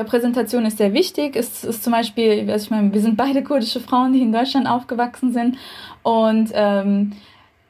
Repräsentation 0.00 0.64
ist 0.64 0.78
sehr 0.78 0.92
wichtig. 0.92 1.34
Es 1.34 1.64
ist 1.64 1.82
zum 1.82 1.92
Beispiel, 1.92 2.48
also 2.52 2.66
ich 2.66 2.70
meine, 2.70 2.92
wir 2.92 3.00
sind 3.00 3.16
beide 3.16 3.42
kurdische 3.42 3.80
Frauen, 3.80 4.12
die 4.12 4.22
in 4.22 4.30
Deutschland 4.30 4.68
aufgewachsen 4.68 5.32
sind. 5.32 5.58
Und 6.04 6.52
ähm, 6.54 7.14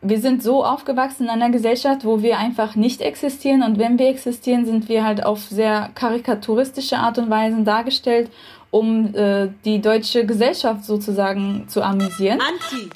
wir 0.03 0.21
sind 0.21 0.43
so 0.43 0.63
aufgewachsen 0.63 1.25
in 1.25 1.31
einer 1.31 1.49
Gesellschaft, 1.49 2.05
wo 2.05 2.23
wir 2.23 2.37
einfach 2.37 2.77
nicht 2.77 3.01
existieren. 3.01 3.63
Und 3.63 3.79
wenn 3.79 3.99
wir 3.99 4.11
existieren, 4.11 4.67
sind 4.67 4.91
wir 4.91 5.05
halt 5.05 5.25
auf 5.25 5.41
sehr 5.41 5.89
karikaturistische 5.95 6.99
Art 6.99 7.17
und 7.17 7.31
Weise 7.31 7.63
dargestellt, 7.63 8.31
um 8.71 9.15
äh, 9.15 9.49
die 9.65 9.81
deutsche 9.81 10.27
Gesellschaft 10.27 10.85
sozusagen 10.85 11.65
zu 11.69 11.81
amüsieren. 11.83 12.41
Anti. 12.43 12.91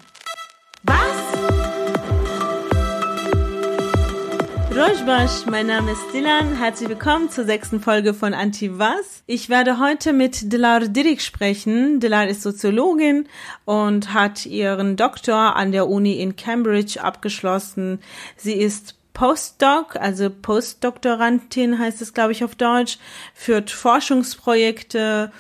Rojbash, 4.75 5.45
mein 5.51 5.67
Name 5.67 5.93
ist 5.93 6.15
Dilan. 6.15 6.57
Herzlich 6.57 6.89
willkommen 6.89 7.29
zur 7.29 7.45
sechsten 7.45 7.79
Folge 7.79 8.15
von 8.15 8.33
Anti 8.33 8.79
Was. 8.79 9.23
Ich 9.27 9.51
werde 9.51 9.79
heute 9.79 10.15
mit 10.15 10.51
Dilar 10.51 10.81
Dirik 10.89 11.21
sprechen. 11.21 12.01
Dilar 12.01 12.27
ist 12.27 12.41
Soziologin 12.41 13.29
und 13.67 14.15
hat 14.15 14.47
ihren 14.47 14.97
Doktor 14.97 15.57
an 15.57 15.73
der 15.73 15.89
Uni 15.89 16.23
in 16.23 16.37
Cambridge 16.37 17.05
abgeschlossen. 17.05 18.01
Sie 18.39 18.55
ist 18.55 18.95
Postdoc, 19.13 19.97
also 19.97 20.31
Postdoktorandin 20.31 21.79
heißt 21.79 22.01
es, 22.01 22.15
glaube 22.15 22.33
ich, 22.33 22.43
auf 22.43 22.55
Deutsch, 22.55 22.97
führt 23.35 23.71
Forschungsprojekte 23.71 25.33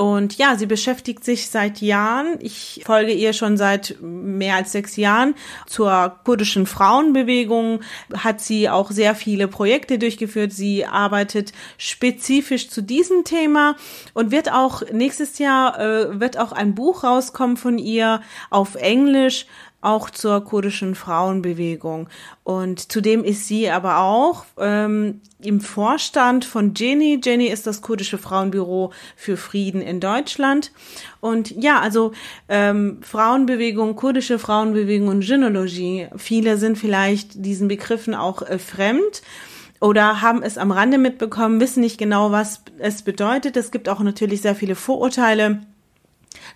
und 0.00 0.38
ja, 0.38 0.56
sie 0.56 0.64
beschäftigt 0.64 1.24
sich 1.24 1.50
seit 1.50 1.82
Jahren, 1.82 2.38
ich 2.40 2.80
folge 2.86 3.12
ihr 3.12 3.34
schon 3.34 3.58
seit 3.58 3.98
mehr 4.00 4.54
als 4.54 4.72
sechs 4.72 4.96
Jahren, 4.96 5.34
zur 5.66 6.16
kurdischen 6.24 6.64
Frauenbewegung, 6.64 7.80
hat 8.16 8.40
sie 8.40 8.70
auch 8.70 8.90
sehr 8.92 9.14
viele 9.14 9.46
Projekte 9.46 9.98
durchgeführt. 9.98 10.54
Sie 10.54 10.86
arbeitet 10.86 11.52
spezifisch 11.76 12.70
zu 12.70 12.82
diesem 12.82 13.24
Thema 13.24 13.76
und 14.14 14.30
wird 14.30 14.50
auch 14.50 14.80
nächstes 14.90 15.38
Jahr, 15.38 15.78
äh, 15.78 16.18
wird 16.18 16.38
auch 16.38 16.52
ein 16.52 16.74
Buch 16.74 17.04
rauskommen 17.04 17.58
von 17.58 17.76
ihr 17.76 18.22
auf 18.48 18.76
Englisch, 18.76 19.44
auch 19.80 20.10
zur 20.10 20.44
kurdischen 20.44 20.94
Frauenbewegung. 20.94 22.08
Und 22.44 22.92
zudem 22.92 23.24
ist 23.24 23.46
sie 23.46 23.70
aber 23.70 23.98
auch 23.98 24.44
ähm, 24.58 25.20
im 25.40 25.60
Vorstand 25.60 26.44
von 26.44 26.74
Jenny. 26.74 27.20
Jenny 27.22 27.46
ist 27.46 27.66
das 27.66 27.80
kurdische 27.80 28.18
Frauenbüro 28.18 28.92
für 29.16 29.36
Frieden 29.36 29.80
in 29.80 30.00
Deutschland. 30.00 30.72
Und 31.20 31.50
ja, 31.50 31.80
also 31.80 32.12
ähm, 32.48 32.98
Frauenbewegung, 33.02 33.96
kurdische 33.96 34.38
Frauenbewegung 34.38 35.08
und 35.08 35.26
Gynäologie. 35.26 36.08
Viele 36.16 36.58
sind 36.58 36.76
vielleicht 36.76 37.44
diesen 37.44 37.68
Begriffen 37.68 38.14
auch 38.14 38.42
äh, 38.42 38.58
fremd 38.58 39.22
oder 39.80 40.20
haben 40.20 40.42
es 40.42 40.58
am 40.58 40.72
Rande 40.72 40.98
mitbekommen, 40.98 41.58
wissen 41.58 41.80
nicht 41.80 41.96
genau, 41.96 42.32
was 42.32 42.62
es 42.78 43.02
bedeutet. 43.02 43.56
Es 43.56 43.70
gibt 43.70 43.88
auch 43.88 44.00
natürlich 44.00 44.42
sehr 44.42 44.54
viele 44.54 44.74
Vorurteile 44.74 45.62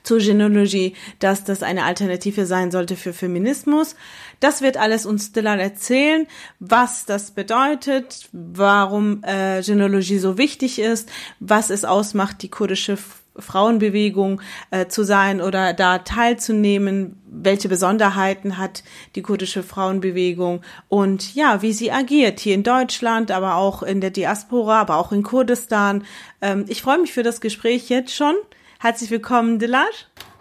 zur 0.04 0.18
Genealogie, 0.18 0.94
dass 1.18 1.42
das 1.42 1.62
eine 1.64 1.84
Alternative 1.84 2.46
sein 2.46 2.70
sollte 2.70 2.94
für 2.94 3.12
Feminismus. 3.12 3.96
Das 4.38 4.62
wird 4.62 4.76
alles 4.76 5.06
uns 5.06 5.32
Dylan 5.32 5.58
erzählen, 5.58 6.26
was 6.60 7.06
das 7.06 7.32
bedeutet, 7.32 8.28
warum 8.32 9.24
äh, 9.24 9.62
Genealogie 9.62 10.18
so 10.18 10.38
wichtig 10.38 10.78
ist, 10.78 11.10
was 11.40 11.70
es 11.70 11.84
ausmacht, 11.84 12.42
die 12.42 12.50
kurdische 12.50 12.96
Frauenbewegung 13.36 14.40
äh, 14.70 14.86
zu 14.86 15.02
sein 15.02 15.40
oder 15.40 15.72
da 15.72 15.98
teilzunehmen, 15.98 17.20
welche 17.26 17.68
Besonderheiten 17.68 18.58
hat 18.58 18.84
die 19.16 19.22
kurdische 19.22 19.62
Frauenbewegung 19.62 20.62
und 20.88 21.34
ja, 21.34 21.60
wie 21.60 21.72
sie 21.72 21.90
agiert 21.90 22.38
hier 22.38 22.54
in 22.54 22.62
Deutschland, 22.62 23.30
aber 23.32 23.56
auch 23.56 23.82
in 23.82 24.00
der 24.00 24.10
Diaspora, 24.10 24.80
aber 24.80 24.98
auch 24.98 25.10
in 25.10 25.24
Kurdistan. 25.24 26.04
Ähm, 26.40 26.64
ich 26.68 26.82
freue 26.82 26.98
mich 26.98 27.12
für 27.12 27.24
das 27.24 27.40
Gespräch 27.40 27.88
jetzt 27.88 28.14
schon. 28.14 28.36
Herzlich 28.84 29.10
willkommen, 29.10 29.58
Dilan. 29.58 29.86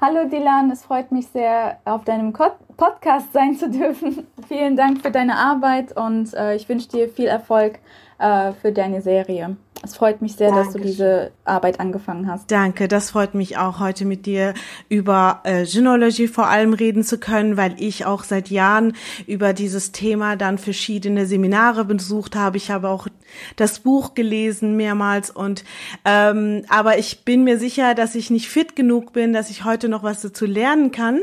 Hallo 0.02 0.28
Dilan, 0.28 0.70
es 0.70 0.84
freut 0.84 1.14
mich 1.14 1.28
sehr, 1.28 1.80
auf 1.86 2.04
deinem 2.04 2.34
Podcast 2.34 3.32
sein 3.32 3.56
zu 3.56 3.70
dürfen. 3.70 4.28
Vielen 4.50 4.76
Dank 4.76 5.02
für 5.02 5.12
deine 5.12 5.38
Arbeit 5.38 5.96
und 5.96 6.34
äh, 6.34 6.54
ich 6.54 6.68
wünsche 6.68 6.90
dir 6.90 7.08
viel 7.08 7.28
Erfolg 7.28 7.80
äh, 8.20 8.52
für 8.52 8.74
deine 8.74 9.02
Serie. 9.02 9.56
Es 9.82 9.96
freut 9.98 10.22
mich 10.22 10.36
sehr, 10.36 10.50
Dankeschön. 10.50 10.74
dass 10.74 10.82
du 10.82 10.88
diese 10.88 11.32
Arbeit 11.44 11.80
angefangen 11.80 12.30
hast. 12.30 12.50
Danke, 12.50 12.88
das 12.88 13.12
freut 13.12 13.34
mich 13.34 13.58
auch, 13.58 13.80
heute 13.80 14.06
mit 14.06 14.26
dir 14.26 14.54
über 14.88 15.42
äh, 15.44 15.66
Gynäologie 15.66 16.28
vor 16.28 16.48
allem 16.48 16.74
reden 16.74 17.04
zu 17.04 17.18
können, 17.18 17.58
weil 17.58 17.76
ich 17.80 18.06
auch 18.06 18.24
seit 18.24 18.50
Jahren 18.50 18.94
über 19.28 19.52
dieses 19.52 19.92
Thema 19.92 20.38
dann 20.38 20.58
verschiedene 20.58 21.26
Seminare 21.26 21.84
besucht 21.84 22.36
habe. 22.36 22.58
Ich 22.58 22.72
habe 22.72 22.88
auch 22.88 23.08
das 23.56 23.80
Buch 23.80 24.14
gelesen 24.14 24.78
mehrmals 24.78 25.30
und 25.32 25.66
ähm, 26.06 26.64
aber 26.70 26.98
ich 26.98 27.26
bin 27.26 27.44
mir 27.44 27.58
sicher, 27.58 27.96
dass 27.96 28.16
ich 28.16 28.30
nicht 28.30 28.48
fit 28.48 28.76
genug 28.76 29.12
bin, 29.12 29.34
dass 29.34 29.50
ich 29.50 29.66
heute 29.66 29.90
noch 29.90 30.04
was 30.04 30.22
dazu 30.22 30.46
lernen 30.46 30.92
kann. 30.92 31.22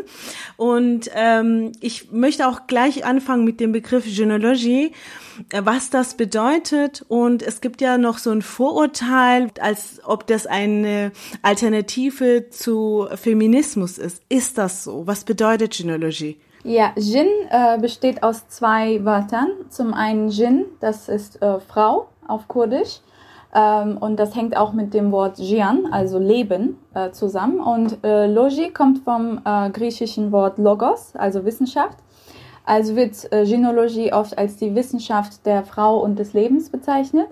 Und 0.57 1.11
ähm, 1.15 1.73
ich 1.81 2.11
möchte 2.13 2.47
auch 2.47 2.67
gleich 2.67 3.05
anfangen 3.07 3.45
mit 3.45 3.61
dem 3.61 3.73
Begriff 3.73 4.05
Gynäologie 4.05 4.93
was 5.53 5.91
das 5.91 6.15
bedeutet. 6.15 7.05
Und 7.09 7.43
es 7.43 7.61
gibt 7.61 7.81
ja 7.81 7.99
noch 7.99 8.19
so 8.19 8.31
ein 8.31 8.40
Vorurteil, 8.43 9.51
als 9.61 10.01
ob 10.05 10.27
das 10.27 10.47
eine 10.47 11.13
Alternative 11.43 12.51
zu 12.51 13.07
Feminismus 13.15 13.99
ist. 13.99 14.23
Ist 14.29 14.59
das 14.59 14.85
so? 14.85 15.07
Was 15.07 15.25
bedeutet 15.25 15.77
Gynäologie? 15.77 16.39
Ja, 16.63 16.93
Jin 16.97 17.27
äh, 17.51 17.79
besteht 17.79 18.23
aus 18.23 18.49
zwei 18.49 19.05
Wörtern. 19.05 19.49
Zum 19.71 19.95
einen 19.95 20.29
Jin, 20.29 20.67
das 20.81 21.09
ist 21.09 21.41
äh, 21.41 21.59
Frau 21.61 22.09
auf 22.27 22.49
Kurdisch. 22.49 23.01
Ähm, 23.55 23.97
und 23.99 24.17
das 24.17 24.37
hängt 24.37 24.57
auch 24.57 24.73
mit 24.73 24.95
dem 24.95 25.11
Wort 25.11 25.39
Jian, 25.39 25.87
also 25.91 26.19
Leben, 26.19 26.79
äh, 26.95 27.11
zusammen. 27.11 27.61
Und 27.61 28.05
äh, 28.05 28.27
Logi 28.27 28.71
kommt 28.71 28.99
vom 29.01 29.41
äh, 29.45 29.71
griechischen 29.71 30.33
Wort 30.33 30.59
Logos, 30.59 31.15
also 31.17 31.45
Wissenschaft. 31.45 31.99
Also 32.65 32.95
wird 32.95 33.33
äh, 33.33 33.45
Gynäologie 33.45 34.13
oft 34.13 34.37
als 34.39 34.57
die 34.57 34.75
Wissenschaft 34.75 35.45
der 35.47 35.65
Frau 35.65 35.99
und 35.99 36.19
des 36.19 36.35
Lebens 36.35 36.71
bezeichnet. 36.71 37.29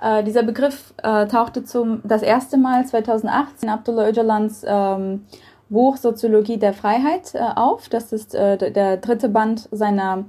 Äh, 0.00 0.22
dieser 0.22 0.42
Begriff 0.42 0.94
äh, 1.02 1.26
tauchte 1.26 1.64
zum, 1.64 2.00
das 2.04 2.22
erste 2.22 2.56
Mal 2.56 2.86
2018 2.86 3.68
in 3.68 3.74
Abdullah 3.74 4.08
Öcalans 4.08 4.64
ähm, 4.66 5.26
Buch 5.68 5.96
Soziologie 5.96 6.56
der 6.56 6.72
Freiheit 6.72 7.34
äh, 7.34 7.40
auf. 7.56 7.88
Das 7.88 8.12
ist 8.12 8.34
äh, 8.34 8.70
der 8.70 8.98
dritte 8.98 9.28
Band 9.28 9.68
seiner 9.72 10.24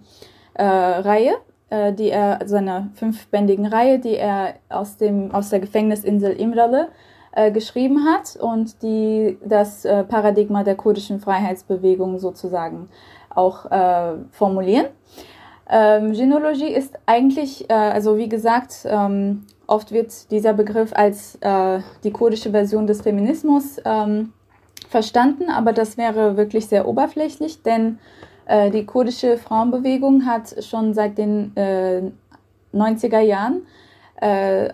äh, 0.56 0.64
Reihe, 0.64 1.34
äh, 1.70 1.94
die 1.94 2.10
er, 2.10 2.40
seiner 2.46 2.90
fünfbändigen 2.96 3.68
Reihe, 3.68 4.00
die 4.00 4.16
er 4.16 4.56
aus, 4.70 4.98
dem, 4.98 5.32
aus 5.32 5.50
der 5.50 5.60
Gefängnisinsel 5.60 6.32
Imralı 6.32 6.88
äh, 7.32 7.52
geschrieben 7.52 8.06
hat 8.06 8.38
und 8.38 8.82
die 8.82 9.38
das 9.46 9.84
Paradigma 9.84 10.64
der 10.64 10.76
kurdischen 10.76 11.20
Freiheitsbewegung 11.20 12.18
sozusagen 12.18 12.90
auch 13.30 13.68
formulieren. 14.32 14.88
Ähm, 15.70 16.14
Gynäologie 16.14 16.74
ist 16.74 16.98
eigentlich, 17.06 17.70
äh, 17.70 17.74
also 17.74 18.18
wie 18.18 18.28
gesagt, 18.28 18.86
ähm, 18.86 19.46
oft 19.68 19.92
wird 19.92 20.32
dieser 20.32 20.54
Begriff 20.54 20.92
als 20.94 21.38
äh, 21.42 21.80
die 22.04 22.12
kurdische 22.12 22.50
Version 22.50 22.88
des 22.88 23.02
Feminismus 23.02 23.78
ähm, 23.86 24.34
verstanden, 24.90 25.50
aber 25.50 25.72
das 25.72 25.98
wäre 25.98 26.38
wirklich 26.38 26.68
sehr 26.68 26.88
oberflächlich, 26.88 27.62
denn 27.62 28.00
äh, 28.48 28.72
die 28.72 28.86
kurdische 28.86 29.38
Frauenbewegung 29.38 30.26
hat 30.26 30.64
schon 30.64 30.96
seit 30.96 31.20
den 31.20 31.54
90er 32.74 33.20
äh, 33.20 33.28
Jahren 33.28 33.62
äh, 34.20 34.70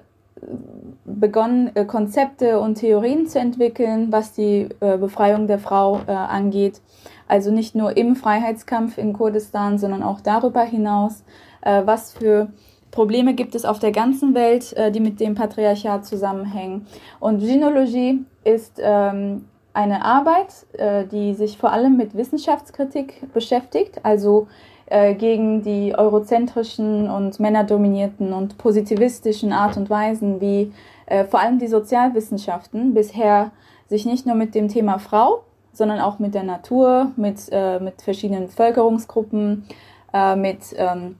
begonnen, 1.03 1.75
äh, 1.75 1.83
Konzepte 1.83 2.59
und 2.61 2.75
Theorien 2.75 3.27
zu 3.27 3.37
entwickeln, 3.39 4.11
was 4.11 4.31
die 4.31 4.69
Befreiung 4.79 5.47
der 5.47 5.59
Frau 5.59 5.95
angeht. 6.07 6.81
Also 7.27 7.51
nicht 7.51 7.75
nur 7.75 7.97
im 7.97 8.15
Freiheitskampf 8.15 8.97
in 8.97 9.13
Kurdistan, 9.13 9.77
sondern 9.77 10.03
auch 10.03 10.21
darüber 10.21 10.61
hinaus. 10.61 11.23
Äh, 11.61 11.83
was 11.85 12.13
für 12.13 12.49
Probleme 12.91 13.33
gibt 13.33 13.55
es 13.55 13.65
auf 13.65 13.79
der 13.79 13.91
ganzen 13.91 14.33
Welt, 14.33 14.73
äh, 14.73 14.91
die 14.91 14.99
mit 14.99 15.19
dem 15.19 15.35
Patriarchat 15.35 16.05
zusammenhängen. 16.05 16.87
Und 17.19 17.39
Gynäologie 17.39 18.25
ist 18.43 18.79
ähm, 18.81 19.45
eine 19.73 20.05
Arbeit, 20.05 20.65
äh, 20.73 21.05
die 21.05 21.33
sich 21.33 21.57
vor 21.57 21.71
allem 21.71 21.97
mit 21.97 22.15
Wissenschaftskritik 22.15 23.33
beschäftigt, 23.33 23.99
also 24.03 24.47
äh, 24.85 25.13
gegen 25.15 25.61
die 25.61 25.93
eurozentrischen 25.95 27.09
und 27.09 27.39
männerdominierten 27.39 28.33
und 28.33 28.57
positivistischen 28.57 29.51
Art 29.51 29.75
und 29.77 29.89
Weisen, 29.89 30.39
wie 30.39 30.71
äh, 31.07 31.25
vor 31.25 31.41
allem 31.41 31.59
die 31.59 31.67
Sozialwissenschaften 31.67 32.93
bisher 32.93 33.51
sich 33.87 34.05
nicht 34.05 34.25
nur 34.25 34.35
mit 34.35 34.55
dem 34.55 34.69
Thema 34.69 34.99
Frau, 34.99 35.43
sondern 35.77 35.99
auch 35.99 36.19
mit 36.19 36.33
der 36.33 36.43
Natur, 36.43 37.11
mit, 37.15 37.39
äh, 37.51 37.79
mit 37.79 38.01
verschiedenen 38.01 38.47
Bevölkerungsgruppen, 38.47 39.65
äh, 40.13 40.35
mit 40.35 40.59
ähm, 40.77 41.17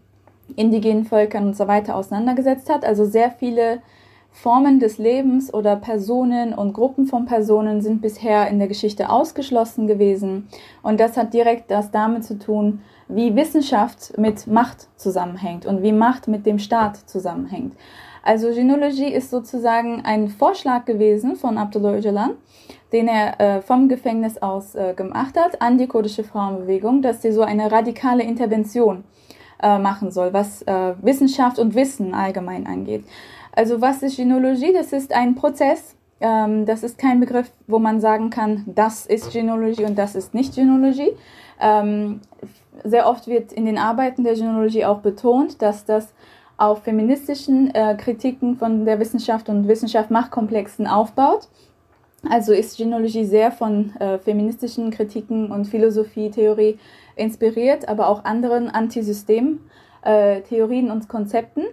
indigenen 0.56 1.06
Völkern 1.06 1.48
und 1.48 1.56
so 1.56 1.68
weiter 1.68 1.96
auseinandergesetzt 1.96 2.70
hat. 2.70 2.86
Also 2.86 3.06
sehr 3.06 3.32
viele 3.32 3.80
Formen 4.32 4.80
des 4.80 4.98
Lebens 4.98 5.54
oder 5.54 5.78
Personen 5.78 6.54
und 6.54 6.74
Gruppen 6.74 7.08
von 7.08 7.26
Personen 7.26 7.82
sind 7.82 8.02
bisher 8.02 8.50
in 8.50 8.60
der 8.60 8.68
Geschichte 8.68 9.10
ausgeschlossen 9.10 9.88
gewesen. 9.88 10.50
Und 10.84 11.00
das 11.00 11.16
hat 11.16 11.34
direkt 11.34 11.72
das 11.72 11.90
damit 11.90 12.26
zu 12.26 12.38
tun, 12.38 12.82
wie 13.08 13.36
Wissenschaft 13.36 14.18
mit 14.18 14.46
Macht 14.46 14.88
zusammenhängt 14.98 15.66
und 15.66 15.84
wie 15.84 15.94
Macht 15.94 16.28
mit 16.28 16.46
dem 16.46 16.60
Staat 16.60 16.98
zusammenhängt. 16.98 17.76
Also 18.24 18.50
Genealogie 18.50 19.14
ist 19.14 19.30
sozusagen 19.30 20.02
ein 20.04 20.28
Vorschlag 20.30 20.86
gewesen 20.86 21.36
von 21.36 21.58
Abdullah 21.58 21.96
Öcalan, 21.96 22.32
den 22.96 23.10
er 23.10 23.42
äh, 23.42 23.62
vom 23.62 23.90
Gefängnis 23.90 24.38
aus 24.38 24.74
äh, 24.74 24.94
gemacht 24.94 25.38
hat 25.38 25.62
an 25.62 25.78
die 25.78 25.86
kurdische 25.86 26.24
Frauenbewegung, 26.24 27.02
dass 27.02 27.22
sie 27.22 27.34
so 27.34 27.42
eine 27.42 27.70
radikale 27.70 28.24
Intervention 28.24 29.04
äh, 29.62 29.78
machen 29.78 30.12
soll, 30.12 30.32
was 30.32 30.62
äh, 30.62 30.94
Wissenschaft 31.02 31.60
und 31.60 31.76
Wissen 31.76 32.14
allgemein 32.14 32.66
angeht. 32.66 33.04
Also 33.52 33.82
was 33.82 34.02
ist 34.02 34.16
Genealogie? 34.16 34.72
Das 34.72 34.94
ist 34.94 35.14
ein 35.14 35.36
Prozess. 35.36 35.98
Ähm, 36.22 36.66
das 36.66 36.84
ist 36.84 36.98
kein 36.98 37.20
Begriff, 37.20 37.52
wo 37.68 37.80
man 37.80 38.00
sagen 38.00 38.30
kann, 38.30 38.64
das 38.66 39.06
ist 39.06 39.34
Genealogie 39.34 39.84
und 39.84 39.98
das 39.98 40.16
ist 40.16 40.34
nicht 40.34 40.56
Genealogie. 40.56 41.12
Ähm, 41.60 42.22
sehr 42.86 43.10
oft 43.10 43.28
wird 43.28 43.52
in 43.52 43.66
den 43.66 43.78
Arbeiten 43.78 44.24
der 44.24 44.36
Genealogie 44.36 44.86
auch 44.86 45.00
betont, 45.00 45.62
dass 45.62 45.84
das 45.84 46.14
auf 46.56 46.84
feministischen 46.84 47.76
äh, 47.76 47.98
Kritiken 48.00 48.56
von 48.56 48.86
der 48.86 49.02
Wissenschaft 49.02 49.50
und 49.50 49.68
Wissenschaft 49.68 50.12
Machtkomplexen 50.12 50.88
aufbaut. 50.88 51.50
Also 52.30 52.54
ist 52.54 52.78
Genealogie 52.78 53.26
sehr 53.26 53.52
von 53.52 53.96
äh, 53.98 54.20
feministischen 54.20 54.92
Kritiken 54.92 55.52
und 55.52 55.66
Philosophie-Theorie 55.66 56.78
inspiriert, 57.16 57.88
aber 57.88 58.10
auch 58.10 58.26
anderen 58.26 58.70
Antisystem-Theorien 58.70 60.88
äh, 60.88 60.92
und 60.92 61.08
Konzepten 61.08 61.64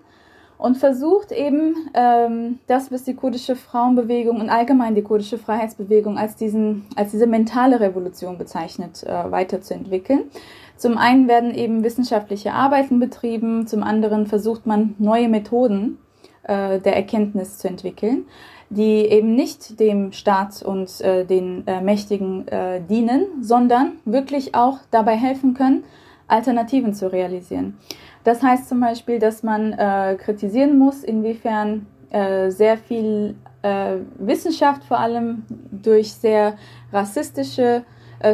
und 0.62 0.76
versucht 0.76 1.32
eben 1.32 1.75
ähm, 1.93 2.60
das, 2.69 2.93
was 2.93 3.02
die 3.02 3.14
kurdische 3.14 3.56
Frauenbewegung 3.56 4.40
und 4.40 4.49
allgemein 4.49 4.94
die 4.94 5.02
kurdische 5.02 5.37
Freiheitsbewegung 5.37 6.19
als, 6.19 6.37
diesen, 6.37 6.84
als 6.94 7.10
diese 7.10 7.26
mentale 7.26 7.81
Revolution 7.81 8.38
bezeichnet, 8.38 9.02
äh, 9.02 9.32
weiterzuentwickeln. 9.32 10.31
Zum 10.76 10.99
einen 10.99 11.26
werden 11.26 11.52
eben 11.52 11.82
wissenschaftliche 11.82 12.52
Arbeiten 12.52 13.00
betrieben, 13.00 13.66
zum 13.66 13.82
anderen 13.82 14.28
versucht 14.28 14.64
man 14.64 14.94
neue 14.99 15.28
Methoden 15.28 15.99
äh, 16.44 16.78
der 16.78 16.94
Erkenntnis 16.94 17.58
zu 17.58 17.66
entwickeln, 17.66 18.26
die 18.74 19.06
eben 19.06 19.34
nicht 19.34 19.78
dem 19.80 20.12
Staat 20.12 20.62
und 20.62 21.00
äh, 21.00 21.24
den 21.24 21.66
äh, 21.66 21.80
Mächtigen 21.80 22.48
äh, 22.48 22.80
dienen, 22.80 23.26
sondern 23.42 23.92
wirklich 24.04 24.54
auch 24.54 24.78
dabei 24.90 25.16
helfen 25.16 25.54
können, 25.54 25.84
Alternativen 26.26 26.94
zu 26.94 27.12
realisieren. 27.12 27.78
Das 28.24 28.42
heißt 28.42 28.69
zum 28.69 28.80
Beispiel, 28.80 29.19
dass 29.19 29.42
man 29.42 29.72
äh, 29.72 30.16
kritisieren 30.19 30.78
muss, 30.78 31.04
inwiefern 31.04 31.86
äh, 32.10 32.50
sehr 32.50 32.78
viel 32.78 33.34
äh, 33.62 33.96
Wissenschaft 34.19 34.84
vor 34.84 34.98
allem 34.98 35.44
durch 35.70 36.12
sehr 36.12 36.54
rassistische 36.92 37.84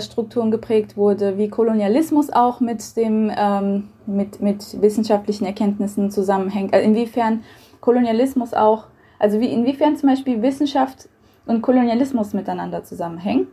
Strukturen 0.00 0.50
geprägt 0.50 0.98
wurde, 0.98 1.38
wie 1.38 1.48
Kolonialismus 1.48 2.28
auch 2.30 2.60
mit 2.60 2.94
dem 2.98 3.32
ähm, 3.34 3.88
mit, 4.08 4.40
mit 4.40 4.82
wissenschaftlichen 4.82 5.44
Erkenntnissen 5.44 6.10
zusammenhängt. 6.10 6.74
Also 6.74 6.86
inwiefern 6.86 7.42
Kolonialismus 7.80 8.54
auch, 8.54 8.84
also 9.18 9.40
wie 9.40 9.52
inwiefern 9.52 9.96
zum 9.96 10.08
Beispiel 10.08 10.42
Wissenschaft 10.42 11.08
und 11.46 11.62
Kolonialismus 11.62 12.34
miteinander 12.34 12.84
zusammenhängen. 12.84 13.48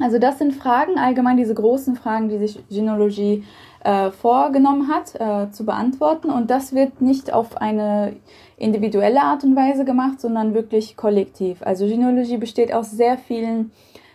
Also 0.00 0.18
das 0.18 0.38
sind 0.38 0.54
Fragen, 0.54 0.98
allgemein 0.98 1.36
diese 1.36 1.54
großen 1.54 1.94
Fragen, 1.94 2.28
die 2.28 2.38
sich 2.38 2.58
Genealogie 2.70 3.44
äh, 3.84 4.10
vorgenommen 4.10 4.88
hat, 4.88 5.14
äh, 5.20 5.50
zu 5.50 5.66
beantworten. 5.66 6.30
Und 6.30 6.50
das 6.50 6.74
wird 6.74 7.02
nicht 7.02 7.32
auf 7.32 7.56
eine 7.58 8.16
individuelle 8.56 9.22
Art 9.22 9.44
und 9.44 9.56
Weise 9.56 9.84
gemacht, 9.84 10.20
sondern 10.20 10.54
wirklich 10.54 10.96
kollektiv. 10.96 11.62
Also 11.62 11.86
Genealogie 11.86 12.38
besteht 12.38 12.72
aus 12.72 12.90
sehr 12.90 13.18
vielen 13.18 13.72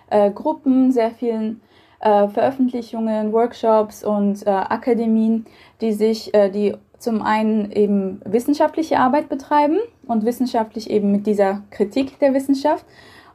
äh, 0.09 0.31
Gruppen, 0.31 0.91
sehr 0.91 1.11
vielen 1.11 1.61
äh, 1.99 2.27
Veröffentlichungen, 2.29 3.31
Workshops 3.31 4.03
und 4.03 4.45
äh, 4.45 4.49
Akademien, 4.49 5.45
die 5.81 5.93
sich, 5.93 6.33
äh, 6.33 6.49
die 6.49 6.75
zum 6.97 7.21
einen 7.21 7.71
eben 7.71 8.21
wissenschaftliche 8.25 8.97
Arbeit 8.97 9.29
betreiben 9.29 9.77
und 10.07 10.25
wissenschaftlich 10.25 10.89
eben 10.89 11.11
mit 11.11 11.27
dieser 11.27 11.61
Kritik 11.71 12.19
der 12.19 12.33
Wissenschaft. 12.33 12.85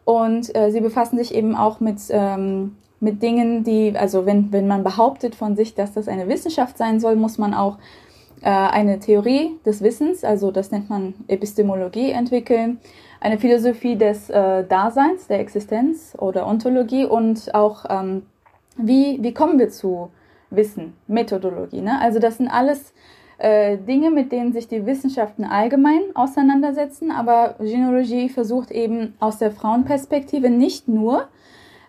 Und 0.05 0.55
äh, 0.57 0.71
sie 0.71 0.81
befassen 0.81 1.19
sich 1.19 1.35
eben 1.35 1.55
auch 1.55 1.81
mit 1.81 1.99
ähm, 2.11 2.77
mit 3.01 3.23
Dingen, 3.23 3.65
die, 3.65 3.95
also 3.97 4.27
wenn, 4.27 4.53
wenn 4.53 4.69
man 4.69 4.85
behauptet 4.85 5.35
von 5.35 5.57
sich, 5.57 5.75
dass 5.75 5.93
das 5.93 6.07
eine 6.07 6.29
Wissenschaft 6.29 6.77
sein 6.77 7.01
soll, 7.01 7.17
muss 7.17 7.39
man 7.39 7.55
auch 7.55 7.79
äh, 8.43 8.51
eine 8.51 9.01
Theorie 9.01 9.59
des 9.65 9.83
Wissens, 9.83 10.23
also 10.23 10.51
das 10.51 10.71
nennt 10.71 10.91
man 10.91 11.15
Epistemologie, 11.27 12.11
entwickeln, 12.11 12.79
eine 13.21 13.39
Philosophie 13.39 13.97
des 13.97 14.31
äh, 14.31 14.65
Daseins, 14.65 15.27
der 15.27 15.41
Existenz 15.41 16.15
oder 16.19 16.47
Ontologie 16.47 17.07
und 17.07 17.55
auch, 17.55 17.87
ähm, 17.89 18.23
wie, 18.77 19.19
wie 19.23 19.35
kommen 19.35 19.59
wir 19.59 19.71
zu 19.71 20.11
Wissen, 20.51 20.95
Methodologie. 21.07 21.81
Ne? 21.81 21.99
Also 22.01 22.19
das 22.19 22.37
sind 22.37 22.49
alles 22.49 22.93
äh, 23.41 23.79
Dinge, 23.79 24.11
mit 24.11 24.33
denen 24.33 24.53
sich 24.53 24.69
die 24.69 24.85
Wissenschaften 24.87 25.45
allgemein 25.45 26.03
auseinandersetzen, 26.15 27.11
aber 27.11 27.55
Genealogie 27.59 28.29
versucht 28.29 28.71
eben 28.71 29.15
aus 29.19 29.39
der 29.39 29.51
Frauenperspektive 29.51 30.51
nicht 30.51 30.89
nur 30.89 31.29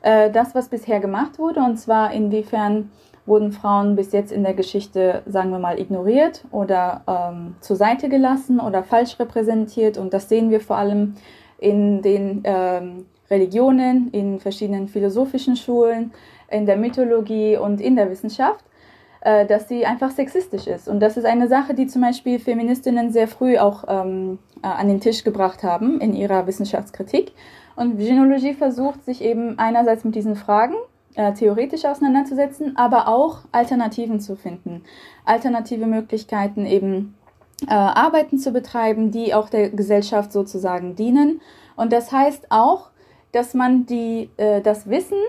äh, 0.01 0.31
das, 0.31 0.55
was 0.55 0.69
bisher 0.69 0.99
gemacht 0.99 1.39
wurde, 1.39 1.59
und 1.59 1.77
zwar 1.77 2.13
inwiefern 2.13 2.89
wurden 3.25 3.51
Frauen 3.51 3.95
bis 3.95 4.13
jetzt 4.13 4.31
in 4.31 4.43
der 4.43 4.53
Geschichte, 4.53 5.21
sagen 5.25 5.51
wir 5.51 5.59
mal, 5.59 5.79
ignoriert 5.79 6.43
oder 6.51 7.03
ähm, 7.07 7.55
zur 7.59 7.75
Seite 7.75 8.09
gelassen 8.09 8.59
oder 8.59 8.83
falsch 8.83 9.19
repräsentiert. 9.19 9.97
Und 9.97 10.13
das 10.13 10.27
sehen 10.27 10.49
wir 10.49 10.59
vor 10.59 10.77
allem 10.77 11.15
in 11.59 12.01
den 12.01 12.41
ähm, 12.45 13.05
Religionen, 13.29 14.09
in 14.11 14.39
verschiedenen 14.39 14.87
philosophischen 14.87 15.55
Schulen, 15.55 16.11
in 16.49 16.65
der 16.65 16.77
Mythologie 16.77 17.57
und 17.57 17.79
in 17.79 17.95
der 17.95 18.09
Wissenschaft, 18.09 18.65
äh, 19.21 19.45
dass 19.45 19.67
sie 19.67 19.85
einfach 19.85 20.11
sexistisch 20.11 20.67
ist. 20.67 20.87
Und 20.87 20.99
das 20.99 21.17
ist 21.17 21.25
eine 21.25 21.47
Sache, 21.47 21.73
die 21.73 21.87
zum 21.87 22.01
Beispiel 22.01 22.39
Feministinnen 22.39 23.11
sehr 23.11 23.27
früh 23.27 23.57
auch 23.57 23.83
ähm, 23.87 24.39
äh, 24.63 24.67
an 24.67 24.87
den 24.87 24.99
Tisch 24.99 25.23
gebracht 25.23 25.63
haben 25.63 26.01
in 26.01 26.13
ihrer 26.13 26.47
Wissenschaftskritik. 26.47 27.31
Und 27.75 27.97
Genealogie 27.97 28.53
versucht 28.53 29.05
sich 29.05 29.23
eben 29.23 29.57
einerseits 29.57 30.03
mit 30.03 30.15
diesen 30.15 30.35
Fragen 30.35 30.75
äh, 31.15 31.33
theoretisch 31.33 31.85
auseinanderzusetzen, 31.85 32.75
aber 32.77 33.07
auch 33.07 33.39
Alternativen 33.51 34.19
zu 34.19 34.35
finden. 34.35 34.83
Alternative 35.25 35.85
Möglichkeiten 35.85 36.65
eben 36.65 37.15
äh, 37.67 37.73
Arbeiten 37.73 38.37
zu 38.37 38.51
betreiben, 38.51 39.11
die 39.11 39.33
auch 39.33 39.49
der 39.49 39.69
Gesellschaft 39.69 40.31
sozusagen 40.31 40.95
dienen. 40.95 41.41
Und 41.75 41.93
das 41.93 42.11
heißt 42.11 42.47
auch, 42.49 42.89
dass 43.31 43.53
man 43.53 43.85
die, 43.85 44.29
äh, 44.37 44.61
das 44.61 44.89
Wissen 44.89 45.19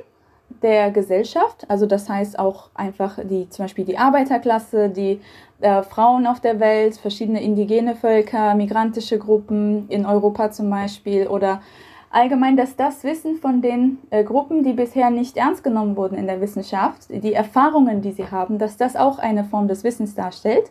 der 0.63 0.91
Gesellschaft, 0.91 1.65
also 1.69 1.87
das 1.87 2.09
heißt 2.09 2.39
auch 2.39 2.71
einfach 2.75 3.19
die, 3.23 3.49
zum 3.49 3.65
Beispiel 3.65 3.85
die 3.85 3.99
Arbeiterklasse, 3.99 4.89
die 4.89 5.21
äh, 5.61 5.83
Frauen 5.83 6.27
auf 6.27 6.41
der 6.41 6.61
Welt, 6.61 6.97
verschiedene 6.97 7.43
indigene 7.43 7.95
Völker, 7.95 8.55
migrantische 8.55 9.19
Gruppen 9.19 9.89
in 9.89 10.05
Europa 10.07 10.51
zum 10.51 10.71
Beispiel 10.71 11.27
oder 11.27 11.63
allgemein, 12.11 12.57
dass 12.57 12.77
das 12.77 13.05
Wissen 13.05 13.37
von 13.37 13.63
den 13.63 13.99
äh, 14.11 14.25
Gruppen, 14.25 14.63
die 14.63 14.75
bisher 14.75 15.11
nicht 15.11 15.37
ernst 15.37 15.65
genommen 15.65 15.97
wurden 15.97 16.17
in 16.17 16.27
der 16.27 16.41
Wissenschaft, 16.41 17.07
die 17.09 17.33
Erfahrungen, 17.33 18.03
die 18.03 18.13
sie 18.13 18.31
haben, 18.31 18.59
dass 18.59 18.77
das 18.77 18.97
auch 18.97 19.19
eine 19.19 19.45
Form 19.45 19.69
des 19.69 19.85
Wissens 19.85 20.15
darstellt. 20.15 20.71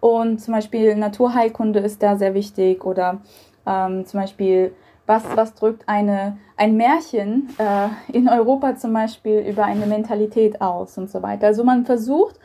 Und 0.00 0.40
zum 0.40 0.54
Beispiel 0.54 0.94
Naturheilkunde 0.94 1.80
ist 1.80 2.02
da 2.02 2.16
sehr 2.16 2.34
wichtig 2.34 2.84
oder 2.84 3.18
ähm, 3.66 4.06
zum 4.06 4.20
Beispiel, 4.20 4.72
was, 5.06 5.22
was 5.34 5.54
drückt 5.54 5.88
eine, 5.88 6.38
ein 6.56 6.76
Märchen 6.76 7.48
äh, 7.58 7.88
in 8.12 8.28
Europa 8.28 8.76
zum 8.76 8.92
Beispiel 8.92 9.38
über 9.40 9.64
eine 9.64 9.86
Mentalität 9.86 10.60
aus 10.60 10.98
und 10.98 11.10
so 11.10 11.22
weiter. 11.22 11.46
Also 11.46 11.64
man 11.64 11.86
versucht 11.86 12.38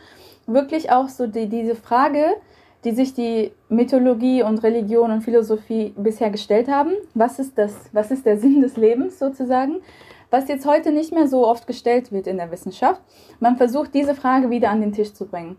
wirklich 0.46 0.92
auch 0.92 1.10
so 1.10 1.28
die, 1.28 1.48
diese 1.48 1.76
Frage, 1.76 2.36
die 2.84 2.92
sich 2.92 3.14
die 3.14 3.52
Mythologie 3.70 4.44
und 4.44 4.64
Religion 4.64 5.12
und 5.12 5.22
Philosophie 5.22 5.94
bisher 5.96 6.30
gestellt 6.30 6.68
haben. 6.68 6.92
Was 7.14 7.40
ist 7.40 7.58
das? 7.58 7.74
Was 7.92 8.12
ist 8.12 8.26
der 8.26 8.38
Sinn 8.38 8.62
des 8.62 8.78
Lebens 8.78 9.20
sozusagen? 9.20 9.82
Was 10.30 10.48
jetzt 10.48 10.66
heute 10.66 10.92
nicht 10.92 11.14
mehr 11.14 11.28
so 11.28 11.46
oft 11.46 11.68
gestellt 11.68 12.12
wird 12.12 12.26
in 12.26 12.38
der 12.38 12.52
Wissenschaft. 12.52 13.02
Man 13.40 13.58
versucht 13.58 13.94
diese 13.94 14.16
Frage 14.16 14.50
wieder 14.50 14.70
an 14.70 14.82
den 14.82 14.94
Tisch 14.94 15.14
zu 15.14 15.26
bringen. 15.26 15.58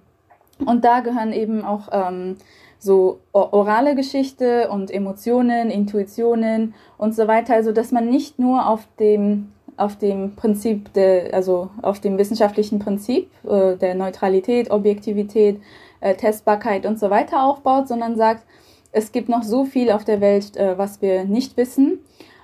Und 0.65 0.85
da 0.85 1.01
gehören 1.01 1.33
eben 1.33 1.65
auch 1.65 1.89
ähm, 1.93 2.37
so 2.83 3.21
orale 3.33 3.95
Geschichte 3.95 4.69
und 4.69 4.91
Emotionen, 4.91 5.71
Intuitionen 5.71 6.75
und 6.99 7.15
so 7.15 7.29
weiter. 7.29 7.55
Also 7.55 7.71
dass 7.73 7.93
man 7.93 8.09
nicht 8.09 8.39
nur 8.39 8.69
auf 8.69 8.89
dem 8.99 9.53
auf 9.77 9.97
dem 9.97 10.37
Prinzip 10.37 10.93
der, 10.93 11.33
also 11.33 11.71
auf 11.81 11.99
dem 11.99 12.19
wissenschaftlichen 12.19 12.79
Prinzip 12.79 13.31
äh, 13.49 13.77
der 13.77 13.95
Neutralität, 13.95 14.71
Objektivität, 14.71 15.61
äh, 16.01 16.15
Testbarkeit 16.15 16.85
und 16.85 16.99
so 17.01 17.09
weiter 17.09 17.43
aufbaut, 17.43 17.89
sondern 17.89 18.17
sagt, 18.17 18.45
es 18.93 19.13
gibt 19.13 19.31
noch 19.31 19.43
so 19.43 19.65
viel 19.65 19.91
auf 19.91 20.05
der 20.05 20.21
Welt, 20.21 20.57
äh, 20.57 20.77
was 20.77 21.01
wir 21.01 21.25
nicht 21.25 21.57
wissen. 21.57 22.01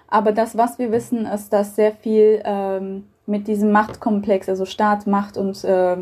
Aber 0.08 0.32
das, 0.32 0.56
was 0.56 0.78
wir 0.78 0.90
wissen, 0.90 1.26
ist, 1.26 1.52
dass 1.52 1.76
sehr 1.76 1.92
viel 1.92 2.40
ähm, 2.44 3.04
mit 3.26 3.46
diesem 3.46 3.72
Machtkomplex, 3.72 4.48
also 4.48 4.64
Staat, 4.64 5.06
Macht 5.06 5.36
und, 5.36 5.62
äh, 5.64 5.98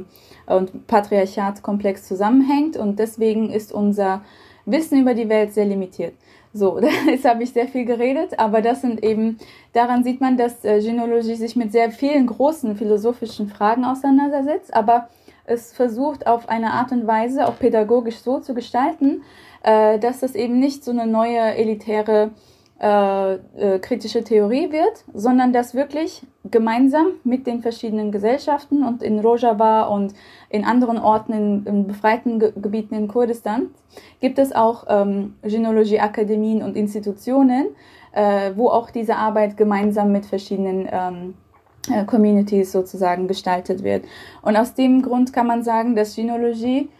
und 0.46 0.86
Patriarchatkomplex 0.86 2.06
zusammenhängt. 2.06 2.76
Und 2.76 2.98
deswegen 2.98 3.50
ist 3.50 3.72
unser 3.72 4.22
Wissen 4.64 5.00
über 5.00 5.14
die 5.14 5.28
Welt 5.28 5.52
sehr 5.52 5.66
limitiert. 5.66 6.14
So, 6.52 6.80
jetzt 7.06 7.24
habe 7.24 7.42
ich 7.42 7.52
sehr 7.52 7.68
viel 7.68 7.84
geredet, 7.84 8.38
aber 8.38 8.62
das 8.62 8.80
sind 8.80 9.04
eben, 9.04 9.38
daran 9.74 10.04
sieht 10.04 10.20
man, 10.20 10.36
dass 10.36 10.64
äh, 10.64 10.80
Genealogie 10.80 11.34
sich 11.34 11.54
mit 11.54 11.70
sehr 11.70 11.90
vielen 11.90 12.26
großen 12.26 12.76
philosophischen 12.76 13.48
Fragen 13.48 13.84
auseinandersetzt, 13.84 14.72
aber 14.72 15.08
es 15.44 15.72
versucht 15.72 16.26
auf 16.26 16.48
eine 16.48 16.72
Art 16.72 16.92
und 16.92 17.06
Weise, 17.06 17.46
auch 17.46 17.58
pädagogisch 17.58 18.18
so 18.18 18.40
zu 18.40 18.54
gestalten, 18.54 19.22
äh, 19.62 19.98
dass 19.98 20.22
es 20.22 20.34
eben 20.34 20.58
nicht 20.58 20.82
so 20.82 20.90
eine 20.90 21.06
neue 21.06 21.38
elitäre 21.38 22.30
äh, 22.78 23.34
äh, 23.34 23.78
kritische 23.78 24.22
Theorie 24.22 24.70
wird, 24.70 25.04
sondern 25.14 25.54
dass 25.54 25.74
wirklich 25.74 26.26
gemeinsam 26.50 27.06
mit 27.24 27.46
den 27.46 27.62
verschiedenen 27.62 28.12
Gesellschaften 28.12 28.84
und 28.84 29.02
in 29.02 29.18
Rojava 29.18 29.84
und 29.84 30.12
in 30.50 30.66
anderen 30.66 30.98
Orten 30.98 31.32
in, 31.32 31.64
in 31.64 31.86
befreiten 31.86 32.38
Ge 32.38 32.52
Gebieten 32.54 32.94
in 32.94 33.08
Kurdistan 33.08 33.70
gibt 34.20 34.38
es 34.38 34.54
auch 34.54 34.84
ähm, 34.88 35.36
Genealogie-Akademien 35.42 36.62
und 36.62 36.76
Institutionen, 36.76 37.68
äh, 38.12 38.52
wo 38.56 38.68
auch 38.68 38.90
diese 38.90 39.16
Arbeit 39.16 39.56
gemeinsam 39.56 40.12
mit 40.12 40.26
verschiedenen 40.26 40.86
ähm, 40.92 41.34
äh, 41.90 42.04
Communities 42.04 42.72
sozusagen 42.72 43.26
gestaltet 43.26 43.84
wird. 43.84 44.04
Und 44.42 44.54
aus 44.54 44.74
dem 44.74 45.00
Grund 45.00 45.32
kann 45.32 45.46
man 45.46 45.62
sagen, 45.62 45.96
dass 45.96 46.14
Genealogie 46.14 46.90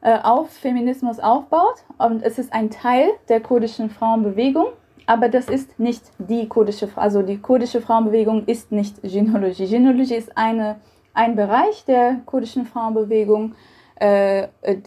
äh, 0.00 0.18
auf 0.20 0.50
Feminismus 0.50 1.20
aufbaut 1.20 1.84
und 1.98 2.24
es 2.24 2.40
ist 2.40 2.52
ein 2.52 2.70
Teil 2.70 3.08
der 3.28 3.40
kurdischen 3.40 3.88
Frauenbewegung 3.88 4.66
aber 5.06 5.28
das 5.28 5.48
ist 5.48 5.78
nicht 5.78 6.02
die 6.18 6.48
kurdische, 6.48 6.88
also 6.96 7.22
die 7.22 7.38
kurdische 7.38 7.80
Frauenbewegung 7.80 8.44
ist 8.46 8.72
nicht 8.72 9.02
Genealogie. 9.02 9.66
Genealogie 9.66 10.16
ist 10.16 10.36
eine, 10.36 10.76
ein 11.14 11.36
Bereich 11.36 11.84
der 11.86 12.16
kurdischen 12.26 12.66
Frauenbewegung, 12.66 13.54
äh, 14.00 14.48
äh, 14.62 14.78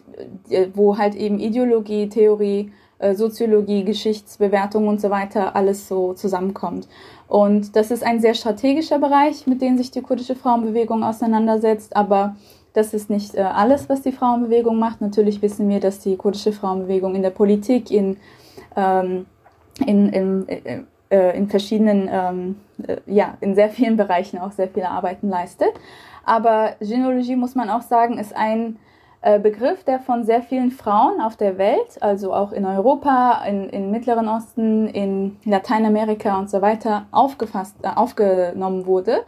wo 0.74 0.98
halt 0.98 1.16
eben 1.16 1.40
Ideologie, 1.40 2.10
Theorie, 2.10 2.72
äh, 3.00 3.16
Soziologie, 3.16 3.86
Geschichtsbewertung 3.86 4.88
und 4.88 5.00
so 5.00 5.10
weiter 5.10 5.56
alles 5.56 5.88
so 5.88 6.14
zusammenkommt. 6.14 6.88
Und 7.28 7.76
das 7.78 7.90
ist 7.90 8.04
ein 8.04 8.20
sehr 8.20 8.34
strategischer 8.34 9.00
Bereich, 9.00 9.48
mit 9.48 9.62
dem 9.62 9.78
sich 9.78 9.90
die 9.90 10.02
kurdische 10.02 10.36
Frauenbewegung 10.36 11.04
auseinandersetzt, 11.04 11.96
aber 11.96 12.36
das 12.74 12.94
ist 12.94 13.10
nicht 13.10 13.36
äh, 13.36 13.42
alles, 13.42 13.88
was 13.88 14.02
die 14.02 14.12
Frauenbewegung 14.12 14.78
macht. 14.78 15.02
Natürlich 15.02 15.42
wissen 15.42 15.70
wir, 15.70 15.80
dass 15.80 16.00
die 16.00 16.18
kurdische 16.18 16.52
Frauenbewegung 16.52 17.16
in 17.16 17.24
der 17.24 17.30
Politik, 17.30 17.90
in 17.90 18.18
ähm, 18.76 19.26
in, 19.86 20.10
in, 20.10 20.88
äh, 21.10 21.36
in 21.36 21.48
verschiedenen, 21.48 22.10
ähm, 22.12 22.56
äh, 22.88 22.98
ja, 23.08 23.38
in 23.42 23.56
sehr 23.56 23.70
vielen 23.70 23.98
Bereichen 23.98 24.38
auch 24.38 24.52
sehr 24.52 24.68
viele 24.68 24.90
Arbeiten 24.90 25.30
leistet. 25.30 25.72
Aber 26.24 26.76
Genealogie, 26.80 27.36
muss 27.36 27.56
man 27.56 27.70
auch 27.70 27.82
sagen, 27.82 28.18
ist 28.20 28.36
ein 28.36 28.78
äh, 29.22 29.40
Begriff, 29.40 29.84
der 29.84 30.00
von 30.00 30.24
sehr 30.24 30.42
vielen 30.42 30.72
Frauen 30.72 31.20
auf 31.20 31.36
der 31.36 31.58
Welt, 31.58 32.02
also 32.02 32.34
auch 32.34 32.52
in 32.52 32.66
Europa, 32.66 33.44
in, 33.48 33.70
im 33.70 33.92
Mittleren 33.92 34.28
Osten, 34.28 34.88
in 34.88 35.38
Lateinamerika 35.46 36.38
und 36.38 36.50
so 36.50 36.62
weiter, 36.62 37.08
aufgefasst, 37.12 37.76
äh, 37.82 37.90
aufgenommen 37.96 38.86
wurde, 38.86 39.22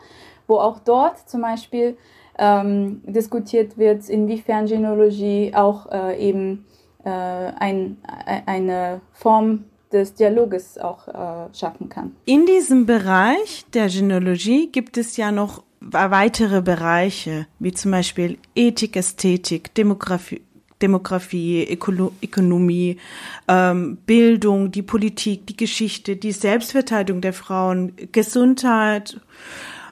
wo 0.47 0.57
auch 0.57 0.79
dort 0.79 1.17
zum 1.27 1.41
Beispiel 1.41 1.97
ähm, 2.37 3.01
diskutiert 3.05 3.77
wird, 3.77 4.07
inwiefern 4.07 4.65
Genealogie 4.67 5.53
auch 5.55 5.91
äh, 5.91 6.17
eben 6.17 6.65
ein, 7.03 7.97
eine 8.45 9.01
Form 9.11 9.63
des 9.91 10.13
Dialoges 10.13 10.77
auch 10.77 11.07
äh, 11.07 11.53
schaffen 11.53 11.89
kann. 11.89 12.15
In 12.25 12.45
diesem 12.45 12.85
Bereich 12.85 13.65
der 13.73 13.87
Genealogie 13.87 14.69
gibt 14.71 14.97
es 14.97 15.17
ja 15.17 15.31
noch 15.31 15.63
weitere 15.79 16.61
Bereiche, 16.61 17.47
wie 17.59 17.73
zum 17.73 17.91
Beispiel 17.91 18.37
Ethik, 18.55 18.95
Ästhetik, 18.95 19.73
Demografie, 19.73 20.41
Demografie, 20.81 21.67
Ökolo 21.69 22.11
Ökonomie, 22.23 22.97
ähm, 23.47 23.97
Bildung, 24.05 24.71
die 24.71 24.81
Politik, 24.81 25.47
die 25.47 25.57
Geschichte, 25.57 26.15
die 26.15 26.31
Selbstverteidigung 26.31 27.21
der 27.21 27.33
Frauen, 27.33 27.93
Gesundheit, 28.11 29.19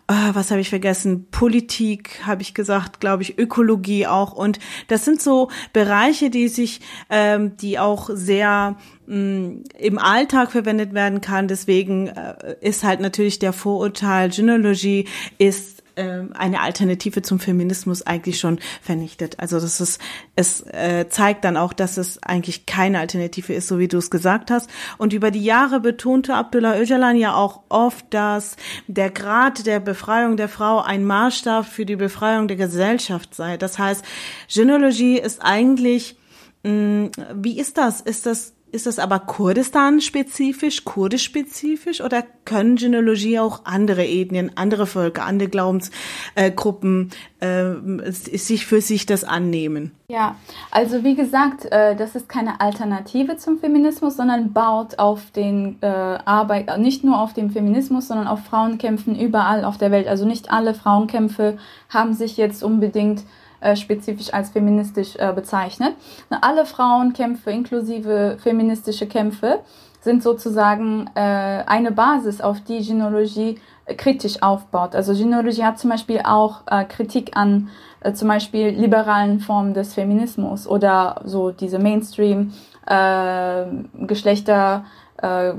äh, 0.10 0.34
was 0.34 0.50
habe 0.50 0.60
ich 0.60 0.70
vergessen? 0.70 1.28
Politik 1.30 2.22
habe 2.26 2.42
ich 2.42 2.56
gesagt, 2.56 3.00
glaube 3.00 3.22
ich, 3.22 3.38
Ökologie 3.38 4.08
auch. 4.08 4.34
Und 4.34 4.60
das 4.88 5.06
sind 5.06 5.22
so 5.22 5.50
Bereiche, 5.72 6.32
die 6.32 6.48
sich, 6.48 6.82
ähm, 7.12 7.56
die 7.58 7.78
auch 7.78 8.10
sehr 8.12 8.76
mh, 9.06 9.64
im 9.78 10.00
Alltag 10.00 10.52
verwendet 10.52 10.94
werden 10.94 11.22
kann. 11.22 11.48
Deswegen 11.48 12.08
äh, 12.08 12.56
ist 12.60 12.84
halt 12.84 13.02
natürlich 13.02 13.38
der 13.38 13.54
Vorurteil, 13.54 14.30
Gynäologie 14.30 15.08
ist 15.38 15.79
ähm, 16.00 16.32
eine 16.34 16.62
Alternative 16.62 17.22
zum 17.22 17.40
Feminismus 17.40 18.08
eigentlich 18.08 18.40
schon 18.40 18.60
vernichtet. 18.82 19.38
Also 19.40 19.60
das 19.60 19.82
ist, 19.82 20.00
es 20.38 20.62
äh, 20.68 21.08
zeigt 21.10 21.44
dann 21.44 21.58
auch, 21.58 21.74
dass 21.74 21.98
es 21.98 22.24
eigentlich 22.24 22.66
keine 22.66 23.00
Alternative 23.00 23.54
ist, 23.54 23.68
so 23.68 23.80
wie 23.80 23.90
du 23.90 23.98
es 23.98 24.10
gesagt 24.10 24.50
hast. 24.50 24.70
Und 24.98 25.12
über 25.12 25.30
die 25.30 25.44
Jahre 25.44 25.82
betonte 25.82 26.36
Abdullah 26.36 26.80
Öcalan 26.80 27.18
ja 27.18 27.34
auch 27.34 27.64
oft, 27.68 28.06
dass 28.14 28.56
der 28.88 29.10
Grad 29.10 29.66
der 29.66 29.82
Befreiung 29.82 30.38
der 30.38 30.48
Frau 30.48 30.80
ein 30.80 31.04
Maßstab 31.04 31.66
für 31.66 31.86
die 31.86 31.98
Befreiung 31.98 32.48
der 32.48 32.58
Gesellschaft 32.58 33.36
sei. 33.36 33.58
Das 33.58 33.78
heißt, 33.78 34.06
Gynäologie 34.48 35.20
ist 35.20 35.42
eigentlich 35.44 36.16
mh, 36.64 37.10
wie 37.36 37.60
ist 37.60 37.78
das? 37.78 38.00
Ist 38.00 38.26
das 38.26 38.54
ist 38.72 38.86
das 38.86 39.00
aber 39.00 39.20
Kurdistan-spezifisch, 39.20 40.86
kurdisch-spezifisch 40.86 42.02
oder 42.02 42.24
können 42.46 42.76
Genealogie 42.76 43.40
auch 43.40 43.66
andere 43.66 44.06
Ethnien, 44.06 44.52
andere 44.56 44.88
Völker, 44.88 45.24
andere 45.26 45.50
Glaubensgruppen 45.50 47.10
äh, 47.40 48.12
sich 48.12 48.66
für 48.66 48.82
sich 48.82 49.06
das 49.06 49.24
annehmen? 49.24 49.92
Ja, 50.10 50.36
also 50.72 51.04
wie 51.04 51.16
gesagt, 51.16 51.66
äh, 51.66 51.96
das 51.96 52.16
ist 52.16 52.30
keine 52.30 52.62
Alternative 52.62 53.38
zum 53.38 53.60
Feminismus, 53.60 54.18
sondern 54.18 54.54
baut 54.54 54.98
auf 55.00 55.32
den 55.32 55.78
äh, 55.82 55.88
Arbeit, 55.88 56.78
nicht 56.80 57.04
nur 57.04 57.20
auf 57.20 57.34
dem 57.34 57.52
Feminismus, 57.52 58.08
sondern 58.08 58.28
auf 58.28 58.44
Frauenkämpfen 58.46 59.20
überall 59.20 59.66
auf 59.66 59.78
der 59.78 59.92
Welt. 59.92 60.08
Also 60.08 60.26
nicht 60.26 60.52
alle 60.52 60.74
Frauenkämpfe 60.74 61.58
haben 61.90 62.14
sich 62.14 62.38
jetzt 62.38 62.64
unbedingt 62.64 63.24
äh, 63.62 63.76
spezifisch 63.76 64.34
als 64.34 64.50
feministisch 64.50 65.16
äh, 65.18 65.32
bezeichnet. 65.34 65.94
alle 66.30 66.66
Frauenkämpfe 66.66 67.52
inklusive 67.52 68.38
feministische 68.42 69.08
Kämpfe 69.08 69.60
sind 70.02 70.24
sozusagen 70.24 71.10
äh, 71.16 71.20
eine 71.20 71.92
Basis, 71.92 72.42
auf 72.42 72.62
die 72.62 72.82
Genealogie 72.82 73.60
äh, 73.86 73.96
kritisch 73.96 74.42
aufbaut. 74.42 74.96
Also 74.96 75.14
Genealogie 75.14 75.64
hat 75.64 75.80
zum 75.80 75.90
Beispiel 75.90 76.22
auch 76.24 76.62
äh, 76.68 76.86
Kritik 76.86 77.36
an 77.36 77.70
äh, 78.02 78.14
zum 78.14 78.28
Beispiel 78.28 78.70
liberalen 78.70 79.40
Formen 79.40 79.74
des 79.74 79.94
Feminismus 79.94 80.68
oder 80.68 81.22
so 81.26 81.52
diese 81.52 81.80
Mainstream 81.80 82.54
äh, 82.86 83.66
Geschlechter 84.06 84.86
äh, 85.22 85.54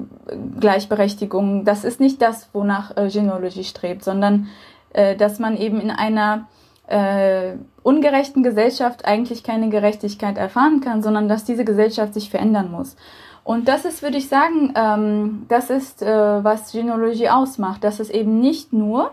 Gleichberechtigung. 0.59 1.65
Das 1.65 1.85
ist 1.85 2.01
nicht 2.01 2.23
das, 2.23 2.49
wonach 2.53 2.97
äh, 2.97 3.09
Genealogie 3.09 3.65
strebt, 3.65 4.05
sondern 4.05 4.49
äh, 4.93 5.17
dass 5.17 5.39
man 5.39 5.57
eben 5.57 5.81
in 5.81 5.91
einer 5.91 6.49
äh, 6.87 7.53
ungerechten 7.83 8.43
Gesellschaft 8.43 9.05
eigentlich 9.05 9.43
keine 9.43 9.69
Gerechtigkeit 9.69 10.37
erfahren 10.37 10.81
kann, 10.81 11.03
sondern 11.03 11.29
dass 11.29 11.45
diese 11.45 11.65
Gesellschaft 11.65 12.15
sich 12.15 12.31
verändern 12.31 12.71
muss. 12.71 12.97
Und 13.43 13.69
das 13.69 13.85
ist, 13.85 14.03
würde 14.03 14.19
ich 14.19 14.29
sagen, 14.29 14.75
ähm, 14.77 15.47
das 15.49 15.71
ist, 15.71 16.03
äh, 16.03 16.45
was 16.45 16.73
Genealogie 16.73 17.31
ausmacht, 17.31 17.83
dass 17.85 17.99
es 17.99 18.11
eben 18.11 18.39
nicht 18.39 18.73
nur 18.73 19.13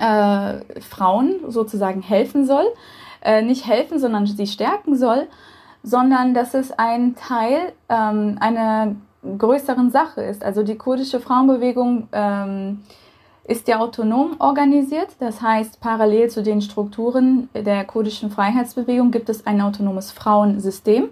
äh, 0.00 0.80
Frauen 0.80 1.36
sozusagen 1.48 2.02
helfen 2.02 2.46
soll, 2.46 2.64
äh, 3.22 3.42
nicht 3.42 3.66
helfen, 3.66 3.98
sondern 3.98 4.26
sie 4.26 4.46
stärken 4.46 4.96
soll, 4.96 5.28
sondern 5.82 6.32
dass 6.32 6.54
es 6.54 6.72
ein 6.72 7.14
Teil 7.14 7.72
ähm, 7.88 8.36
einer 8.40 8.96
größeren 9.38 9.90
Sache 9.90 10.22
ist. 10.22 10.44
Also 10.44 10.62
die 10.62 10.76
kurdische 10.76 11.20
Frauenbewegung 11.20 12.08
ähm, 12.12 12.80
ist 13.44 13.66
ja 13.68 13.80
autonom 13.80 14.36
organisiert. 14.38 15.08
Das 15.18 15.42
heißt, 15.42 15.80
parallel 15.80 16.30
zu 16.30 16.42
den 16.42 16.62
Strukturen 16.62 17.48
der 17.54 17.84
kurdischen 17.84 18.30
Freiheitsbewegung 18.30 19.10
gibt 19.10 19.28
es 19.28 19.46
ein 19.46 19.60
autonomes 19.60 20.12
Frauensystem, 20.12 21.08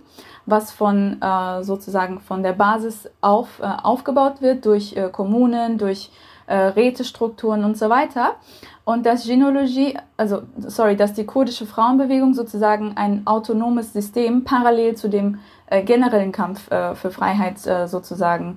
was 0.47 0.71
von 0.71 1.21
äh, 1.21 1.63
sozusagen 1.65 2.21
von 2.21 2.43
der 2.43 2.53
Basis 2.53 3.09
auf, 3.21 3.61
äh, 3.61 3.65
aufgebaut 3.65 4.41
wird 4.41 4.65
durch 4.65 4.97
äh, 4.97 5.09
Kommunen, 5.11 5.79
durch 5.79 6.11
äh, 6.47 6.55
Rätestrukturen 6.55 7.65
und 7.65 7.77
so 7.77 7.89
weiter. 7.91 8.37
Und 8.85 9.07
dass 9.07 9.27
Genealogie, 9.27 9.97
also 10.17 10.43
sorry, 10.59 10.97
dass 10.97 11.13
die 11.13 11.27
kurdische 11.27 11.67
Frauenbewegung 11.67 12.35
sozusagen 12.35 12.97
ein 12.97 13.27
autonomes 13.27 13.93
System 13.93 14.45
parallel 14.45 14.97
zu 14.97 15.09
dem 15.09 15.39
äh, 15.67 15.83
generellen 15.83 16.33
Kampf 16.33 16.71
äh, 16.71 16.95
für 16.95 17.11
Freiheit 17.11 17.59
sozusagen 17.59 18.57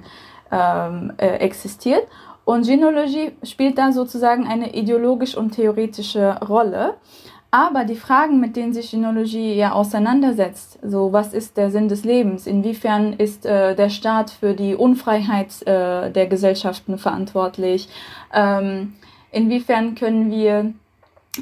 ähm, 0.51 1.13
existiert. 1.17 2.07
Und 2.45 2.65
Genealogie 2.65 3.31
spielt 3.43 3.77
da 3.77 3.91
sozusagen 3.91 4.47
eine 4.47 4.75
ideologisch 4.75 5.35
und 5.35 5.51
theoretische 5.51 6.39
Rolle. 6.47 6.95
Aber 7.51 7.85
die 7.85 7.95
Fragen, 7.95 8.39
mit 8.39 8.55
denen 8.55 8.73
sich 8.73 8.89
Genealogie 8.89 9.53
ja 9.53 9.73
auseinandersetzt, 9.73 10.79
so 10.81 11.13
was 11.13 11.33
ist 11.33 11.55
der 11.55 11.69
Sinn 11.69 11.87
des 11.87 12.03
Lebens, 12.03 12.47
inwiefern 12.47 13.13
ist 13.13 13.45
äh, 13.45 13.75
der 13.75 13.89
Staat 13.89 14.31
für 14.31 14.55
die 14.55 14.73
Unfreiheit 14.73 15.61
äh, 15.67 16.09
der 16.09 16.25
Gesellschaften 16.25 16.97
verantwortlich, 16.97 17.89
ähm, 18.33 18.93
inwiefern 19.31 19.93
können 19.93 20.31
wir 20.31 20.73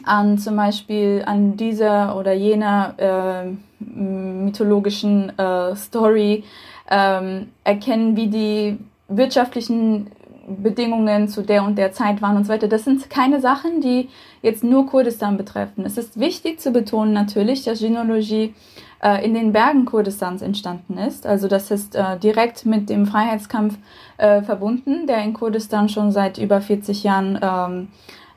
an 0.04 0.38
zum 0.38 0.58
Beispiel 0.58 1.24
an 1.26 1.56
dieser 1.56 2.18
oder 2.18 2.34
jener 2.34 2.94
äh, 2.98 3.84
mythologischen 3.84 5.38
äh, 5.40 5.76
Story 5.78 6.44
ähm, 6.90 7.50
erkennen, 7.64 8.18
wie 8.18 8.28
die 8.28 8.78
wirtschaftlichen 9.08 10.12
Bedingungen 10.52 11.28
zu 11.28 11.42
der 11.42 11.64
und 11.64 11.78
der 11.78 11.92
Zeit 11.92 12.22
waren 12.22 12.38
und 12.38 12.46
so 12.46 12.54
weiter. 12.54 12.68
Das 12.68 12.86
sind 12.86 13.10
keine 13.10 13.40
Sachen, 13.42 13.82
die 13.82 14.10
jetzt 14.42 14.64
nur 14.64 14.88
Kurdistan 14.88 15.38
betreffen. 15.38 15.86
Es 15.86 15.98
ist 15.98 16.20
wichtig 16.20 16.60
zu 16.60 16.72
betonen 16.72 17.14
natürlich, 17.14 17.64
dass 17.64 17.80
Genealogie 17.80 18.54
äh, 19.02 19.26
in 19.26 19.34
den 19.34 19.52
Bergen 19.52 19.86
Kurdistans 19.86 20.42
entstanden 20.42 20.98
ist. 20.98 21.26
Also 21.26 21.48
das 21.48 21.72
ist 21.72 21.96
äh, 21.96 22.18
direkt 22.18 22.66
mit 22.66 22.90
dem 22.90 23.06
Freiheitskampf 23.06 23.78
äh, 24.18 24.42
verbunden, 24.42 25.08
der 25.08 25.24
in 25.24 25.34
Kurdistan 25.34 25.90
schon 25.90 26.12
seit 26.12 26.38
über 26.38 26.62
40 26.62 27.04
Jahren 27.04 27.40
ähm, 27.42 27.88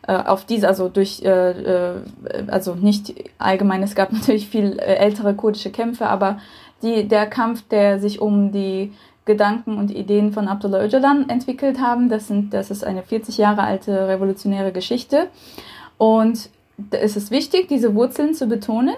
äh, 0.07 0.17
auf 0.17 0.45
diese, 0.45 0.69
also 0.69 0.89
durch, 0.89 1.23
äh, 1.23 1.51
äh, 1.51 1.95
also 2.49 2.75
nicht 2.75 3.15
allgemein, 3.39 3.83
es 3.83 3.95
gab 3.95 4.13
natürlich 4.13 4.49
viel 4.49 4.79
äh, 4.79 4.97
ältere 4.97 5.35
kurdische 5.35 5.71
Kämpfe, 5.71 6.07
aber 6.07 6.39
die, 6.85 7.09
der 7.09 7.27
Kampf, 7.27 7.63
der 7.69 7.99
sich 7.99 8.21
um 8.21 8.53
die 8.53 8.93
Gedanken 9.25 9.79
und 9.79 9.91
Ideen 9.91 10.33
von 10.33 10.49
Abdullah 10.49 10.85
Öcalan 10.85 11.29
entwickelt 11.29 11.81
haben, 11.81 12.09
das, 12.09 12.29
sind, 12.29 12.53
das 12.53 12.71
ist 12.71 12.85
eine 12.85 13.03
40 13.03 13.39
Jahre 13.39 13.63
alte 13.63 14.07
revolutionäre 14.07 14.71
Geschichte. 14.71 15.29
Und 15.97 16.51
es 16.91 17.17
ist 17.17 17.31
wichtig, 17.31 17.69
diese 17.69 17.95
Wurzeln 17.95 18.35
zu 18.35 18.47
betonen. 18.47 18.95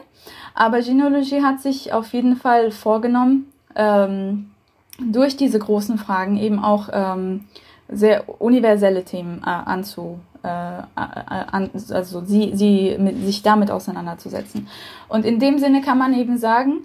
Aber 0.55 0.81
Genealogie 0.81 1.43
hat 1.43 1.61
sich 1.61 1.93
auf 1.93 2.13
jeden 2.13 2.37
Fall 2.37 2.73
vorgenommen, 2.73 3.53
ähm, 3.77 4.51
durch 4.99 5.37
diese 5.37 5.59
großen 5.59 5.99
Fragen 5.99 6.39
eben 6.39 6.59
auch 6.59 6.89
ähm, 6.93 7.45
sehr 7.89 8.25
universelle 8.41 9.05
Themen 9.05 9.43
äh, 9.45 9.51
anzu, 9.51 10.19
äh, 10.43 10.49
an, 10.49 11.71
also 11.91 12.25
sie, 12.25 12.53
sie 12.55 12.97
mit, 12.99 13.25
sich 13.25 13.43
damit 13.43 13.71
auseinanderzusetzen. 13.71 14.69
Und 15.09 15.25
in 15.25 15.39
dem 15.39 15.59
Sinne 15.59 15.83
kann 15.83 15.99
man 15.99 16.15
eben 16.15 16.39
sagen, 16.39 16.81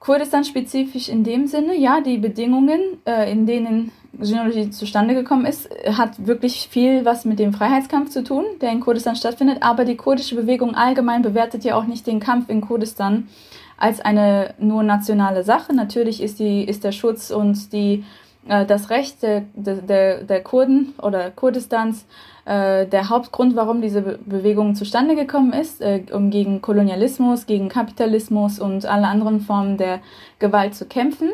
Kurdistan 0.00 0.44
spezifisch 0.44 1.10
in 1.10 1.24
dem 1.24 1.46
Sinne, 1.46 1.76
ja, 1.76 2.00
die 2.00 2.16
Bedingungen, 2.16 2.80
äh, 3.06 3.30
in 3.30 3.46
denen 3.46 3.92
Genealogie 4.14 4.70
zustande 4.70 5.14
gekommen 5.14 5.44
ist, 5.44 5.68
hat 5.86 6.26
wirklich 6.26 6.68
viel 6.70 7.04
was 7.04 7.24
mit 7.24 7.38
dem 7.38 7.52
Freiheitskampf 7.52 8.10
zu 8.10 8.24
tun, 8.24 8.44
der 8.60 8.72
in 8.72 8.80
Kurdistan 8.80 9.14
stattfindet. 9.14 9.58
Aber 9.62 9.84
die 9.84 9.96
kurdische 9.96 10.34
Bewegung 10.34 10.74
allgemein 10.74 11.22
bewertet 11.22 11.64
ja 11.64 11.76
auch 11.76 11.84
nicht 11.84 12.06
den 12.06 12.18
Kampf 12.18 12.48
in 12.48 12.62
Kurdistan 12.62 13.28
als 13.76 14.00
eine 14.00 14.54
nur 14.58 14.82
nationale 14.82 15.44
Sache. 15.44 15.74
Natürlich 15.74 16.22
ist, 16.22 16.38
die, 16.38 16.64
ist 16.64 16.82
der 16.82 16.92
Schutz 16.92 17.30
und 17.30 17.72
die 17.72 18.04
äh, 18.48 18.64
das 18.66 18.90
Recht 18.90 19.22
der, 19.22 19.44
der, 19.54 20.24
der 20.24 20.42
Kurden 20.42 20.94
oder 21.00 21.30
Kurdistans 21.30 22.06
äh, 22.44 22.86
der 22.86 23.08
Hauptgrund, 23.08 23.56
warum 23.56 23.82
diese 23.82 24.02
Bewegung 24.02 24.74
zustande 24.74 25.16
gekommen 25.16 25.52
ist, 25.52 25.80
äh, 25.80 26.02
um 26.12 26.30
gegen 26.30 26.62
Kolonialismus, 26.62 27.46
gegen 27.46 27.68
Kapitalismus 27.68 28.58
und 28.58 28.86
alle 28.86 29.06
anderen 29.06 29.40
Formen 29.40 29.76
der 29.76 30.00
Gewalt 30.38 30.74
zu 30.74 30.86
kämpfen. 30.86 31.30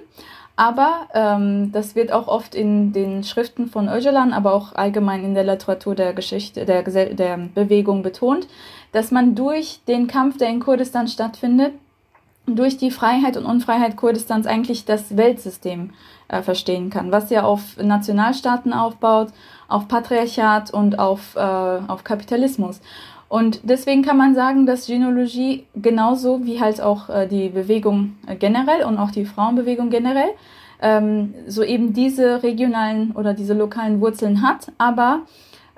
Aber 0.57 1.09
ähm, 1.13 1.71
das 1.73 1.95
wird 1.95 2.13
auch 2.13 2.29
oft 2.29 2.55
in 2.55 2.93
den 2.93 3.25
Schriften 3.25 3.69
von 3.69 3.89
Öcalan, 3.89 4.33
aber 4.33 4.55
auch 4.55 4.75
allgemein 4.75 5.23
in 5.23 5.35
der 5.35 5.45
Literatur 5.45 5.95
der 5.95 6.15
Geschichte, 6.15 6.65
der, 6.65 6.83
der 6.83 7.39
Bewegung 7.55 8.03
betont, 8.03 8.49
dass 8.93 9.11
man 9.11 9.35
durch 9.35 9.81
den 9.87 10.07
Kampf, 10.07 10.39
der 10.39 10.49
in 10.49 10.61
Kurdistan 10.61 11.09
stattfindet, 11.09 11.75
durch 12.47 12.79
die 12.79 12.91
Freiheit 12.91 13.37
und 13.37 13.45
Unfreiheit 13.45 13.97
Kurdistans 13.97 14.47
eigentlich 14.47 14.85
das 14.85 15.17
Weltsystem 15.17 15.91
äh, 16.29 16.43
verstehen 16.43 16.91
kann, 16.91 17.13
was 17.13 17.29
ja 17.31 17.43
auf 17.43 17.77
Nationalstaaten 17.77 18.73
aufbaut, 18.73 19.29
auf 19.69 19.89
Patriarchat 19.89 20.73
und 20.73 20.99
auf, 20.99 21.37
äh, 21.37 21.41
auf 21.41 22.05
Kapitalismus. 22.05 22.81
Und 23.29 23.61
deswegen 23.65 24.03
kann 24.03 24.17
man 24.17 24.35
sagen, 24.35 24.67
dass 24.67 24.87
Genealogie 24.87 25.67
genauso 25.75 26.45
wie 26.45 26.61
halt 26.61 26.81
auch 26.81 27.09
äh, 27.09 27.27
die 27.27 27.49
Bewegung 27.49 28.17
äh, 28.27 28.37
generell 28.37 28.85
und 28.85 28.99
auch 28.99 29.11
die 29.11 29.25
Frauenbewegung 29.25 29.91
generell 29.91 30.31
ähm, 30.81 31.35
so 31.47 31.63
eben 31.63 31.93
diese 31.93 32.43
regionalen 32.43 33.13
oder 33.13 33.35
diese 33.35 33.55
lokalen 33.55 34.01
Wurzeln 34.01 34.43
hat, 34.43 34.73
aber 34.79 35.23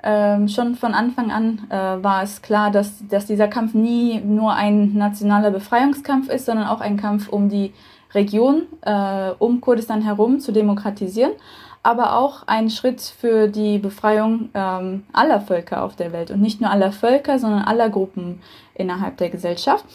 ähm, 0.01 0.47
schon 0.47 0.75
von 0.75 0.93
Anfang 0.93 1.31
an 1.31 1.67
äh, 1.69 2.03
war 2.03 2.23
es 2.23 2.41
klar, 2.41 2.71
dass, 2.71 3.05
dass 3.09 3.25
dieser 3.25 3.47
Kampf 3.47 3.73
nie 3.73 4.21
nur 4.21 4.53
ein 4.53 4.93
nationaler 4.93 5.51
Befreiungskampf 5.51 6.29
ist, 6.29 6.45
sondern 6.45 6.67
auch 6.67 6.81
ein 6.81 6.97
Kampf 6.97 7.27
um 7.27 7.49
die 7.49 7.73
Region 8.13 8.63
äh, 8.81 9.31
um 9.39 9.61
Kurdistan 9.61 10.01
herum 10.01 10.39
zu 10.39 10.51
demokratisieren, 10.51 11.33
aber 11.83 12.17
auch 12.17 12.43
ein 12.47 12.69
Schritt 12.69 13.01
für 13.01 13.47
die 13.47 13.77
Befreiung 13.77 14.49
ähm, 14.53 15.03
aller 15.13 15.41
Völker 15.41 15.83
auf 15.83 15.95
der 15.95 16.11
Welt 16.11 16.31
und 16.31 16.41
nicht 16.41 16.61
nur 16.61 16.69
aller 16.69 16.91
Völker, 16.91 17.39
sondern 17.39 17.63
aller 17.63 17.89
Gruppen 17.89 18.41
innerhalb 18.75 19.17
der 19.17 19.29
Gesellschaft. 19.29 19.85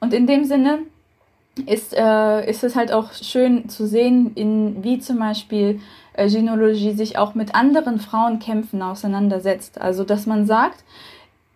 Und 0.00 0.14
in 0.14 0.26
dem 0.26 0.44
Sinne 0.44 0.80
ist, 1.66 1.94
äh, 1.94 2.48
ist 2.48 2.64
es 2.64 2.76
halt 2.76 2.92
auch 2.92 3.12
schön 3.12 3.68
zu 3.68 3.86
sehen, 3.86 4.32
in, 4.34 4.82
wie 4.82 4.98
zum 4.98 5.18
Beispiel 5.18 5.80
äh, 6.14 6.28
Genealogie 6.28 6.92
sich 6.92 7.18
auch 7.18 7.34
mit 7.34 7.54
anderen 7.54 8.00
Frauenkämpfen 8.00 8.82
auseinandersetzt. 8.82 9.80
Also, 9.80 10.04
dass 10.04 10.26
man 10.26 10.46
sagt, 10.46 10.82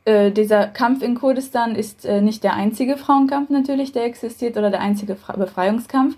äh, 0.04 0.30
dieser 0.30 0.66
Kampf 0.66 1.02
in 1.02 1.14
Kurdistan 1.14 1.74
ist 1.74 2.04
äh, 2.04 2.20
nicht 2.20 2.44
der 2.44 2.54
einzige 2.54 2.96
Frauenkampf 2.96 3.50
natürlich, 3.50 3.92
der 3.92 4.04
existiert 4.04 4.56
oder 4.56 4.70
der 4.70 4.80
einzige 4.80 5.16
Fra 5.16 5.34
Befreiungskampf. 5.34 6.16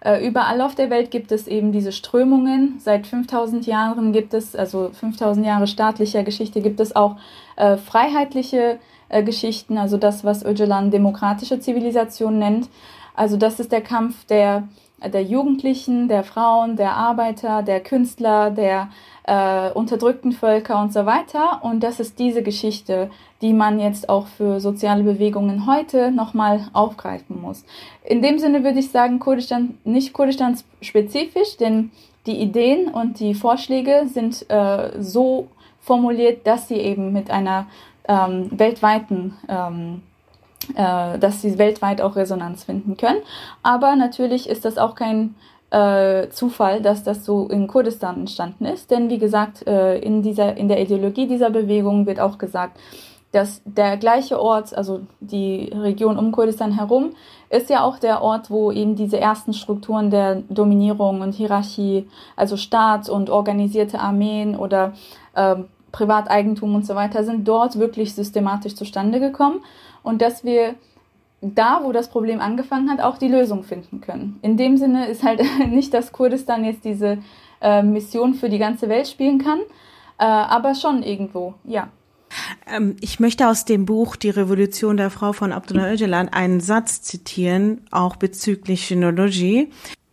Äh, 0.00 0.26
überall 0.26 0.60
auf 0.62 0.74
der 0.74 0.88
Welt 0.88 1.10
gibt 1.10 1.30
es 1.30 1.46
eben 1.46 1.72
diese 1.72 1.92
Strömungen. 1.92 2.78
Seit 2.78 3.06
5000 3.06 3.66
Jahren 3.66 4.12
gibt 4.12 4.32
es, 4.32 4.56
also 4.56 4.90
5000 4.92 5.44
Jahre 5.44 5.66
staatlicher 5.66 6.22
Geschichte, 6.22 6.62
gibt 6.62 6.80
es 6.80 6.96
auch 6.96 7.16
äh, 7.56 7.76
freiheitliche 7.76 8.78
äh, 9.10 9.22
Geschichten, 9.22 9.76
also 9.76 9.98
das, 9.98 10.24
was 10.24 10.44
Öcalan 10.44 10.90
demokratische 10.90 11.60
Zivilisation 11.60 12.38
nennt. 12.38 12.68
Also 13.14 13.36
das 13.36 13.60
ist 13.60 13.72
der 13.72 13.82
Kampf 13.82 14.24
der 14.26 14.64
der 15.08 15.22
Jugendlichen, 15.22 16.08
der 16.08 16.24
Frauen, 16.24 16.76
der 16.76 16.92
Arbeiter, 16.92 17.62
der 17.62 17.80
Künstler, 17.80 18.50
der 18.50 18.90
äh, 19.24 19.70
unterdrückten 19.70 20.32
Völker 20.32 20.80
und 20.80 20.92
so 20.92 21.06
weiter. 21.06 21.60
Und 21.62 21.82
das 21.82 22.00
ist 22.00 22.18
diese 22.18 22.42
Geschichte, 22.42 23.10
die 23.42 23.52
man 23.52 23.80
jetzt 23.80 24.08
auch 24.08 24.26
für 24.26 24.60
soziale 24.60 25.02
Bewegungen 25.02 25.66
heute 25.66 26.10
nochmal 26.10 26.68
aufgreifen 26.72 27.40
muss. 27.40 27.64
In 28.04 28.22
dem 28.22 28.38
Sinne 28.38 28.64
würde 28.64 28.78
ich 28.78 28.90
sagen, 28.90 29.18
Kurdistan, 29.18 29.78
nicht 29.84 30.12
Kurdistan 30.12 30.56
spezifisch, 30.80 31.56
denn 31.56 31.90
die 32.26 32.40
Ideen 32.40 32.88
und 32.88 33.18
die 33.20 33.34
Vorschläge 33.34 34.06
sind 34.06 34.48
äh, 34.50 34.90
so 35.00 35.48
formuliert, 35.80 36.46
dass 36.46 36.68
sie 36.68 36.76
eben 36.76 37.12
mit 37.12 37.30
einer 37.30 37.66
ähm, 38.06 38.50
weltweiten 38.50 39.34
ähm, 39.48 40.02
äh, 40.74 41.18
dass 41.18 41.40
sie 41.40 41.58
weltweit 41.58 42.00
auch 42.00 42.16
Resonanz 42.16 42.64
finden 42.64 42.96
können. 42.96 43.20
Aber 43.62 43.96
natürlich 43.96 44.48
ist 44.48 44.64
das 44.64 44.78
auch 44.78 44.94
kein 44.94 45.34
äh, 45.70 46.28
Zufall, 46.30 46.82
dass 46.82 47.04
das 47.04 47.24
so 47.24 47.46
in 47.48 47.66
Kurdistan 47.66 48.20
entstanden 48.20 48.64
ist. 48.64 48.90
Denn 48.90 49.08
wie 49.08 49.18
gesagt, 49.18 49.66
äh, 49.66 49.98
in, 49.98 50.22
dieser, 50.22 50.56
in 50.56 50.68
der 50.68 50.80
Ideologie 50.80 51.26
dieser 51.26 51.50
Bewegung 51.50 52.06
wird 52.06 52.20
auch 52.20 52.38
gesagt, 52.38 52.78
dass 53.32 53.62
der 53.64 53.96
gleiche 53.96 54.40
Ort, 54.40 54.76
also 54.76 55.02
die 55.20 55.70
Region 55.72 56.18
um 56.18 56.32
Kurdistan 56.32 56.72
herum, 56.72 57.14
ist 57.48 57.70
ja 57.70 57.84
auch 57.84 57.98
der 57.98 58.22
Ort, 58.22 58.50
wo 58.50 58.72
eben 58.72 58.96
diese 58.96 59.20
ersten 59.20 59.52
Strukturen 59.52 60.10
der 60.10 60.42
Dominierung 60.48 61.20
und 61.20 61.32
Hierarchie, 61.32 62.08
also 62.34 62.56
Staat 62.56 63.08
und 63.08 63.30
organisierte 63.30 64.00
Armeen 64.00 64.56
oder 64.56 64.94
äh, 65.34 65.56
Privateigentum 65.92 66.74
und 66.74 66.86
so 66.86 66.96
weiter, 66.96 67.22
sind 67.22 67.46
dort 67.46 67.78
wirklich 67.78 68.14
systematisch 68.14 68.74
zustande 68.74 69.20
gekommen 69.20 69.60
und 70.02 70.22
dass 70.22 70.44
wir 70.44 70.74
da, 71.40 71.80
wo 71.84 71.92
das 71.92 72.10
Problem 72.10 72.40
angefangen 72.40 72.90
hat, 72.90 73.00
auch 73.00 73.18
die 73.18 73.28
Lösung 73.28 73.62
finden 73.62 74.00
können. 74.00 74.38
In 74.42 74.56
dem 74.56 74.76
Sinne 74.76 75.08
ist 75.08 75.22
halt 75.22 75.42
nicht, 75.68 75.94
dass 75.94 76.12
Kurdistan 76.12 76.64
jetzt 76.64 76.84
diese 76.84 77.18
äh, 77.60 77.82
Mission 77.82 78.34
für 78.34 78.48
die 78.48 78.58
ganze 78.58 78.88
Welt 78.88 79.08
spielen 79.08 79.38
kann, 79.38 79.60
äh, 80.18 80.24
aber 80.24 80.74
schon 80.74 81.02
irgendwo, 81.02 81.54
ja. 81.64 81.88
Ähm, 82.66 82.96
ich 83.00 83.18
möchte 83.20 83.48
aus 83.48 83.64
dem 83.64 83.86
Buch 83.86 84.16
Die 84.16 84.30
Revolution 84.30 84.96
der 84.96 85.10
Frau 85.10 85.32
von 85.32 85.52
Abdullah 85.52 85.92
Öcalan 85.92 86.28
einen 86.28 86.60
Satz 86.60 87.02
zitieren, 87.02 87.82
auch 87.90 88.16
bezüglich 88.16 88.88
Genealogie. 88.88 89.70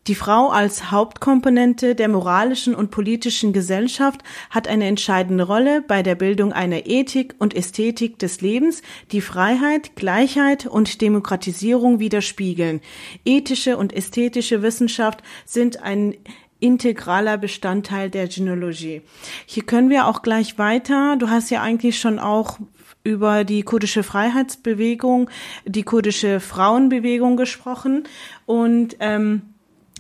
Die 0.08 0.16
Frau 0.16 0.48
als 0.48 0.90
Hauptkomponente 0.90 1.94
der 1.94 2.08
moralischen 2.08 2.74
und 2.76 2.92
politischen 2.92 3.52
Gesellschaft 3.52 4.24
hat 4.50 4.70
eine 4.70 4.86
entscheidende 4.86 5.44
Rolle 5.44 5.84
bei 5.86 6.02
der 6.02 6.16
Bildung 6.16 6.54
einer 6.54 6.86
Ethik 6.86 7.36
und 7.40 7.54
Ästhetik 7.54 8.18
des 8.18 8.40
Lebens, 8.40 8.82
die 9.12 9.20
Freiheit, 9.20 9.98
Gleichheit 9.98 10.66
und 10.66 11.02
Demokratisierung 11.02 12.00
widerspiegeln. 12.00 12.80
Ethische 13.26 13.76
und 13.76 13.92
ästhetische 13.92 14.62
Wissenschaft 14.62 15.24
sind 15.44 15.84
ein 15.84 16.16
integraler 16.62 17.38
Bestandteil 17.38 18.10
der 18.10 18.30
Genealogie. 18.30 19.02
Hier 19.46 19.64
können 19.64 19.90
wir 19.90 20.08
auch 20.08 20.22
gleich 20.22 20.58
weiter. 20.58 21.18
Du 21.18 21.30
hast 21.30 21.50
ja 21.50 21.62
eigentlich 21.62 22.00
schon 22.00 22.18
auch 22.18 22.60
über 23.04 23.44
die 23.44 23.64
kurdische 23.64 24.04
Freiheitsbewegung, 24.04 25.30
die 25.66 25.84
kurdische 25.84 26.40
Frauenbewegung 26.40 27.36
gesprochen 27.36 28.06
und 28.46 28.96
ähm, 29.02 29.42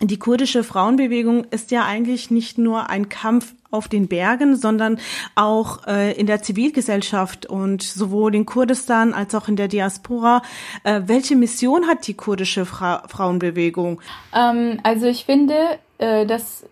die 0.02 0.20
kurdische 0.20 0.64
Frauenbewegung 0.64 1.46
ist 1.46 1.72
ja 1.72 1.86
eigentlich 1.86 2.30
nicht 2.30 2.58
nur 2.58 2.90
ein 2.90 3.10
Kampf 3.10 3.54
auf 3.72 3.88
den 3.88 4.08
Bergen, 4.08 4.56
sondern 4.56 5.00
auch 5.36 5.88
äh, 5.88 6.14
in 6.14 6.28
der 6.28 6.42
Zivilgesellschaft 6.42 7.48
und 7.48 7.82
sowohl 7.82 8.36
in 8.36 8.46
Kurdistan 8.46 9.14
als 9.14 9.34
auch 9.34 9.48
in 9.48 9.56
der 9.56 9.68
Diaspora. 9.68 10.42
Äh, 10.84 11.02
welche 11.06 11.36
Mission 11.36 11.88
hat 11.88 12.08
die 12.08 12.14
kurdische 12.14 12.66
Fra 12.66 13.04
Frauenbewegung? 13.08 14.00
Ähm, 14.34 14.80
also 14.84 15.08
ich 15.08 15.26
finde, 15.26 15.56
äh, 15.98 16.26
dass 16.26 16.64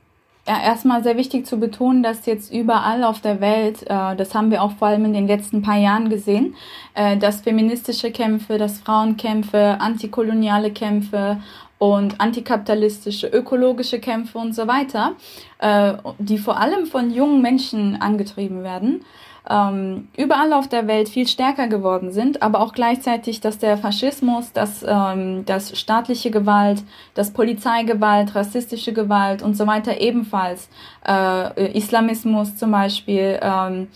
Ja, 0.47 0.61
erstmal 0.61 1.01
sehr 1.01 1.17
wichtig 1.17 1.47
zu 1.47 1.57
betonen, 1.57 2.03
dass 2.03 2.27
jetzt 2.27 2.53
überall 2.53 3.03
auf 3.03 3.19
der 3.19 3.41
Welt, 3.41 3.81
äh, 3.81 4.15
das 4.15 4.35
haben 4.35 4.51
wir 4.51 4.61
auch 4.61 4.73
vor 4.77 4.89
allem 4.89 5.05
in 5.05 5.13
den 5.13 5.25
letzten 5.25 5.63
paar 5.63 5.79
Jahren 5.79 6.07
gesehen, 6.09 6.53
äh, 6.93 7.17
dass 7.17 7.41
feministische 7.41 8.11
Kämpfe, 8.11 8.59
dass 8.59 8.79
Frauenkämpfe, 8.79 9.77
antikoloniale 9.79 10.69
Kämpfe 10.69 11.41
und 11.77 12.21
antikapitalistische, 12.21 13.27
ökologische 13.27 13.99
Kämpfe 13.99 14.37
und 14.37 14.53
so 14.53 14.67
weiter, 14.67 15.15
äh, 15.59 15.93
die 16.19 16.37
vor 16.37 16.59
allem 16.59 16.85
von 16.85 17.11
jungen 17.11 17.41
Menschen 17.41 18.01
angetrieben 18.01 18.63
werden, 18.63 19.03
ähm, 19.49 20.07
überall 20.17 20.53
auf 20.53 20.67
der 20.67 20.87
Welt 20.87 21.09
viel 21.09 21.27
stärker 21.27 21.67
geworden 21.67 22.11
sind, 22.11 22.41
aber 22.41 22.59
auch 22.59 22.73
gleichzeitig, 22.73 23.41
dass 23.41 23.57
der 23.57 23.77
Faschismus, 23.77 24.51
dass 24.53 24.83
ähm, 24.87 25.45
das 25.45 25.77
staatliche 25.77 26.31
Gewalt, 26.31 26.83
das 27.13 27.31
Polizeigewalt, 27.31 28.35
rassistische 28.35 28.93
Gewalt 28.93 29.41
und 29.41 29.55
so 29.55 29.67
weiter 29.67 30.01
ebenfalls, 30.01 30.69
äh, 31.07 31.77
Islamismus 31.77 32.57
zum 32.57 32.71
Beispiel, 32.71 33.39
ähm, 33.41 33.87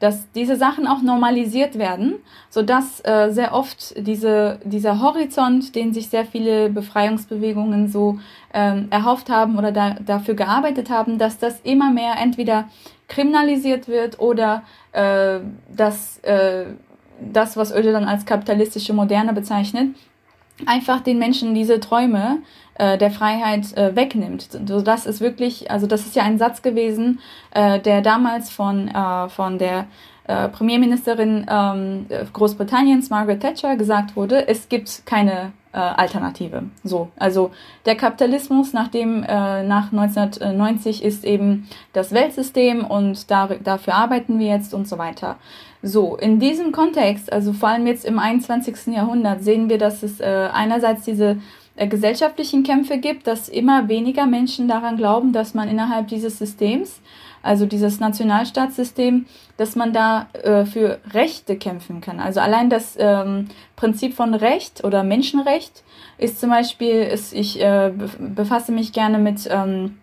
dass 0.00 0.30
diese 0.32 0.56
Sachen 0.56 0.86
auch 0.86 1.02
normalisiert 1.02 1.76
werden, 1.76 2.16
so 2.50 2.62
dass 2.62 3.04
äh, 3.04 3.30
sehr 3.30 3.52
oft 3.52 3.94
diese, 3.96 4.60
dieser 4.64 5.00
Horizont, 5.00 5.74
den 5.74 5.92
sich 5.92 6.08
sehr 6.08 6.24
viele 6.24 6.70
Befreiungsbewegungen 6.70 7.88
so 7.88 8.18
ähm, 8.54 8.86
erhofft 8.90 9.28
haben 9.28 9.58
oder 9.58 9.72
da, 9.72 9.96
dafür 10.04 10.34
gearbeitet 10.34 10.88
haben, 10.88 11.18
dass 11.18 11.38
das 11.38 11.60
immer 11.62 11.90
mehr 11.90 12.14
entweder 12.20 12.68
kriminalisiert 13.08 13.88
wird 13.88 14.20
oder 14.20 14.62
äh, 14.98 15.40
dass 15.74 16.18
äh, 16.18 16.66
das, 17.20 17.56
was 17.56 17.72
dann 17.92 18.04
als 18.04 18.26
kapitalistische 18.26 18.92
Moderne 18.92 19.32
bezeichnet, 19.32 19.88
einfach 20.66 21.00
den 21.00 21.18
Menschen 21.18 21.54
diese 21.54 21.78
Träume 21.78 22.38
äh, 22.74 22.98
der 22.98 23.10
Freiheit 23.10 23.76
äh, 23.76 23.94
wegnimmt. 23.94 24.48
So 24.66 24.80
das 24.80 25.06
ist 25.06 25.20
wirklich, 25.20 25.70
also 25.70 25.86
das 25.86 26.06
ist 26.06 26.16
ja 26.16 26.24
ein 26.24 26.38
Satz 26.38 26.62
gewesen, 26.62 27.20
äh, 27.52 27.78
der 27.78 28.02
damals 28.02 28.50
von, 28.50 28.88
äh, 28.88 29.28
von 29.28 29.58
der 29.58 29.86
äh, 30.26 30.48
Premierministerin 30.48 31.46
ähm, 31.48 32.06
Großbritanniens, 32.32 33.08
Margaret 33.10 33.40
Thatcher, 33.40 33.76
gesagt 33.76 34.16
wurde, 34.16 34.48
es 34.48 34.68
gibt 34.68 35.06
keine 35.06 35.52
äh, 35.78 35.80
Alternative. 35.80 36.64
So, 36.82 37.08
also 37.16 37.52
der 37.86 37.94
Kapitalismus 37.94 38.72
nach 38.72 38.88
dem 38.88 39.22
äh, 39.22 39.62
nach 39.62 39.92
1990 39.92 41.04
ist 41.04 41.24
eben 41.24 41.68
das 41.92 42.12
Weltsystem 42.12 42.84
und 42.84 43.30
da, 43.30 43.46
dafür 43.46 43.94
arbeiten 43.94 44.40
wir 44.40 44.48
jetzt 44.48 44.74
und 44.74 44.88
so 44.88 44.98
weiter. 44.98 45.36
So, 45.80 46.16
in 46.16 46.40
diesem 46.40 46.72
Kontext, 46.72 47.32
also 47.32 47.52
vor 47.52 47.68
allem 47.68 47.86
jetzt 47.86 48.04
im 48.04 48.18
21. 48.18 48.88
Jahrhundert, 48.88 49.44
sehen 49.44 49.68
wir, 49.68 49.78
dass 49.78 50.02
es 50.02 50.18
äh, 50.18 50.48
einerseits 50.52 51.04
diese 51.04 51.36
äh, 51.76 51.86
gesellschaftlichen 51.86 52.64
Kämpfe 52.64 52.98
gibt, 52.98 53.28
dass 53.28 53.48
immer 53.48 53.88
weniger 53.88 54.26
Menschen 54.26 54.66
daran 54.66 54.96
glauben, 54.96 55.32
dass 55.32 55.54
man 55.54 55.68
innerhalb 55.68 56.08
dieses 56.08 56.38
Systems 56.38 57.00
also 57.42 57.66
dieses 57.66 58.00
Nationalstaatssystem, 58.00 59.26
dass 59.56 59.76
man 59.76 59.92
da 59.92 60.28
äh, 60.32 60.64
für 60.64 60.98
Rechte 61.12 61.56
kämpfen 61.56 62.00
kann. 62.00 62.20
Also 62.20 62.40
allein 62.40 62.70
das 62.70 62.96
ähm, 62.98 63.48
Prinzip 63.76 64.14
von 64.14 64.34
Recht 64.34 64.84
oder 64.84 65.02
Menschenrecht 65.02 65.82
ist 66.18 66.40
zum 66.40 66.50
Beispiel, 66.50 67.02
ist, 67.02 67.32
ich 67.32 67.60
äh, 67.60 67.92
befasse 68.18 68.72
mich 68.72 68.92
gerne 68.92 69.18
mit 69.18 69.48
ähm, 69.50 69.98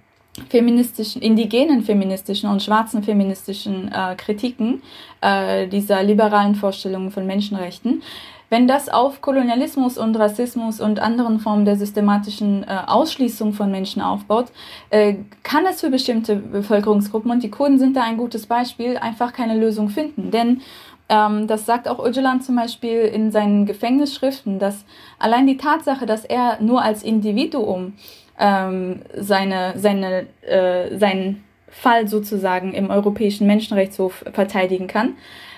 feministischen, 0.50 1.22
indigenen 1.22 1.84
feministischen 1.84 2.50
und 2.50 2.62
schwarzen 2.62 3.04
feministischen 3.04 3.92
äh, 3.92 4.16
Kritiken 4.16 4.82
äh, 5.22 5.68
dieser 5.68 6.04
liberalen 6.04 6.56
Vorstellungen 6.56 7.12
von 7.12 7.26
Menschenrechten. 7.26 8.02
Wenn 8.50 8.68
das 8.68 8.90
auf 8.90 9.22
Kolonialismus 9.22 9.98
und 9.98 10.16
Rassismus 10.16 10.80
und 10.80 11.00
anderen 11.00 11.40
Formen 11.40 11.66
der 11.66 11.76
systematischen 11.76 12.64
äh, 12.64 12.78
Ausschließung 12.86 13.54
von 13.54 13.72
Menschen 13.72 14.02
aufbaut, 14.02 14.48
äh, 14.90 15.16
kann 15.44 15.66
es 15.66 15.82
für 15.82 15.90
bestimmte 15.90 16.36
Bevölkerungsgruppen, 16.36 17.32
und 17.32 17.44
die 17.44 17.50
Kurden 17.50 17.80
sind 17.80 17.96
da 17.96 18.04
ein 18.04 18.18
gutes 18.18 18.46
Beispiel, 18.46 18.98
einfach 18.98 19.34
keine 19.34 19.58
Lösung 19.58 19.90
finden. 19.90 20.32
Denn 20.32 20.62
ähm, 21.10 21.48
das 21.48 21.66
sagt 21.66 21.88
auch 21.88 22.04
Öcalan 22.04 22.42
zum 22.42 22.56
Beispiel 22.56 23.02
in 23.02 23.32
seinen 23.32 23.66
Gefängnisschriften, 23.66 24.60
dass 24.60 24.86
allein 25.20 25.48
die 25.48 25.58
Tatsache, 25.58 26.06
dass 26.06 26.26
er 26.26 26.62
nur 26.62 26.82
als 26.82 27.04
Individuum 27.04 27.94
ähm, 28.40 29.02
seine, 29.16 29.74
seine, 29.78 30.28
äh, 30.42 30.98
seinen 30.98 31.44
Fall 31.70 32.08
sozusagen 32.08 32.74
im 32.74 32.90
Europäischen 32.90 33.48
Menschenrechtshof 33.48 34.24
verteidigen 34.34 34.88
kann, 34.88 35.16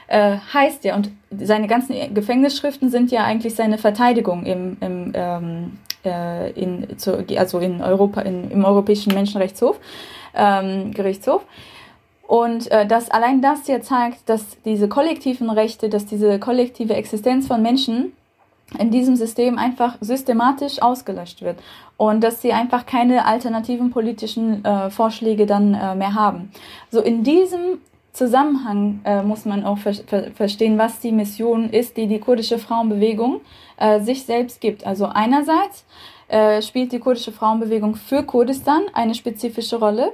äh, 0.08 0.38
heißt 0.54 0.84
ja, 0.84 0.96
und 0.96 1.12
seine 1.32 1.67
ganzen 1.67 2.13
Gefängnisschriften 2.13 2.89
sind 2.89 3.12
ja 3.12 3.24
eigentlich 3.24 3.56
seine 3.56 3.78
Verteidigung 3.78 4.46
im, 4.46 4.78
im 4.80 5.12
ähm, 5.13 5.72
äh, 6.06 6.52
in, 6.52 6.98
zu, 6.98 7.26
also 7.38 7.60
in 7.60 7.82
Europa, 7.82 8.22
in, 8.22 8.50
im 8.50 8.65
Europäischen 8.65 9.13
Menschenrechtshof, 9.13 9.80
ähm, 10.34 10.91
Gerichtshof. 10.93 11.46
Und 12.28 12.70
äh, 12.72 12.86
dass 12.86 13.10
allein 13.10 13.41
das 13.41 13.67
ja 13.67 13.82
zeigt, 13.82 14.28
dass 14.28 14.62
diese 14.63 14.88
kollektiven 14.89 15.50
Rechte, 15.50 15.89
dass 15.89 16.06
diese 16.06 16.39
kollektive 16.39 16.93
Existenz 16.93 17.48
von 17.48 17.62
Menschen 17.62 18.13
in 18.78 18.91
diesem 18.91 19.15
System 19.15 19.58
einfach 19.58 19.96
systematisch 20.02 20.82
ausgelöscht 20.82 21.41
wird 21.41 21.58
und 21.96 22.22
dass 22.22 22.41
sie 22.41 22.52
einfach 22.52 22.86
keine 22.86 23.26
alternativen 23.26 23.91
politischen 23.91 24.65
äh, 24.65 24.89
Vorschläge 24.89 25.46
dann 25.46 25.74
äh, 25.74 25.96
mehr 25.96 26.15
haben. 26.15 26.52
So 26.91 27.00
in 27.02 27.24
diesem 27.24 27.80
Zusammenhang 28.17 29.01
äh, 29.03 29.21
muss 29.21 29.45
man 29.45 29.63
auch 29.63 29.77
ver 29.77 29.93
ver 29.93 30.32
verstehen, 30.32 30.80
was 30.80 30.99
die 30.99 31.12
Mission 31.12 31.69
ist, 31.69 31.97
die 31.97 32.08
die 32.08 32.17
kurdische 32.17 32.58
Frauenbewegung 32.58 33.41
äh, 33.77 33.99
sich 33.99 34.25
selbst 34.25 34.60
gibt. 34.60 34.88
Also 34.88 35.06
einerseits 35.06 35.86
äh, 36.27 36.63
spielt 36.63 36.91
die 36.93 36.99
kurdische 36.99 37.32
Frauenbewegung 37.32 37.95
für 37.95 38.23
Kurdistan 38.23 38.82
eine 38.93 39.13
spezifische 39.13 39.77
Rolle. 39.77 40.13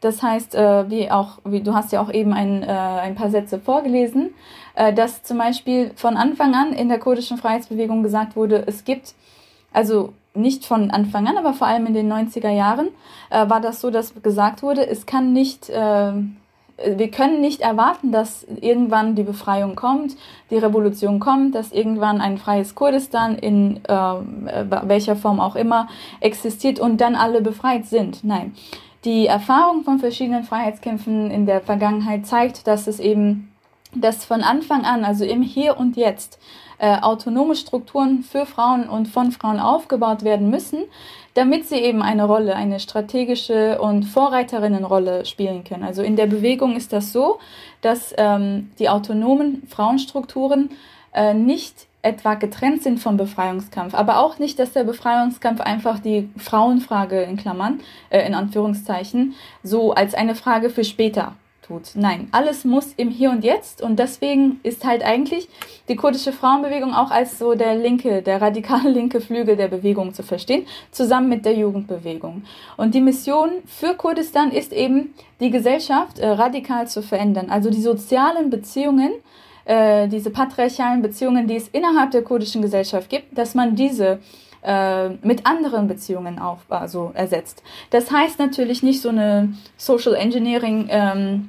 Das 0.00 0.22
heißt, 0.22 0.54
äh, 0.54 0.88
wie 0.90 1.10
auch, 1.10 1.38
wie 1.44 1.60
du 1.60 1.74
hast 1.74 1.90
ja 1.90 2.00
auch 2.00 2.12
eben 2.12 2.32
ein, 2.32 2.62
äh, 2.62 2.66
ein 2.66 3.16
paar 3.16 3.30
Sätze 3.30 3.58
vorgelesen, 3.58 4.30
äh, 4.76 4.92
dass 4.92 5.24
zum 5.24 5.38
Beispiel 5.38 5.90
von 5.96 6.16
Anfang 6.16 6.54
an 6.54 6.72
in 6.72 6.88
der 6.88 7.00
kurdischen 7.00 7.36
Freiheitsbewegung 7.36 8.04
gesagt 8.04 8.36
wurde, 8.36 8.62
es 8.68 8.84
gibt 8.84 9.14
also 9.72 10.12
nicht 10.34 10.64
von 10.64 10.92
Anfang 10.92 11.26
an, 11.26 11.36
aber 11.36 11.52
vor 11.52 11.66
allem 11.66 11.86
in 11.86 11.94
den 11.94 12.10
90er 12.10 12.50
Jahren 12.50 12.90
war 13.30 13.60
das 13.60 13.80
so, 13.80 13.90
dass 13.90 14.14
gesagt 14.22 14.62
wurde, 14.62 14.86
es 14.86 15.04
kann 15.04 15.32
nicht 15.32 15.70
wir 16.84 17.10
können 17.10 17.40
nicht 17.40 17.60
erwarten, 17.60 18.12
dass 18.12 18.46
irgendwann 18.60 19.14
die 19.14 19.22
Befreiung 19.22 19.76
kommt, 19.76 20.16
die 20.50 20.58
Revolution 20.58 21.20
kommt, 21.20 21.54
dass 21.54 21.72
irgendwann 21.72 22.20
ein 22.20 22.38
freies 22.38 22.74
Kurdistan 22.74 23.36
in 23.36 23.80
äh, 23.84 23.94
welcher 24.86 25.16
Form 25.16 25.40
auch 25.40 25.56
immer 25.56 25.88
existiert 26.20 26.80
und 26.80 27.00
dann 27.00 27.14
alle 27.14 27.42
befreit 27.42 27.86
sind. 27.86 28.24
Nein. 28.24 28.54
Die 29.04 29.26
Erfahrung 29.26 29.82
von 29.82 29.98
verschiedenen 29.98 30.44
Freiheitskämpfen 30.44 31.30
in 31.30 31.46
der 31.46 31.62
Vergangenheit 31.62 32.26
zeigt, 32.26 32.66
dass 32.66 32.86
es 32.86 33.00
eben, 33.00 33.50
dass 33.94 34.24
von 34.26 34.42
Anfang 34.42 34.84
an, 34.84 35.04
also 35.04 35.24
im 35.24 35.40
Hier 35.42 35.78
und 35.78 35.96
Jetzt, 35.96 36.38
äh, 36.78 36.98
autonome 37.00 37.56
Strukturen 37.56 38.22
für 38.22 38.46
Frauen 38.46 38.88
und 38.88 39.08
von 39.08 39.32
Frauen 39.32 39.58
aufgebaut 39.58 40.22
werden 40.22 40.50
müssen, 40.50 40.84
damit 41.34 41.68
sie 41.68 41.76
eben 41.76 42.02
eine 42.02 42.24
Rolle, 42.24 42.56
eine 42.56 42.80
strategische 42.80 43.80
und 43.80 44.04
Vorreiterinnenrolle 44.04 45.24
spielen 45.26 45.64
können. 45.64 45.84
Also 45.84 46.02
in 46.02 46.16
der 46.16 46.26
Bewegung 46.26 46.76
ist 46.76 46.92
das 46.92 47.12
so, 47.12 47.38
dass 47.80 48.14
ähm, 48.16 48.70
die 48.78 48.88
autonomen 48.88 49.62
Frauenstrukturen 49.68 50.70
äh, 51.14 51.34
nicht 51.34 51.86
etwa 52.02 52.34
getrennt 52.34 52.82
sind 52.82 52.98
vom 52.98 53.16
Befreiungskampf, 53.16 53.94
aber 53.94 54.20
auch 54.20 54.38
nicht, 54.38 54.58
dass 54.58 54.72
der 54.72 54.84
Befreiungskampf 54.84 55.60
einfach 55.60 55.98
die 55.98 56.30
Frauenfrage 56.36 57.22
in 57.22 57.36
Klammern, 57.36 57.80
äh, 58.08 58.26
in 58.26 58.34
Anführungszeichen, 58.34 59.34
so 59.62 59.92
als 59.92 60.14
eine 60.14 60.34
Frage 60.34 60.70
für 60.70 60.84
später 60.84 61.34
tut. 61.70 61.92
Nein, 61.94 62.28
alles 62.32 62.64
muss 62.64 62.92
im 62.96 63.10
Hier 63.10 63.30
und 63.30 63.44
Jetzt 63.44 63.82
und 63.82 63.98
deswegen 63.98 64.60
ist 64.62 64.84
halt 64.84 65.02
eigentlich 65.02 65.48
die 65.88 65.96
kurdische 65.96 66.32
Frauenbewegung 66.32 66.94
auch 66.94 67.10
als 67.10 67.38
so 67.38 67.54
der 67.54 67.76
linke, 67.76 68.22
der 68.22 68.42
radikale 68.42 68.90
linke 68.98 69.20
Flügel 69.20 69.56
der 69.56 69.68
Bewegung 69.68 70.12
zu 70.12 70.22
verstehen, 70.22 70.66
zusammen 70.90 71.28
mit 71.28 71.44
der 71.44 71.54
Jugendbewegung. 71.54 72.42
Und 72.76 72.94
die 72.94 73.00
Mission 73.00 73.50
für 73.66 73.94
Kurdistan 73.94 74.50
ist 74.50 74.72
eben, 74.72 75.14
die 75.40 75.50
Gesellschaft 75.50 76.18
äh, 76.18 76.28
radikal 76.28 76.86
zu 76.86 77.02
verändern, 77.02 77.48
also 77.48 77.70
die 77.70 77.80
sozialen 77.80 78.50
Beziehungen, 78.50 79.12
äh, 79.64 80.08
diese 80.08 80.30
patriarchalen 80.30 81.00
Beziehungen, 81.00 81.46
die 81.46 81.56
es 81.56 81.68
innerhalb 81.68 82.10
der 82.10 82.22
kurdischen 82.22 82.60
Gesellschaft 82.60 83.08
gibt, 83.08 83.38
dass 83.38 83.54
man 83.54 83.74
diese 83.74 84.18
äh, 84.62 85.08
mit 85.22 85.46
anderen 85.46 85.88
Beziehungen 85.88 86.38
auf, 86.38 86.58
also 86.68 87.12
ersetzt. 87.14 87.62
Das 87.90 88.10
heißt 88.10 88.38
natürlich 88.38 88.82
nicht 88.82 89.00
so 89.00 89.08
eine 89.08 89.54
Social 89.76 90.14
Engineering 90.14 90.86
ähm, 90.90 91.48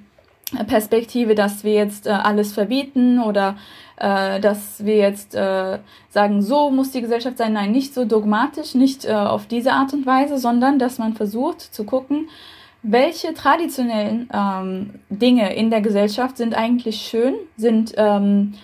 Perspektive, 0.67 1.35
dass 1.35 1.63
wir 1.63 1.73
jetzt 1.73 2.07
äh, 2.07 2.11
alles 2.11 2.53
verbieten 2.53 3.19
oder 3.19 3.55
äh, 3.97 4.39
dass 4.39 4.83
wir 4.83 4.97
jetzt 4.97 5.35
äh, 5.35 5.79
sagen, 6.09 6.41
so 6.41 6.71
muss 6.71 6.91
die 6.91 7.01
Gesellschaft 7.01 7.37
sein. 7.37 7.53
Nein, 7.53 7.71
nicht 7.71 7.93
so 7.93 8.05
dogmatisch, 8.05 8.75
nicht 8.75 9.05
äh, 9.05 9.13
auf 9.13 9.45
diese 9.45 9.73
Art 9.73 9.93
und 9.93 10.05
Weise, 10.05 10.37
sondern 10.37 10.79
dass 10.79 10.97
man 10.97 11.13
versucht 11.13 11.61
zu 11.61 11.83
gucken, 11.83 12.27
welche 12.83 13.33
traditionellen 13.33 14.27
ähm, 14.33 14.95
Dinge 15.09 15.53
in 15.53 15.69
der 15.69 15.81
Gesellschaft 15.81 16.37
sind 16.37 16.55
eigentlich 16.55 17.01
schön, 17.01 17.35
sind 17.55 17.93
ähm, 17.95 18.55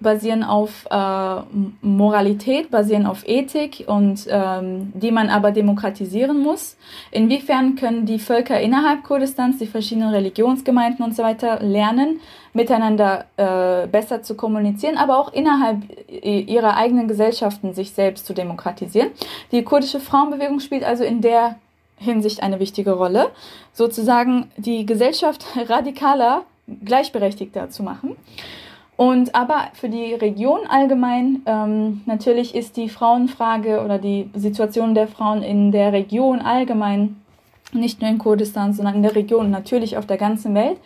basieren 0.00 0.42
auf 0.42 0.86
äh, 0.90 1.40
Moralität, 1.82 2.70
basieren 2.70 3.06
auf 3.06 3.26
Ethik 3.26 3.84
und 3.86 4.26
ähm, 4.28 4.92
die 4.94 5.10
man 5.10 5.30
aber 5.30 5.52
demokratisieren 5.52 6.38
muss. 6.40 6.76
Inwiefern 7.10 7.76
können 7.76 8.04
die 8.04 8.18
Völker 8.18 8.60
innerhalb 8.60 9.04
Kurdistans, 9.04 9.58
die 9.58 9.66
verschiedenen 9.66 10.10
Religionsgemeinden 10.10 11.04
und 11.04 11.14
so 11.14 11.22
weiter 11.22 11.60
lernen, 11.60 12.20
miteinander 12.52 13.26
äh, 13.36 13.86
besser 13.86 14.22
zu 14.22 14.34
kommunizieren, 14.34 14.96
aber 14.96 15.18
auch 15.18 15.32
innerhalb 15.32 15.82
ihrer 16.08 16.76
eigenen 16.76 17.08
Gesellschaften 17.08 17.72
sich 17.74 17.92
selbst 17.92 18.26
zu 18.26 18.34
demokratisieren. 18.34 19.10
Die 19.52 19.62
kurdische 19.62 20.00
Frauenbewegung 20.00 20.60
spielt 20.60 20.84
also 20.84 21.04
in 21.04 21.20
der 21.20 21.56
Hinsicht 21.96 22.42
eine 22.42 22.60
wichtige 22.60 22.92
Rolle, 22.92 23.30
sozusagen 23.72 24.50
die 24.56 24.86
Gesellschaft 24.86 25.44
radikaler, 25.68 26.42
gleichberechtigter 26.84 27.70
zu 27.70 27.82
machen. 27.82 28.16
Und 28.96 29.34
aber 29.34 29.68
für 29.72 29.88
die 29.88 30.14
Region 30.14 30.60
allgemein, 30.68 31.42
ähm, 31.46 32.02
natürlich 32.06 32.54
ist 32.54 32.76
die 32.76 32.88
Frauenfrage 32.88 33.82
oder 33.84 33.98
die 33.98 34.30
Situation 34.34 34.94
der 34.94 35.08
Frauen 35.08 35.42
in 35.42 35.72
der 35.72 35.92
Region 35.92 36.40
allgemein, 36.40 37.16
nicht 37.72 38.00
nur 38.00 38.10
in 38.10 38.18
Kurdistan, 38.18 38.72
sondern 38.72 38.94
in 38.94 39.02
der 39.02 39.16
Region, 39.16 39.50
natürlich 39.50 39.96
auf 39.96 40.06
der 40.06 40.16
ganzen 40.16 40.54
Welt, 40.54 40.78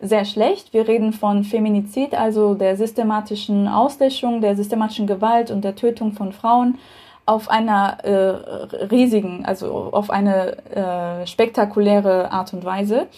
sehr 0.00 0.24
schlecht. 0.24 0.72
Wir 0.72 0.86
reden 0.86 1.12
von 1.12 1.42
Feminizid, 1.42 2.14
also 2.14 2.54
der 2.54 2.76
systematischen 2.76 3.66
Auslöschung, 3.66 4.40
der 4.40 4.54
systematischen 4.54 5.08
Gewalt 5.08 5.50
und 5.50 5.64
der 5.64 5.74
Tötung 5.74 6.12
von 6.12 6.32
Frauen 6.32 6.78
auf 7.24 7.50
einer 7.50 8.04
äh, 8.04 8.84
riesigen, 8.84 9.44
also 9.44 9.88
auf 9.90 10.10
eine 10.10 10.58
äh, 10.68 11.26
spektakuläre 11.26 12.30
Art 12.30 12.52
und 12.52 12.64
Weise, 12.64 13.08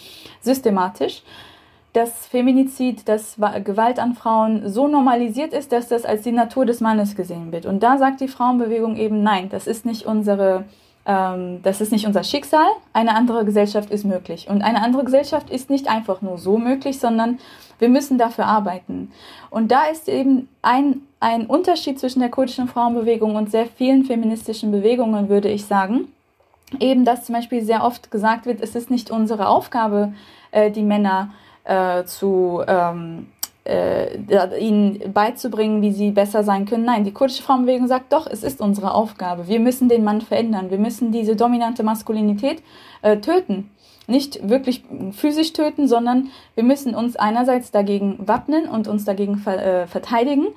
systematisch 0.41 1.21
dass 1.93 2.27
Feminizid, 2.27 3.07
dass 3.07 3.37
Gewalt 3.63 3.99
an 3.99 4.13
Frauen 4.13 4.69
so 4.69 4.87
normalisiert 4.87 5.53
ist, 5.53 5.71
dass 5.71 5.87
das 5.87 6.05
als 6.05 6.21
die 6.21 6.31
Natur 6.31 6.65
des 6.65 6.81
Mannes 6.81 7.15
gesehen 7.15 7.51
wird. 7.51 7.65
Und 7.65 7.81
da 7.81 7.97
sagt 7.97 8.21
die 8.21 8.27
Frauenbewegung 8.27 8.95
eben, 8.95 9.23
nein, 9.23 9.49
das 9.49 9.65
ist 9.65 9.85
nicht 9.85 10.05
unsere, 10.05 10.65
ähm, 11.05 11.61
das 11.63 11.81
ist 11.81 11.91
nicht 11.91 12.05
unser 12.05 12.23
Schicksal. 12.23 12.67
Eine 12.93 13.15
andere 13.15 13.43
Gesellschaft 13.43 13.89
ist 13.89 14.05
möglich. 14.05 14.47
Und 14.49 14.61
eine 14.61 14.83
andere 14.83 15.03
Gesellschaft 15.03 15.49
ist 15.49 15.71
nicht 15.71 15.89
einfach 15.89 16.21
nur 16.21 16.37
so 16.37 16.59
möglich, 16.59 16.99
sondern 16.99 17.39
wir 17.79 17.89
müssen 17.89 18.19
dafür 18.19 18.45
arbeiten. 18.45 19.11
Und 19.49 19.71
da 19.71 19.85
ist 19.85 20.07
eben 20.07 20.47
ein, 20.61 21.01
ein 21.19 21.47
Unterschied 21.47 21.99
zwischen 21.99 22.19
der 22.19 22.29
kurdischen 22.29 22.67
Frauenbewegung 22.67 23.35
und 23.35 23.49
sehr 23.49 23.65
vielen 23.65 24.05
feministischen 24.05 24.71
Bewegungen, 24.71 25.27
würde 25.27 25.49
ich 25.49 25.65
sagen. 25.65 26.09
Eben, 26.79 27.03
dass 27.03 27.25
zum 27.25 27.33
Beispiel 27.33 27.63
sehr 27.63 27.83
oft 27.83 28.11
gesagt 28.11 28.45
wird, 28.45 28.61
es 28.61 28.75
ist 28.75 28.91
nicht 28.91 29.09
unsere 29.09 29.47
Aufgabe, 29.47 30.13
äh, 30.51 30.69
die 30.69 30.83
Männer 30.83 31.31
äh, 31.69 32.03
zu 32.05 32.63
ähm, 32.67 33.27
äh, 33.63 34.59
ihnen 34.59 35.13
beizubringen, 35.13 35.81
wie 35.81 35.91
sie 35.91 36.11
besser 36.11 36.43
sein 36.43 36.65
können. 36.65 36.85
Nein, 36.85 37.03
die 37.03 37.11
kurdische 37.11 37.43
Frauenbewegung 37.43 37.87
sagt 37.87 38.11
doch, 38.11 38.25
es 38.25 38.43
ist 38.43 38.59
unsere 38.59 38.93
Aufgabe. 38.93 39.47
Wir 39.47 39.59
müssen 39.59 39.87
den 39.87 40.03
Mann 40.03 40.21
verändern. 40.21 40.71
Wir 40.71 40.79
müssen 40.79 41.11
diese 41.11 41.35
dominante 41.35 41.83
Maskulinität 41.83 42.63
äh, 43.03 43.17
töten. 43.17 43.69
Nicht 44.07 44.49
wirklich 44.49 44.83
physisch 45.11 45.53
töten, 45.53 45.87
sondern 45.87 46.29
wir 46.55 46.63
müssen 46.63 46.95
uns 46.95 47.15
einerseits 47.15 47.69
dagegen 47.69 48.17
wappnen 48.27 48.67
und 48.67 48.87
uns 48.87 49.05
dagegen 49.05 49.37
ver 49.37 49.63
äh, 49.63 49.87
verteidigen, 49.87 50.47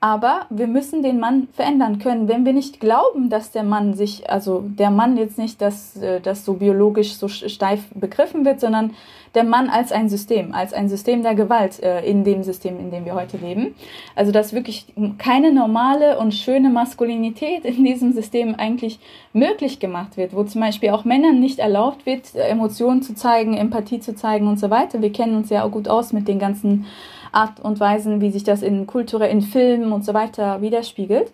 aber 0.00 0.46
wir 0.48 0.66
müssen 0.66 1.02
den 1.02 1.20
Mann 1.20 1.48
verändern 1.52 1.98
können. 1.98 2.26
Wenn 2.26 2.46
wir 2.46 2.54
nicht 2.54 2.80
glauben, 2.80 3.28
dass 3.28 3.50
der 3.52 3.64
Mann 3.64 3.92
sich, 3.92 4.30
also 4.30 4.64
der 4.66 4.90
Mann 4.90 5.18
jetzt 5.18 5.36
nicht, 5.36 5.60
dass 5.60 5.96
äh, 5.96 6.20
das 6.20 6.46
so 6.46 6.54
biologisch 6.54 7.14
so 7.14 7.28
steif 7.28 7.80
begriffen 7.94 8.46
wird, 8.46 8.60
sondern 8.60 8.94
der 9.34 9.44
Mann 9.44 9.68
als 9.68 9.92
ein 9.92 10.08
System, 10.08 10.54
als 10.54 10.72
ein 10.72 10.88
System 10.88 11.22
der 11.22 11.34
Gewalt 11.34 11.82
äh, 11.82 12.00
in 12.00 12.24
dem 12.24 12.42
System, 12.42 12.80
in 12.80 12.90
dem 12.90 13.04
wir 13.04 13.14
heute 13.14 13.36
leben. 13.36 13.74
Also 14.16 14.32
dass 14.32 14.54
wirklich 14.54 14.86
keine 15.18 15.52
normale 15.52 16.18
und 16.18 16.32
schöne 16.32 16.70
Maskulinität 16.70 17.66
in 17.66 17.84
diesem 17.84 18.12
System 18.12 18.54
eigentlich 18.56 19.00
möglich 19.34 19.80
gemacht 19.80 20.16
wird, 20.16 20.34
wo 20.34 20.44
zum 20.44 20.62
Beispiel 20.62 20.90
auch 20.90 21.04
Männern 21.04 21.40
nicht 21.40 21.58
erlaubt 21.58 22.06
wird, 22.06 22.34
Emotionen 22.34 23.02
zu 23.02 23.14
zeigen, 23.14 23.54
Empathie 23.54 24.00
zu 24.00 24.14
zeigen 24.14 24.48
und 24.48 24.58
so 24.58 24.70
weiter. 24.70 25.02
Wir 25.02 25.12
kennen 25.12 25.36
uns 25.36 25.50
ja 25.50 25.62
auch 25.62 25.70
gut 25.70 25.88
aus 25.88 26.14
mit 26.14 26.26
den 26.26 26.38
ganzen 26.38 26.86
Art 27.32 27.60
und 27.60 27.80
Weisen, 27.80 28.20
wie 28.20 28.30
sich 28.30 28.44
das 28.44 28.62
in 28.62 28.86
Kultur, 28.86 29.26
in 29.26 29.42
Filmen 29.42 29.92
und 29.92 30.04
so 30.04 30.14
weiter 30.14 30.60
widerspiegelt. 30.60 31.32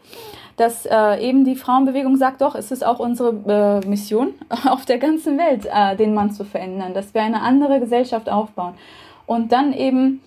Dass 0.56 0.86
äh, 0.86 1.20
eben 1.20 1.44
die 1.44 1.54
Frauenbewegung 1.54 2.16
sagt, 2.16 2.40
doch, 2.40 2.54
es 2.54 2.70
ist 2.70 2.84
auch 2.84 2.98
unsere 2.98 3.82
äh, 3.84 3.86
Mission 3.86 4.28
auf 4.66 4.86
der 4.86 4.98
ganzen 4.98 5.36
Welt, 5.36 5.66
äh, 5.70 5.96
den 5.96 6.14
Mann 6.14 6.30
zu 6.30 6.44
verändern, 6.44 6.94
dass 6.94 7.12
wir 7.12 7.22
eine 7.22 7.42
andere 7.42 7.78
Gesellschaft 7.78 8.30
aufbauen. 8.30 8.74
Und 9.26 9.52
dann 9.52 9.72
eben 9.74 10.22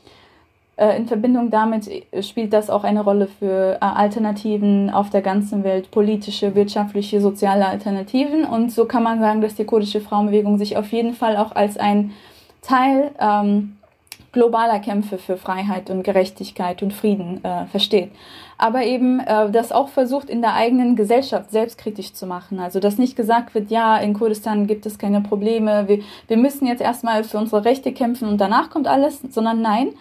äh, 0.79 0.95
in 0.95 1.07
Verbindung 1.07 1.49
damit 1.49 1.89
spielt 2.21 2.53
das 2.53 2.69
auch 2.69 2.85
eine 2.85 3.01
Rolle 3.01 3.27
für 3.27 3.75
äh, 3.75 3.85
Alternativen 3.85 4.89
auf 4.89 5.09
der 5.09 5.21
ganzen 5.21 5.65
Welt, 5.65 5.91
politische, 5.91 6.55
wirtschaftliche, 6.55 7.19
soziale 7.19 7.65
Alternativen. 7.65 8.45
Und 8.45 8.71
so 8.71 8.85
kann 8.85 9.03
man 9.03 9.19
sagen, 9.19 9.41
dass 9.41 9.55
die 9.55 9.65
kurdische 9.65 9.99
Frauenbewegung 9.99 10.57
sich 10.57 10.77
auf 10.77 10.91
jeden 10.93 11.13
Fall 11.13 11.35
auch 11.35 11.53
als 11.53 11.77
ein 11.77 12.11
Teil 12.61 13.11
ähm, 13.19 13.75
globaler 14.31 14.79
Kämpfe 14.79 15.17
für 15.17 15.37
Freiheit 15.37 15.89
und 15.89 16.03
Gerechtigkeit 16.03 16.83
und 16.83 16.93
Frieden 16.93 17.43
äh, 17.43 17.65
versteht. 17.65 18.11
Aber 18.57 18.83
eben 18.83 19.19
äh, 19.19 19.49
das 19.49 19.71
auch 19.71 19.89
versucht, 19.89 20.29
in 20.29 20.41
der 20.41 20.53
eigenen 20.53 20.95
Gesellschaft 20.95 21.51
selbstkritisch 21.51 22.13
zu 22.13 22.25
machen. 22.25 22.59
Also 22.59 22.79
dass 22.79 22.97
nicht 22.97 23.15
gesagt 23.15 23.55
wird, 23.55 23.71
ja, 23.71 23.97
in 23.97 24.13
Kurdistan 24.13 24.67
gibt 24.67 24.85
es 24.85 24.97
keine 24.97 25.21
Probleme, 25.21 25.87
wir, 25.87 25.99
wir 26.27 26.37
müssen 26.37 26.67
jetzt 26.67 26.81
erstmal 26.81 27.23
für 27.23 27.37
unsere 27.37 27.65
Rechte 27.65 27.91
kämpfen 27.93 28.27
und 28.27 28.39
danach 28.39 28.69
kommt 28.69 28.87
alles, 28.87 29.21
sondern 29.29 29.61
nein, 29.61 29.93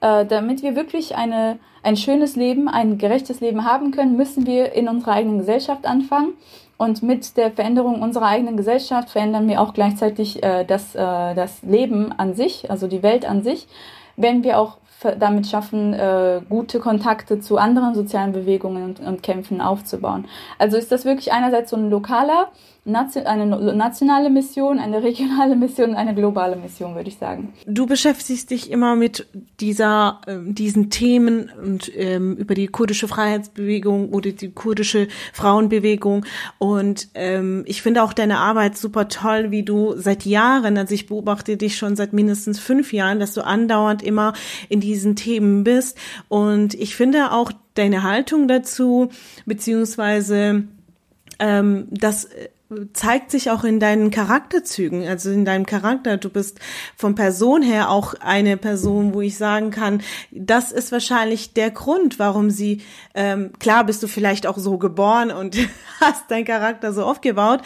äh, 0.00 0.26
damit 0.26 0.62
wir 0.62 0.76
wirklich 0.76 1.16
eine, 1.16 1.58
ein 1.82 1.96
schönes 1.96 2.36
Leben, 2.36 2.68
ein 2.68 2.98
gerechtes 2.98 3.40
Leben 3.40 3.64
haben 3.64 3.90
können, 3.90 4.16
müssen 4.16 4.46
wir 4.46 4.72
in 4.72 4.88
unserer 4.88 5.12
eigenen 5.12 5.38
Gesellschaft 5.38 5.86
anfangen 5.86 6.34
und 6.82 7.02
mit 7.02 7.36
der 7.36 7.52
Veränderung 7.52 8.02
unserer 8.02 8.26
eigenen 8.26 8.56
Gesellschaft 8.56 9.10
verändern 9.10 9.48
wir 9.48 9.60
auch 9.60 9.72
gleichzeitig 9.72 10.42
äh, 10.42 10.64
das, 10.64 10.94
äh, 10.94 10.98
das 11.34 11.62
Leben 11.62 12.12
an 12.12 12.34
sich, 12.34 12.70
also 12.70 12.88
die 12.88 13.02
Welt 13.02 13.24
an 13.24 13.42
sich, 13.42 13.68
wenn 14.16 14.42
wir 14.42 14.58
auch 14.58 14.78
damit 15.18 15.46
schaffen, 15.46 15.94
äh, 15.94 16.40
gute 16.48 16.78
Kontakte 16.78 17.40
zu 17.40 17.58
anderen 17.58 17.94
sozialen 17.94 18.32
Bewegungen 18.32 18.84
und, 18.84 19.00
und 19.00 19.22
Kämpfen 19.22 19.60
aufzubauen. 19.60 20.26
Also 20.58 20.76
ist 20.76 20.92
das 20.92 21.04
wirklich 21.04 21.32
einerseits 21.32 21.70
so 21.70 21.76
ein 21.76 21.90
lokaler 21.90 22.48
eine 22.84 23.46
nationale 23.74 24.28
Mission, 24.28 24.80
eine 24.80 25.04
regionale 25.04 25.54
Mission, 25.54 25.94
eine 25.94 26.16
globale 26.16 26.56
Mission, 26.56 26.96
würde 26.96 27.08
ich 27.08 27.16
sagen. 27.16 27.52
Du 27.64 27.86
beschäftigst 27.86 28.50
dich 28.50 28.72
immer 28.72 28.96
mit 28.96 29.28
dieser, 29.60 30.20
äh, 30.26 30.38
diesen 30.44 30.90
Themen 30.90 31.48
und 31.62 31.92
ähm, 31.96 32.36
über 32.36 32.54
die 32.54 32.66
kurdische 32.66 33.06
Freiheitsbewegung 33.06 34.10
oder 34.10 34.32
die 34.32 34.50
kurdische 34.50 35.06
Frauenbewegung. 35.32 36.24
Und 36.58 37.08
ähm, 37.14 37.62
ich 37.66 37.82
finde 37.82 38.02
auch 38.02 38.12
deine 38.12 38.38
Arbeit 38.38 38.76
super 38.76 39.06
toll, 39.06 39.52
wie 39.52 39.62
du 39.62 39.94
seit 39.96 40.26
Jahren, 40.26 40.76
also 40.76 40.92
ich 40.92 41.06
beobachte 41.06 41.56
dich 41.56 41.76
schon 41.76 41.94
seit 41.94 42.12
mindestens 42.12 42.58
fünf 42.58 42.92
Jahren, 42.92 43.20
dass 43.20 43.32
du 43.34 43.42
andauernd 43.42 44.02
immer 44.02 44.32
in 44.68 44.80
diesen 44.80 45.14
Themen 45.14 45.62
bist. 45.62 45.96
Und 46.28 46.74
ich 46.74 46.96
finde 46.96 47.30
auch 47.30 47.52
deine 47.74 48.02
Haltung 48.02 48.48
dazu, 48.48 49.10
beziehungsweise 49.46 50.64
ähm, 51.38 51.86
das 51.90 52.28
zeigt 52.92 53.30
sich 53.30 53.50
auch 53.50 53.64
in 53.64 53.80
deinen 53.80 54.10
Charakterzügen, 54.10 55.06
also 55.06 55.30
in 55.30 55.44
deinem 55.44 55.66
Charakter. 55.66 56.16
Du 56.16 56.30
bist 56.30 56.60
von 56.96 57.14
Person 57.14 57.62
her 57.62 57.90
auch 57.90 58.14
eine 58.20 58.56
Person, 58.56 59.14
wo 59.14 59.20
ich 59.20 59.36
sagen 59.36 59.70
kann, 59.70 60.02
das 60.30 60.72
ist 60.72 60.92
wahrscheinlich 60.92 61.54
der 61.54 61.70
Grund, 61.70 62.18
warum 62.18 62.50
sie, 62.50 62.82
ähm, 63.14 63.52
klar 63.58 63.84
bist 63.84 64.02
du 64.02 64.08
vielleicht 64.08 64.46
auch 64.46 64.58
so 64.58 64.78
geboren 64.78 65.30
und 65.30 65.56
hast 66.00 66.30
deinen 66.30 66.44
Charakter 66.44 66.92
so 66.92 67.04
aufgebaut, 67.04 67.62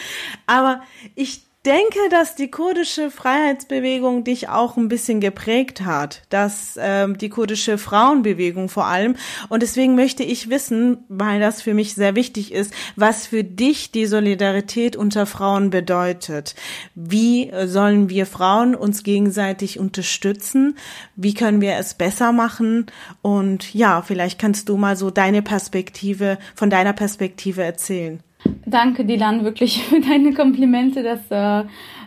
aber 0.46 0.82
ich 1.14 1.46
denke, 1.66 1.98
dass 2.10 2.36
die 2.36 2.50
kurdische 2.50 3.10
Freiheitsbewegung 3.10 4.22
dich 4.22 4.48
auch 4.48 4.76
ein 4.76 4.88
bisschen 4.88 5.20
geprägt 5.20 5.84
hat, 5.84 6.22
dass 6.28 6.78
ähm, 6.80 7.18
die 7.18 7.28
kurdische 7.28 7.76
Frauenbewegung 7.76 8.68
vor 8.68 8.86
allem. 8.86 9.16
Und 9.48 9.62
deswegen 9.62 9.96
möchte 9.96 10.22
ich 10.22 10.48
wissen, 10.48 10.98
weil 11.08 11.40
das 11.40 11.60
für 11.60 11.74
mich 11.74 11.94
sehr 11.94 12.14
wichtig 12.14 12.52
ist, 12.52 12.72
was 12.94 13.26
für 13.26 13.42
dich 13.42 13.90
die 13.90 14.06
Solidarität 14.06 14.94
unter 14.94 15.26
Frauen 15.26 15.70
bedeutet. 15.70 16.54
Wie 16.94 17.50
sollen 17.64 18.08
wir 18.08 18.26
Frauen 18.26 18.76
uns 18.76 19.02
gegenseitig 19.02 19.80
unterstützen? 19.80 20.78
Wie 21.16 21.34
können 21.34 21.60
wir 21.60 21.76
es 21.76 21.94
besser 21.94 22.30
machen? 22.30 22.86
Und 23.22 23.74
ja, 23.74 24.02
vielleicht 24.02 24.38
kannst 24.38 24.68
du 24.68 24.76
mal 24.76 24.96
so 24.96 25.10
deine 25.10 25.42
Perspektive, 25.42 26.38
von 26.54 26.70
deiner 26.70 26.92
Perspektive 26.92 27.64
erzählen. 27.64 28.22
Danke, 28.66 29.04
Dilan, 29.04 29.44
wirklich 29.44 29.82
für 29.88 30.00
deine 30.00 30.32
Komplimente. 30.34 31.02
Das, 31.02 31.30
äh, 31.30 31.66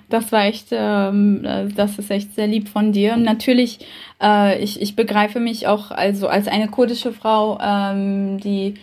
das 0.10 0.32
war 0.32 0.45
echt, 0.45 0.67
ähm, 0.71 1.45
äh, 1.45 1.67
das 1.69 1.97
ist 1.97 2.12
echt 2.12 2.36
sehr 2.36 2.47
lieb 2.47 2.67
von 2.69 2.91
dir. 2.91 3.13
Und 3.13 3.23
natürlich, 3.23 3.80
äh, 4.21 4.62
ich, 4.62 4.82
ich 4.82 4.95
begreife 4.95 5.39
mich 5.39 5.67
auch 5.67 5.91
also 5.91 6.28
als 6.28 6.47
eine 6.47 6.67
kurdische 6.67 7.13
Frau, 7.13 7.60
ähm, 7.62 8.39
die 8.39 8.75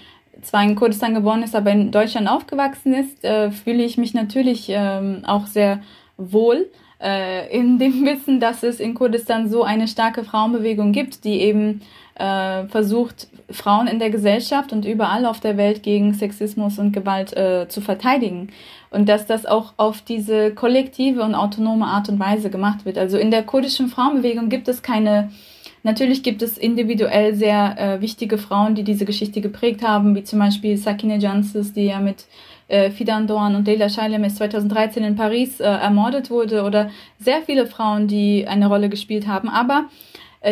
zwar 0.42 0.62
in 0.62 0.76
Kurdistan 0.76 1.14
geboren 1.14 1.42
ist, 1.42 1.54
aber 1.54 1.70
in 1.72 1.90
Deutschland 1.90 2.28
aufgewachsen 2.28 2.94
ist, 2.94 3.24
äh, 3.24 3.50
fühle 3.50 3.82
ich 3.82 3.98
mich 3.98 4.14
natürlich 4.14 4.66
ähm, 4.68 5.22
auch 5.26 5.46
sehr 5.46 5.80
wohl 6.16 6.70
äh, 7.00 7.48
in 7.56 7.78
dem 7.78 8.04
Wissen, 8.06 8.40
dass 8.40 8.62
es 8.62 8.80
in 8.80 8.94
Kurdistan 8.94 9.48
so 9.48 9.64
eine 9.64 9.88
starke 9.88 10.24
Frauenbewegung 10.24 10.92
gibt, 10.92 11.24
die 11.24 11.40
eben 11.40 11.82
äh, 12.14 12.66
versucht, 12.68 13.28
Frauen 13.50 13.86
in 13.86 13.98
der 13.98 14.10
Gesellschaft 14.10 14.72
und 14.72 14.84
überall 14.84 15.24
auf 15.24 15.40
der 15.40 15.56
Welt 15.56 15.82
gegen 15.82 16.14
Sexismus 16.14 16.78
und 16.78 16.92
Gewalt 16.92 17.36
äh, 17.36 17.68
zu 17.68 17.80
verteidigen. 17.80 18.48
Und 18.90 19.08
dass 19.08 19.26
das 19.26 19.46
auch 19.46 19.74
auf 19.76 20.02
diese 20.02 20.52
kollektive 20.52 21.22
und 21.22 21.34
autonome 21.34 21.86
Art 21.86 22.08
und 22.08 22.18
Weise 22.18 22.50
gemacht 22.50 22.84
wird. 22.84 22.98
Also 22.98 23.18
in 23.18 23.30
der 23.30 23.42
kurdischen 23.42 23.88
Frauenbewegung 23.88 24.48
gibt 24.48 24.68
es 24.68 24.82
keine, 24.82 25.30
natürlich 25.82 26.22
gibt 26.22 26.42
es 26.42 26.58
individuell 26.58 27.34
sehr 27.34 27.78
äh, 27.78 28.00
wichtige 28.00 28.38
Frauen, 28.38 28.74
die 28.74 28.84
diese 28.84 29.04
Geschichte 29.04 29.40
geprägt 29.40 29.82
haben, 29.82 30.14
wie 30.16 30.24
zum 30.24 30.38
Beispiel 30.38 30.76
Sakine 30.76 31.18
Jansis, 31.18 31.72
die 31.72 31.86
ja 31.86 32.00
mit 32.00 32.24
äh, 32.68 32.90
Fidan 32.90 33.28
Dorn 33.28 33.54
und 33.54 33.66
Leila 33.66 33.88
Shailemes 33.88 34.36
2013 34.36 35.04
in 35.04 35.14
Paris 35.14 35.60
äh, 35.60 35.64
ermordet 35.64 36.30
wurde 36.30 36.64
oder 36.64 36.90
sehr 37.20 37.42
viele 37.42 37.66
Frauen, 37.66 38.08
die 38.08 38.46
eine 38.48 38.66
Rolle 38.66 38.88
gespielt 38.88 39.28
haben. 39.28 39.48
Aber 39.48 39.84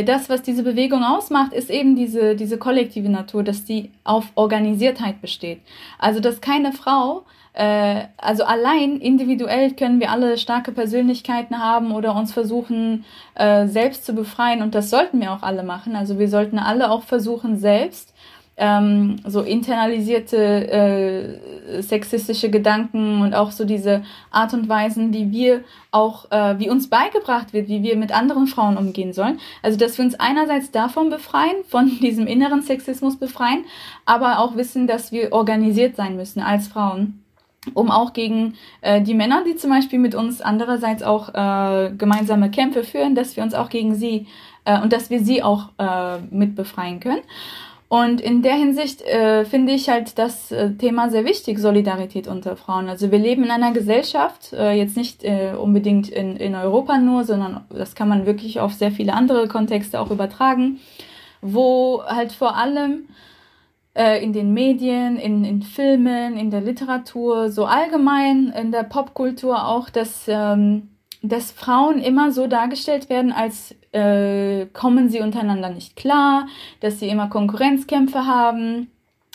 das, 0.03 0.29
was 0.29 0.43
diese 0.43 0.63
Bewegung 0.63 1.05
ausmacht, 1.05 1.53
ist 1.53 1.71
eben 1.71 1.95
diese, 1.95 2.35
diese 2.35 2.59
kollektive 2.59 3.09
Natur, 3.09 3.45
dass 3.45 3.65
die 3.65 3.91
auf 4.03 4.33
Organisiertheit 4.35 5.21
besteht. 5.21 5.61
Also, 5.99 6.21
dass 6.21 6.41
keine 6.41 6.73
Frau, 6.73 7.25
äh, 7.53 8.05
also 8.17 8.45
allein 8.45 8.97
individuell 9.01 9.73
können 9.73 10.01
wir 10.01 10.11
alle 10.11 10.39
starke 10.39 10.73
Persönlichkeiten 10.73 11.63
haben 11.63 11.93
oder 11.93 12.17
uns 12.17 12.33
versuchen, 12.33 13.05
äh, 13.35 13.67
selbst 13.69 14.05
zu 14.05 14.15
befreien. 14.15 14.63
Und 14.63 14.75
das 14.75 14.91
sollten 14.91 15.21
wir 15.21 15.33
auch 15.33 15.43
alle 15.43 15.63
machen. 15.63 15.95
Also, 15.95 16.19
wir 16.19 16.29
sollten 16.29 16.59
alle 16.59 16.91
auch 16.91 17.03
versuchen, 17.03 17.59
selbst 17.59 18.14
ähm, 18.57 19.17
so 19.27 19.43
internalisierte 19.43 20.37
äh, 20.39 21.83
sexistische 21.83 22.51
Gedanken 22.51 23.23
und 23.23 23.35
auch 23.35 23.51
so 23.51 23.65
diese 23.65 24.05
Art 24.31 24.55
und 24.55 24.69
Weisen, 24.69 25.13
wie 25.13 25.33
wir 25.33 25.65
auch, 25.91 26.31
äh, 26.31 26.59
wie 26.59 26.71
uns 26.71 26.89
beigebracht 26.89 27.53
wird, 27.53 27.69
wie 27.69 27.83
wir 27.83 27.97
mit 27.97 28.13
anderen 28.13 28.47
Frauen 28.47 28.77
umgehen 28.77 29.13
sollen. 29.13 29.41
Also, 29.63 29.79
dass 29.79 29.99
wir 29.99 30.05
uns 30.05 30.15
einerseits 30.15 30.71
davon 30.71 31.11
befreien, 31.11 31.65
von 31.69 31.89
diesem 32.01 32.27
inneren 32.27 32.63
Sexismus 32.63 33.17
befreien, 33.17 33.65
aber 34.05 34.39
auch 34.39 34.57
wissen, 34.57 34.87
dass 34.87 35.11
wir 35.11 35.33
organisiert 35.33 35.97
sein 35.97 36.17
müssen 36.17 36.41
als 36.41 36.69
Frauen 36.69 37.21
um 37.73 37.91
auch 37.91 38.13
gegen 38.13 38.57
äh, 38.83 39.01
die 39.01 39.15
Männer, 39.15 39.43
die 39.47 39.57
zum 39.57 39.71
Beispiel 39.71 39.99
mit 39.99 40.15
uns 40.15 40.43
andererseits 40.43 41.03
auch 41.03 41.31
äh, 41.31 41.93
gemeinsame 41.97 42.51
Kämpfe 42.51 42.85
führen, 42.85 43.15
dass 43.15 43.37
wir 43.37 43.43
uns 43.43 43.55
auch 43.55 43.71
gegen 43.71 43.95
sie 43.95 44.27
äh, 44.67 44.79
und 44.79 44.93
dass 44.93 45.09
wir 45.09 45.21
sie 45.21 45.43
auch 45.43 45.71
äh, 45.79 46.19
mit 46.31 46.57
befreien 46.57 47.01
können. 47.01 47.23
Und 47.95 48.21
in 48.21 48.43
der 48.43 48.55
Hinsicht 48.55 49.03
äh, 49.03 49.45
finde 49.45 49.73
ich 49.73 49.89
halt 49.89 50.19
das 50.19 50.51
äh, 50.51 50.73
Thema 50.73 51.11
sehr 51.11 51.25
wichtig, 51.25 51.61
Solidarität 51.61 52.27
unter 52.27 52.57
Frauen. 52.57 52.89
Also 52.89 53.13
wir 53.13 53.21
leben 53.21 53.45
in 53.45 53.53
einer 53.53 53.71
Gesellschaft, 53.71 54.53
äh, 54.53 54.73
jetzt 54.73 54.97
nicht 54.97 55.23
äh, 55.23 55.53
unbedingt 55.57 56.09
in, 56.09 56.35
in 56.35 56.57
Europa 56.57 56.99
nur, 56.99 57.23
sondern 57.23 57.65
das 57.71 57.95
kann 57.95 58.09
man 58.09 58.27
wirklich 58.27 58.59
auf 58.59 58.73
sehr 58.75 58.91
viele 58.91 59.13
andere 59.13 59.47
Kontexte 59.47 60.01
auch 60.01 60.11
übertragen, 60.11 60.81
wo 61.41 62.03
halt 62.05 62.33
vor 62.33 62.57
allem 62.57 63.05
äh, 63.95 64.21
in 64.25 64.33
den 64.33 64.53
Medien, 64.53 65.17
in, 65.17 65.45
in 65.45 65.63
Filmen, 65.63 66.37
in 66.37 66.51
der 66.51 66.63
Literatur, 66.63 67.49
so 67.53 67.65
allgemein 67.65 68.53
in 68.59 68.73
der 68.73 68.83
Popkultur 68.83 69.69
auch, 69.69 69.89
dass, 69.89 70.25
ähm, 70.27 70.89
dass 71.23 71.53
Frauen 71.53 72.01
immer 72.01 72.33
so 72.33 72.49
dargestellt 72.49 73.09
werden, 73.09 73.31
als 73.31 73.73
äh, 73.95 74.67
kommen 74.73 75.09
sie 75.09 75.21
untereinander 75.21 75.71
nicht 75.71 75.97
klar, 75.97 76.47
dass 76.81 76.99
sie 76.99 77.09
immer 77.09 77.29
Konkurrenzkämpfe 77.29 78.27
haben, 78.27 78.91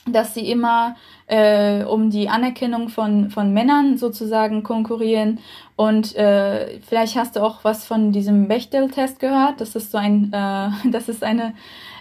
dass 0.06 0.34
sie 0.34 0.50
immer 0.50 0.96
äh, 1.28 1.84
um 1.84 2.10
die 2.10 2.30
Anerkennung 2.30 2.90
von, 2.90 3.30
von 3.30 3.54
Männern 3.54 3.98
sozusagen 3.98 4.64
konkurrieren. 4.64 5.40
Und 5.76 6.16
äh, 6.16 6.80
vielleicht 6.82 7.16
hast 7.16 7.36
du 7.36 7.42
auch 7.42 7.64
was 7.64 7.86
von 7.86 8.12
diesem 8.12 8.48
Bechtel-Test 8.48 9.20
gehört. 9.20 9.62
Das 9.62 9.76
ist 9.76 9.92
so 9.92 9.98
ein, 9.98 10.32
äh, 10.34 10.70
das 10.92 11.10
ist 11.10 11.24
eine 11.24 11.54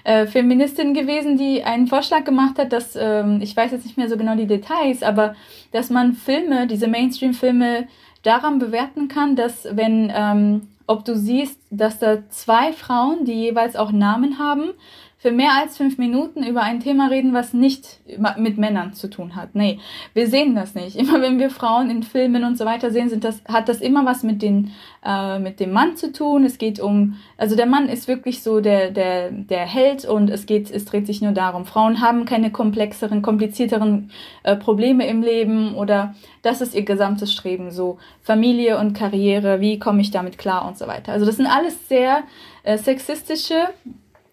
äh, 0.04 0.26
Feministin 0.26 0.94
gewesen, 0.94 1.36
die 1.36 1.62
einen 1.64 1.86
Vorschlag 1.86 2.24
gemacht 2.24 2.58
hat, 2.58 2.72
dass, 2.72 2.96
ähm, 2.96 3.40
ich 3.42 3.56
weiß 3.56 3.72
jetzt 3.72 3.84
nicht 3.84 3.98
mehr 3.98 4.08
so 4.08 4.16
genau 4.16 4.34
die 4.34 4.46
Details, 4.46 5.02
aber 5.02 5.34
dass 5.72 5.90
man 5.90 6.14
Filme, 6.14 6.66
diese 6.66 6.88
Mainstream-Filme 6.88 7.86
daran 8.22 8.58
bewerten 8.58 9.08
kann, 9.08 9.36
dass 9.36 9.68
wenn 9.70 10.10
ähm, 10.14 10.68
ob 10.88 11.04
du 11.04 11.16
siehst, 11.16 11.60
dass 11.70 11.98
da 11.98 12.28
zwei 12.30 12.72
Frauen, 12.72 13.24
die 13.24 13.34
jeweils 13.34 13.76
auch 13.76 13.92
Namen 13.92 14.38
haben, 14.38 14.72
für 15.20 15.32
mehr 15.32 15.54
als 15.60 15.76
fünf 15.76 15.98
Minuten 15.98 16.44
über 16.44 16.62
ein 16.62 16.78
Thema 16.78 17.08
reden, 17.08 17.34
was 17.34 17.52
nicht 17.52 17.98
mit 18.36 18.56
Männern 18.56 18.92
zu 18.92 19.10
tun 19.10 19.34
hat. 19.34 19.56
Nee, 19.56 19.80
wir 20.14 20.28
sehen 20.28 20.54
das 20.54 20.76
nicht. 20.76 20.94
Immer 20.96 21.20
wenn 21.20 21.40
wir 21.40 21.50
Frauen 21.50 21.90
in 21.90 22.04
Filmen 22.04 22.44
und 22.44 22.56
so 22.56 22.64
weiter 22.64 22.92
sehen, 22.92 23.08
sind 23.08 23.24
das, 23.24 23.42
hat 23.48 23.68
das 23.68 23.80
immer 23.80 24.06
was 24.06 24.22
mit, 24.22 24.42
den, 24.42 24.70
äh, 25.04 25.40
mit 25.40 25.58
dem 25.58 25.72
Mann 25.72 25.96
zu 25.96 26.12
tun. 26.12 26.44
Es 26.44 26.58
geht 26.58 26.78
um, 26.78 27.16
also 27.36 27.56
der 27.56 27.66
Mann 27.66 27.88
ist 27.88 28.06
wirklich 28.06 28.44
so 28.44 28.60
der, 28.60 28.92
der, 28.92 29.32
der 29.32 29.66
Held 29.66 30.04
und 30.04 30.30
es 30.30 30.46
geht, 30.46 30.70
es 30.70 30.84
dreht 30.84 31.06
sich 31.06 31.20
nur 31.20 31.32
darum. 31.32 31.66
Frauen 31.66 32.00
haben 32.00 32.24
keine 32.24 32.52
komplexeren, 32.52 33.20
komplizierteren 33.20 34.12
äh, 34.44 34.54
Probleme 34.54 35.08
im 35.08 35.22
Leben 35.22 35.74
oder 35.74 36.14
das 36.42 36.60
ist 36.60 36.76
ihr 36.76 36.84
gesamtes 36.84 37.32
Streben, 37.32 37.72
so 37.72 37.98
Familie 38.22 38.78
und 38.78 38.92
Karriere, 38.92 39.60
wie 39.60 39.80
komme 39.80 40.00
ich 40.00 40.12
damit 40.12 40.38
klar 40.38 40.66
und 40.68 40.78
so 40.78 40.86
weiter. 40.86 41.12
Also 41.12 41.26
das 41.26 41.36
sind 41.36 41.46
alles 41.46 41.88
sehr 41.88 42.22
äh, 42.62 42.78
sexistische 42.78 43.68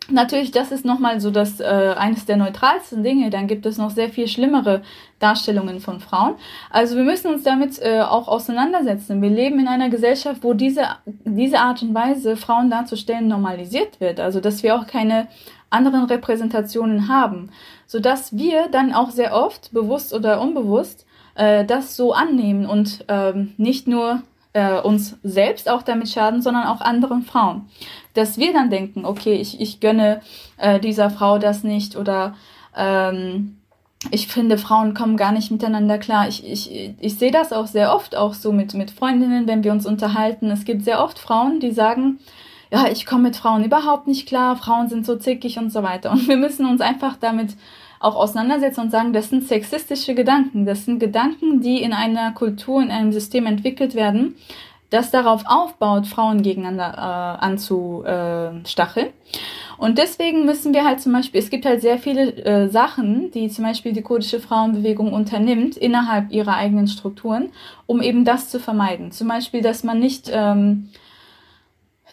Natürlich, 0.09 0.51
das 0.51 0.71
ist 0.71 0.85
nochmal 0.85 1.19
so 1.19 1.31
das 1.31 1.59
äh, 1.59 1.95
eines 1.97 2.25
der 2.25 2.37
neutralsten 2.37 3.03
Dinge. 3.03 3.31
Dann 3.31 3.47
gibt 3.47 3.65
es 3.65 3.77
noch 3.77 3.89
sehr 3.89 4.09
viel 4.09 4.27
schlimmere 4.27 4.83
Darstellungen 5.17 5.79
von 5.79 5.99
Frauen. 5.99 6.35
Also 6.69 6.95
wir 6.95 7.03
müssen 7.03 7.33
uns 7.33 7.43
damit 7.43 7.81
äh, 7.81 8.01
auch 8.01 8.27
auseinandersetzen. 8.27 9.21
Wir 9.21 9.31
leben 9.31 9.59
in 9.59 9.67
einer 9.67 9.89
Gesellschaft, 9.89 10.43
wo 10.43 10.53
diese, 10.53 10.83
diese 11.05 11.59
Art 11.59 11.81
und 11.81 11.95
Weise, 11.95 12.37
Frauen 12.37 12.69
darzustellen, 12.69 13.27
normalisiert 13.27 13.99
wird. 13.99 14.19
Also 14.19 14.39
dass 14.41 14.61
wir 14.61 14.75
auch 14.75 14.85
keine 14.85 15.27
anderen 15.71 16.03
Repräsentationen 16.03 17.07
haben. 17.07 17.49
Sodass 17.87 18.37
wir 18.37 18.67
dann 18.69 18.93
auch 18.93 19.09
sehr 19.09 19.33
oft, 19.33 19.73
bewusst 19.73 20.13
oder 20.13 20.39
unbewusst, 20.39 21.07
äh, 21.33 21.65
das 21.65 21.95
so 21.95 22.13
annehmen 22.13 22.67
und 22.67 23.05
ähm, 23.07 23.53
nicht 23.57 23.87
nur 23.87 24.21
äh, 24.55 24.79
uns 24.79 25.17
selbst 25.21 25.69
auch 25.69 25.83
damit 25.83 26.09
schaden, 26.09 26.41
sondern 26.41 26.65
auch 26.65 26.79
anderen 26.79 27.23
Frauen. 27.23 27.67
Dass 28.13 28.37
wir 28.37 28.53
dann 28.53 28.69
denken, 28.69 29.05
okay, 29.05 29.35
ich, 29.35 29.59
ich 29.59 29.81
gönne 29.81 30.21
äh, 30.57 30.79
dieser 30.79 31.09
Frau 31.09 31.37
das 31.37 31.63
nicht 31.63 31.97
oder 31.97 32.35
ähm, 32.75 33.57
ich 34.11 34.27
finde, 34.27 34.57
Frauen 34.57 34.93
kommen 34.93 35.17
gar 35.17 35.33
nicht 35.33 35.51
miteinander 35.51 35.97
klar. 35.97 36.27
Ich, 36.29 36.49
ich, 36.49 36.93
ich 36.99 37.17
sehe 37.17 37.31
das 37.31 37.51
auch 37.51 37.67
sehr 37.67 37.93
oft, 37.93 38.15
auch 38.15 38.33
so 38.33 38.53
mit, 38.53 38.73
mit 38.75 38.91
Freundinnen, 38.91 39.47
wenn 39.47 39.63
wir 39.63 39.73
uns 39.73 39.85
unterhalten. 39.85 40.49
Es 40.51 40.63
gibt 40.63 40.85
sehr 40.85 41.03
oft 41.03 41.19
Frauen, 41.19 41.59
die 41.59 41.71
sagen, 41.71 42.19
ja, 42.71 42.87
ich 42.87 43.05
komme 43.05 43.23
mit 43.23 43.35
Frauen 43.35 43.63
überhaupt 43.63 44.07
nicht 44.07 44.27
klar, 44.27 44.55
Frauen 44.55 44.89
sind 44.89 45.05
so 45.05 45.17
zickig 45.17 45.57
und 45.57 45.71
so 45.71 45.83
weiter. 45.83 46.11
Und 46.11 46.27
wir 46.27 46.37
müssen 46.37 46.65
uns 46.65 46.81
einfach 46.81 47.17
damit 47.19 47.55
auch 47.99 48.15
auseinandersetzen 48.15 48.81
und 48.81 48.91
sagen, 48.91 49.13
das 49.13 49.29
sind 49.29 49.47
sexistische 49.47 50.15
Gedanken. 50.15 50.65
Das 50.65 50.85
sind 50.85 50.99
Gedanken, 50.99 51.61
die 51.61 51.81
in 51.81 51.93
einer 51.93 52.31
Kultur, 52.31 52.81
in 52.81 52.91
einem 52.91 53.11
System 53.11 53.45
entwickelt 53.45 53.95
werden, 53.95 54.35
das 54.89 55.11
darauf 55.11 55.43
aufbaut, 55.45 56.07
Frauen 56.07 56.41
gegeneinander 56.41 57.39
äh, 57.41 57.45
anzustacheln. 57.45 59.09
Und 59.77 59.97
deswegen 59.97 60.45
müssen 60.45 60.73
wir 60.73 60.85
halt 60.85 61.01
zum 61.01 61.11
Beispiel, 61.11 61.41
es 61.41 61.49
gibt 61.49 61.65
halt 61.65 61.81
sehr 61.81 61.97
viele 61.97 62.31
äh, 62.45 62.69
Sachen, 62.69 63.31
die 63.31 63.49
zum 63.49 63.65
Beispiel 63.65 63.91
die 63.91 64.01
kurdische 64.01 64.39
Frauenbewegung 64.39 65.11
unternimmt 65.11 65.75
innerhalb 65.75 66.31
ihrer 66.31 66.55
eigenen 66.55 66.87
Strukturen, 66.87 67.49
um 67.85 68.01
eben 68.01 68.23
das 68.23 68.49
zu 68.49 68.59
vermeiden. 68.59 69.11
Zum 69.11 69.27
Beispiel, 69.27 69.61
dass 69.61 69.83
man 69.83 69.99
nicht 69.99 70.29
ähm, 70.31 70.89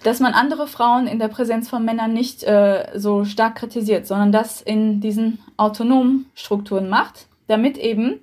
dass 0.02 0.20
man 0.20 0.34
andere 0.34 0.66
Frauen 0.66 1.06
in 1.06 1.18
der 1.18 1.28
Präsenz 1.28 1.68
von 1.68 1.84
Männern 1.84 2.12
nicht 2.12 2.42
äh, 2.42 2.86
so 2.94 3.24
stark 3.24 3.56
kritisiert, 3.56 4.06
sondern 4.06 4.32
das 4.32 4.60
in 4.60 5.00
diesen 5.00 5.38
autonomen 5.56 6.26
Strukturen 6.34 6.88
macht, 6.88 7.26
damit 7.46 7.78
eben, 7.78 8.20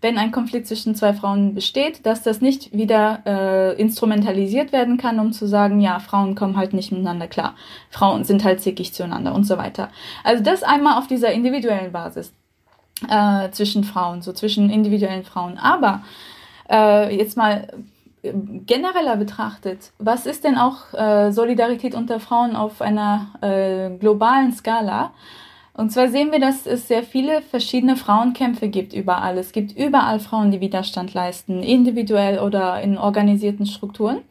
wenn 0.00 0.16
ein 0.16 0.30
Konflikt 0.30 0.68
zwischen 0.68 0.94
zwei 0.94 1.12
Frauen 1.12 1.54
besteht, 1.54 2.06
dass 2.06 2.22
das 2.22 2.40
nicht 2.40 2.72
wieder 2.72 3.22
äh, 3.26 3.80
instrumentalisiert 3.80 4.72
werden 4.72 4.96
kann, 4.96 5.18
um 5.18 5.32
zu 5.32 5.46
sagen, 5.46 5.80
ja, 5.80 5.98
Frauen 5.98 6.34
kommen 6.34 6.56
halt 6.56 6.72
nicht 6.72 6.92
miteinander 6.92 7.26
klar, 7.26 7.54
Frauen 7.90 8.24
sind 8.24 8.44
halt 8.44 8.60
zickig 8.60 8.94
zueinander 8.94 9.34
und 9.34 9.44
so 9.44 9.58
weiter. 9.58 9.90
Also 10.24 10.42
das 10.42 10.62
einmal 10.62 10.98
auf 10.98 11.08
dieser 11.08 11.32
individuellen 11.32 11.92
Basis 11.92 12.32
äh, 13.08 13.50
zwischen 13.50 13.84
Frauen, 13.84 14.22
so 14.22 14.32
zwischen 14.32 14.70
individuellen 14.70 15.24
Frauen. 15.24 15.58
Aber 15.58 16.02
äh, 16.70 17.16
jetzt 17.16 17.36
mal 17.36 17.68
genereller 18.22 19.16
betrachtet, 19.16 19.92
was 19.98 20.26
ist 20.26 20.44
denn 20.44 20.56
auch 20.56 20.92
äh, 20.94 21.30
Solidarität 21.32 21.94
unter 21.94 22.20
Frauen 22.20 22.56
auf 22.56 22.80
einer 22.80 23.28
äh, 23.40 23.90
globalen 23.98 24.52
Skala? 24.52 25.12
Und 25.74 25.90
zwar 25.92 26.08
sehen 26.08 26.32
wir, 26.32 26.40
dass 26.40 26.66
es 26.66 26.88
sehr 26.88 27.04
viele 27.04 27.40
verschiedene 27.40 27.94
Frauenkämpfe 27.94 28.66
gibt 28.68 28.92
überall. 28.92 29.38
Es 29.38 29.52
gibt 29.52 29.70
überall 29.78 30.18
Frauen, 30.18 30.50
die 30.50 30.60
Widerstand 30.60 31.14
leisten, 31.14 31.62
individuell 31.62 32.40
oder 32.40 32.80
in 32.80 32.98
organisierten 32.98 33.64
Strukturen. 33.64 34.22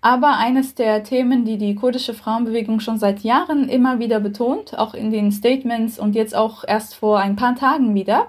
Aber 0.00 0.38
eines 0.38 0.74
der 0.74 1.02
Themen, 1.02 1.44
die 1.44 1.58
die 1.58 1.74
kurdische 1.74 2.14
Frauenbewegung 2.14 2.80
schon 2.80 2.98
seit 2.98 3.20
Jahren 3.20 3.68
immer 3.68 3.98
wieder 3.98 4.20
betont, 4.20 4.78
auch 4.78 4.94
in 4.94 5.10
den 5.10 5.30
Statements 5.32 5.98
und 5.98 6.14
jetzt 6.14 6.34
auch 6.34 6.64
erst 6.66 6.94
vor 6.94 7.18
ein 7.18 7.36
paar 7.36 7.56
Tagen 7.56 7.94
wieder 7.94 8.28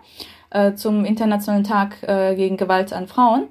äh, 0.50 0.74
zum 0.74 1.06
Internationalen 1.06 1.64
Tag 1.64 2.04
äh, 2.04 2.36
gegen 2.36 2.58
Gewalt 2.58 2.92
an 2.92 3.08
Frauen, 3.08 3.44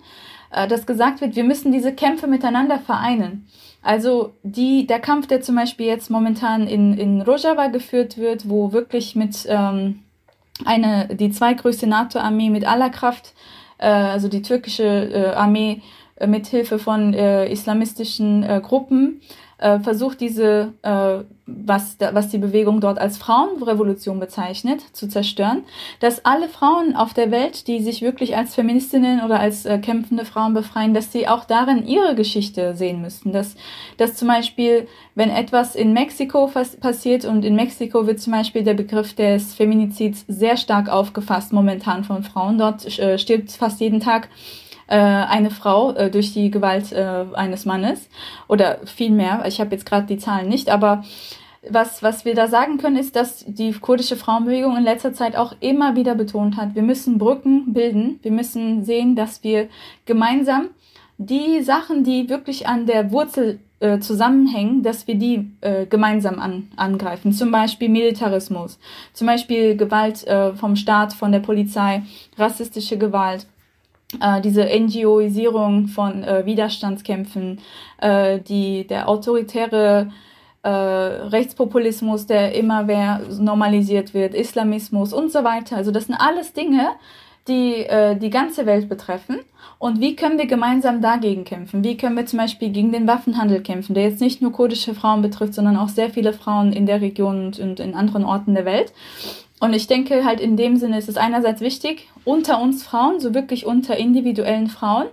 äh, 0.51 0.67
dass 0.69 0.87
gesagt 0.87 1.21
wird, 1.21 1.37
wir 1.37 1.45
müssen 1.45 1.73
diese 1.73 1.93
Kämpfe 1.93 2.27
miteinander 2.27 2.79
vereinen. 2.79 3.47
Also 3.83 4.33
die, 4.43 4.87
der 4.87 5.01
Kampf, 5.01 5.27
der 5.27 5.41
zum 5.41 5.55
Beispiel 5.55 5.87
jetzt 5.87 6.11
momentan 6.11 6.67
in, 6.67 6.99
in 6.99 7.23
Rojava 7.23 7.69
geführt 7.69 8.19
wird, 8.19 8.49
wo 8.49 8.73
wirklich 8.73 9.15
mit 9.15 9.47
ähm, 9.49 10.01
eine, 10.65 11.09
die 11.15 11.31
zweitgrößte 11.31 11.87
NATO-Armee 11.87 12.51
mit 12.51 12.67
aller 12.67 12.91
Kraft, 12.91 13.35
äh, 13.79 13.87
also 13.87 14.29
die 14.29 14.43
türkische 14.43 14.85
äh, 14.85 15.35
Armee 15.35 15.83
äh, 16.17 16.27
mit 16.27 16.47
Hilfe 16.49 16.79
von 16.79 17.15
äh, 17.15 17.51
islamistischen 17.51 18.43
äh, 18.43 18.61
Gruppen, 18.63 19.21
äh, 19.59 19.81
versucht 19.81 20.21
diese, 20.21 20.73
äh, 20.83 21.25
was, 21.47 21.97
was 22.13 22.29
die 22.29 22.39
Bewegung 22.39 22.81
dort 22.81 22.99
als 22.99 23.19
Frauenrevolution 23.19 24.21
bezeichnet, 24.21 24.81
zu 24.93 25.09
zerstören, 25.09 25.65
dass 26.01 26.25
alle 26.25 26.49
Frauen 26.49 26.95
auf 26.95 27.13
der 27.13 27.31
Welt, 27.31 27.67
die 27.67 27.83
sich 27.83 28.03
wirklich 28.03 28.37
als 28.37 28.55
Feministinnen 28.55 29.23
oder 29.25 29.41
als 29.41 29.67
äh, 29.67 29.79
kämpfende 29.79 30.25
Frauen 30.25 30.55
befreien, 30.55 30.95
dass 30.95 31.13
sie 31.13 31.27
auch 31.27 31.45
darin 31.45 31.87
ihre 31.87 32.15
Geschichte 32.15 32.75
sehen 32.77 33.03
müssten. 33.03 33.33
Dass, 33.33 33.57
dass 33.97 34.15
zum 34.15 34.29
Beispiel, 34.29 34.87
wenn 35.15 35.31
etwas 35.31 35.75
in 35.75 35.93
Mexiko 35.93 36.51
passiert 36.81 37.25
und 37.25 37.45
in 37.45 37.57
Mexiko 37.57 38.07
wird 38.07 38.21
zum 38.21 38.33
Beispiel 38.35 38.63
der 38.63 38.75
Begriff 38.75 39.15
des 39.15 39.55
Feminizids 39.55 40.25
sehr 40.29 40.57
stark 40.57 40.89
aufgefasst 40.89 41.53
momentan 41.53 42.05
von 42.05 42.23
Frauen. 42.23 42.59
Dort 42.59 42.99
äh, 42.99 43.19
stirbt 43.19 43.51
fast 43.51 43.81
jeden 43.81 44.01
Tag 44.01 44.29
äh, 44.89 44.97
eine 44.97 45.51
Frau 45.51 45.93
äh, 45.93 46.11
durch 46.11 46.33
die 46.33 46.51
Gewalt 46.51 46.93
äh, 46.93 47.25
eines 47.35 47.65
Mannes 47.65 48.09
oder 48.49 48.79
viel 48.85 49.11
mehr. 49.11 49.45
Ich 49.47 49.61
habe 49.61 49.71
jetzt 49.71 49.87
gerade 49.87 50.07
die 50.07 50.19
Zahlen 50.19 50.49
nicht, 50.49 50.71
aber 50.71 51.05
was, 51.69 52.03
was 52.03 52.25
wir 52.25 52.35
da 52.35 52.47
sagen 52.49 52.79
können, 52.79 52.97
ist, 52.97 53.17
dass 53.17 53.45
die 53.47 53.73
kurdische 53.73 54.17
Frauenbewegung 54.17 54.77
in 54.77 54.85
letzter 54.85 55.13
Zeit 55.13 55.37
auch 55.37 55.55
immer 55.61 55.97
wieder 55.97 56.15
betont 56.15 56.57
hat, 56.57 56.75
wir 56.75 56.83
müssen 56.83 57.19
Brücken 57.19 57.73
bilden, 57.73 58.19
wir 58.23 58.33
müssen 58.33 58.85
sehen, 58.85 59.17
dass 59.17 59.43
wir 59.43 59.69
gemeinsam 60.07 60.69
die 61.19 61.63
Sachen, 61.63 62.05
die 62.05 62.29
wirklich 62.29 62.69
an 62.69 62.87
der 62.87 63.11
Wurzel 63.11 63.59
äh, 63.81 63.99
zusammenhängen, 63.99 64.83
dass 64.83 65.07
wir 65.07 65.17
die 65.17 65.51
äh, 65.61 65.87
gemeinsam 65.87 66.39
an, 66.39 66.69
angreifen. 66.77 67.33
Zum 67.33 67.51
Beispiel 67.51 67.89
Militarismus, 67.89 68.79
zum 69.13 69.27
Beispiel 69.27 69.77
Gewalt 69.77 70.27
äh, 70.27 70.55
vom 70.55 70.77
Staat, 70.77 71.13
von 71.13 71.33
der 71.33 71.41
Polizei, 71.41 72.03
rassistische 72.37 72.99
Gewalt 72.99 73.47
äh, 74.21 74.41
diese 74.41 74.65
NGOisierung 74.65 75.89
von 75.89 76.25
äh, 76.25 76.47
Widerstandskämpfen, 76.47 77.61
äh, 78.01 78.41
die, 78.41 78.87
der 78.87 79.09
autoritäre 79.09 80.11
äh, 80.63 80.69
Rechtspopulismus, 80.69 82.27
der 82.27 82.55
immer 82.55 82.85
mehr 82.85 83.21
normalisiert 83.39 84.15
wird, 84.15 84.35
Islamismus 84.35 85.13
und 85.13 85.31
so 85.31 85.45
weiter. 85.45 85.77
Also 85.77 85.91
das 85.91 86.07
sind 86.07 86.17
alles 86.17 86.53
Dinge, 86.53 86.91
die 87.47 87.85
äh, 87.85 88.17
die 88.17 88.31
ganze 88.31 88.67
Welt 88.67 88.89
betreffen. 88.89 89.41
Und 89.79 90.01
wie 90.01 90.17
können 90.17 90.39
wir 90.39 90.47
gemeinsam 90.47 91.01
dagegen 91.01 91.45
kämpfen? 91.45 91.85
Wie 91.85 91.97
können 91.97 92.17
wir 92.17 92.27
zum 92.27 92.39
Beispiel 92.39 92.71
gegen 92.71 92.93
den 92.93 93.07
Waffenhandel 93.07 93.63
kämpfen, 93.63 93.95
der 93.95 94.05
jetzt 94.05 94.21
nicht 94.21 94.43
nur 94.43 94.53
kurdische 94.53 94.95
Frauen 94.95 95.23
betrifft, 95.23 95.55
sondern 95.55 95.77
auch 95.77 95.89
sehr 95.89 96.11
viele 96.11 96.33
Frauen 96.33 96.73
in 96.73 96.85
der 96.85 97.01
Region 97.01 97.47
und, 97.47 97.59
und 97.61 97.79
in 97.79 97.95
anderen 97.95 98.25
Orten 98.25 98.55
der 98.55 98.65
Welt? 98.65 98.93
Und 99.61 99.73
ich 99.73 99.87
denke 99.87 100.25
halt 100.25 100.41
in 100.41 100.57
dem 100.57 100.77
Sinne 100.77 100.99
ist 100.99 101.09
es 101.09 101.17
einerseits 101.17 101.61
wichtig, 101.61 102.09
unter 102.25 102.61
uns 102.61 102.85
Frauen, 102.85 103.21
so 103.21 103.35
wirklich 103.35 103.67
unter 103.67 103.97
individuellen 103.97 104.69
Frauen, 104.69 105.07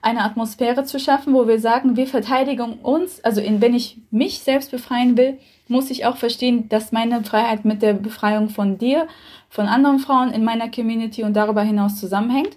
eine 0.00 0.24
Atmosphäre 0.24 0.84
zu 0.84 0.98
schaffen, 0.98 1.32
wo 1.32 1.46
wir 1.46 1.60
sagen, 1.60 1.96
wir 1.96 2.06
verteidigen 2.06 2.74
uns, 2.82 3.22
also 3.22 3.40
in, 3.40 3.60
wenn 3.60 3.74
ich 3.74 3.98
mich 4.10 4.40
selbst 4.40 4.72
befreien 4.72 5.16
will, 5.16 5.38
muss 5.68 5.90
ich 5.90 6.04
auch 6.06 6.16
verstehen, 6.16 6.68
dass 6.68 6.92
meine 6.92 7.22
Freiheit 7.22 7.64
mit 7.64 7.82
der 7.82 7.94
Befreiung 7.94 8.48
von 8.48 8.78
dir, 8.78 9.06
von 9.48 9.66
anderen 9.66 10.00
Frauen 10.00 10.32
in 10.32 10.44
meiner 10.44 10.70
Community 10.70 11.22
und 11.22 11.34
darüber 11.34 11.62
hinaus 11.62 12.00
zusammenhängt. 12.00 12.56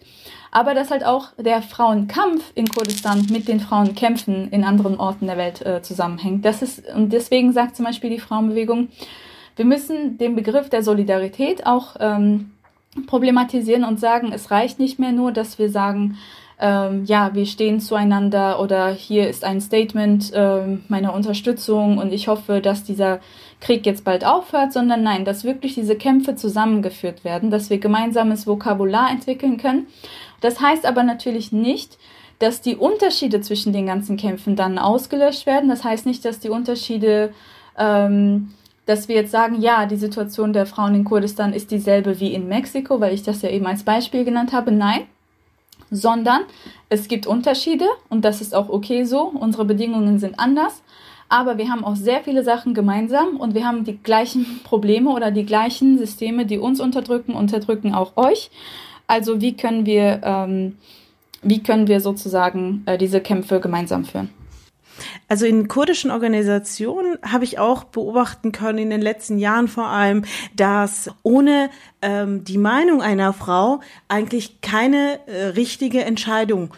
Aber 0.52 0.74
dass 0.74 0.90
halt 0.90 1.06
auch 1.06 1.34
der 1.38 1.62
Frauenkampf 1.62 2.52
in 2.56 2.68
Kurdistan 2.68 3.28
mit 3.30 3.48
den 3.48 3.60
Frauenkämpfen 3.60 4.50
in 4.52 4.64
anderen 4.64 4.98
Orten 4.98 5.28
der 5.28 5.38
Welt 5.38 5.64
äh, 5.66 5.82
zusammenhängt. 5.82 6.46
Das 6.46 6.62
ist, 6.62 6.84
und 6.96 7.12
deswegen 7.12 7.52
sagt 7.52 7.76
zum 7.76 7.86
Beispiel 7.86 8.10
die 8.10 8.20
Frauenbewegung, 8.20 8.88
wir 9.56 9.66
müssen 9.66 10.18
den 10.18 10.36
Begriff 10.36 10.70
der 10.70 10.84
Solidarität 10.84 11.66
auch 11.66 11.96
ähm, 12.00 12.52
problematisieren 13.08 13.84
und 13.84 14.00
sagen, 14.00 14.32
es 14.34 14.52
reicht 14.52 14.80
nicht 14.80 15.00
mehr 15.00 15.12
nur, 15.12 15.32
dass 15.32 15.60
wir 15.60 15.70
sagen, 15.70 16.18
ähm, 16.60 17.04
ja, 17.06 17.34
wir 17.34 17.46
stehen 17.46 17.82
zueinander 17.82 18.62
oder 18.62 18.90
hier 18.90 19.28
ist 19.28 19.44
ein 19.44 19.60
Statement 19.60 20.32
ähm, 20.34 20.84
meiner 20.88 21.14
Unterstützung 21.14 21.98
und 21.98 22.14
ich 22.14 22.30
hoffe, 22.30 22.62
dass 22.62 22.84
dieser 22.84 23.20
Krieg 23.60 23.86
jetzt 23.86 24.06
bald 24.06 24.26
aufhört, 24.26 24.72
sondern 24.72 25.04
nein, 25.04 25.26
dass 25.26 25.44
wirklich 25.44 25.76
diese 25.76 25.96
Kämpfe 25.96 26.36
zusammengeführt 26.36 27.26
werden, 27.26 27.52
dass 27.52 27.70
wir 27.70 27.78
gemeinsames 27.78 28.48
Vokabular 28.48 29.10
entwickeln 29.12 29.58
können. 29.58 29.88
Das 30.40 30.62
heißt 30.62 30.86
aber 30.86 31.04
natürlich 31.04 31.52
nicht, 31.52 31.98
dass 32.40 32.62
die 32.62 32.76
Unterschiede 32.76 33.42
zwischen 33.42 33.74
den 33.74 33.86
ganzen 33.88 34.18
Kämpfen 34.18 34.56
dann 34.56 34.78
ausgelöscht 34.78 35.46
werden. 35.46 35.70
Das 35.70 35.84
heißt 35.84 36.06
nicht, 36.06 36.24
dass 36.26 36.40
die 36.40 36.50
Unterschiede 36.50 37.34
ähm, 37.78 38.54
dass 38.86 39.08
wir 39.08 39.16
jetzt 39.16 39.32
sagen, 39.32 39.62
ja, 39.62 39.86
die 39.86 39.96
Situation 39.96 40.54
der 40.54 40.66
Frauen 40.66 40.96
in 40.96 41.04
Kurdistan 41.04 41.54
ist 41.54 41.72
dieselbe 41.72 42.20
wie 42.20 42.34
in 42.34 42.48
Mexiko, 42.48 43.00
weil 43.00 43.14
ich 43.14 43.24
das 43.24 43.42
ja 43.42 43.50
eben 43.50 43.66
als 43.66 43.84
Beispiel 43.84 44.26
genannt 44.26 44.54
habe. 44.54 44.72
Nein, 44.72 45.02
sondern 45.92 46.42
es 46.90 47.08
gibt 47.08 47.28
Unterschiede 47.28 47.86
und 48.10 48.26
das 48.26 48.42
ist 48.42 48.54
auch 48.54 48.70
okay 48.70 49.04
so. 49.06 49.24
Unsere 49.24 49.66
Bedingungen 49.66 50.20
sind 50.20 50.40
anders, 50.40 50.84
aber 51.30 51.58
wir 51.58 51.70
haben 51.70 51.84
auch 51.84 51.96
sehr 51.96 52.22
viele 52.22 52.44
Sachen 52.44 52.74
gemeinsam 52.74 53.38
und 53.38 53.56
wir 53.56 53.66
haben 53.66 53.84
die 53.84 53.98
gleichen 53.98 54.62
Probleme 54.64 55.10
oder 55.10 55.32
die 55.32 55.46
gleichen 55.46 55.98
Systeme, 55.98 56.46
die 56.46 56.60
uns 56.60 56.80
unterdrücken, 56.80 57.34
unterdrücken 57.34 57.94
auch 57.94 58.18
euch. 58.18 58.52
Also 59.08 59.42
wie 59.42 59.56
können 59.56 59.86
wir, 59.86 60.22
ähm, 60.24 60.78
wie 61.42 61.62
können 61.62 61.88
wir 61.88 62.02
sozusagen 62.02 62.84
äh, 62.86 62.98
diese 62.98 63.22
Kämpfe 63.22 63.60
gemeinsam 63.60 64.06
führen? 64.06 64.30
Also 65.28 65.46
in 65.46 65.68
kurdischen 65.68 66.12
Organisationen 66.12 67.18
habe 67.24 67.44
ich 67.44 67.60
auch 67.60 67.86
beobachten 67.86 68.52
können 68.52 68.78
in 68.78 68.90
den 68.90 69.02
letzten 69.02 69.38
Jahren 69.38 69.68
vor 69.68 69.88
allem, 69.88 70.24
dass 70.56 71.10
ohne 71.24 71.70
ähm, 72.02 72.44
die 72.44 72.58
Meinung 72.58 73.02
einer 73.02 73.34
Frau 73.34 73.82
eigentlich 74.08 74.62
keine 74.62 75.20
äh, 75.28 75.46
richtige 75.48 76.04
Entscheidung 76.04 76.74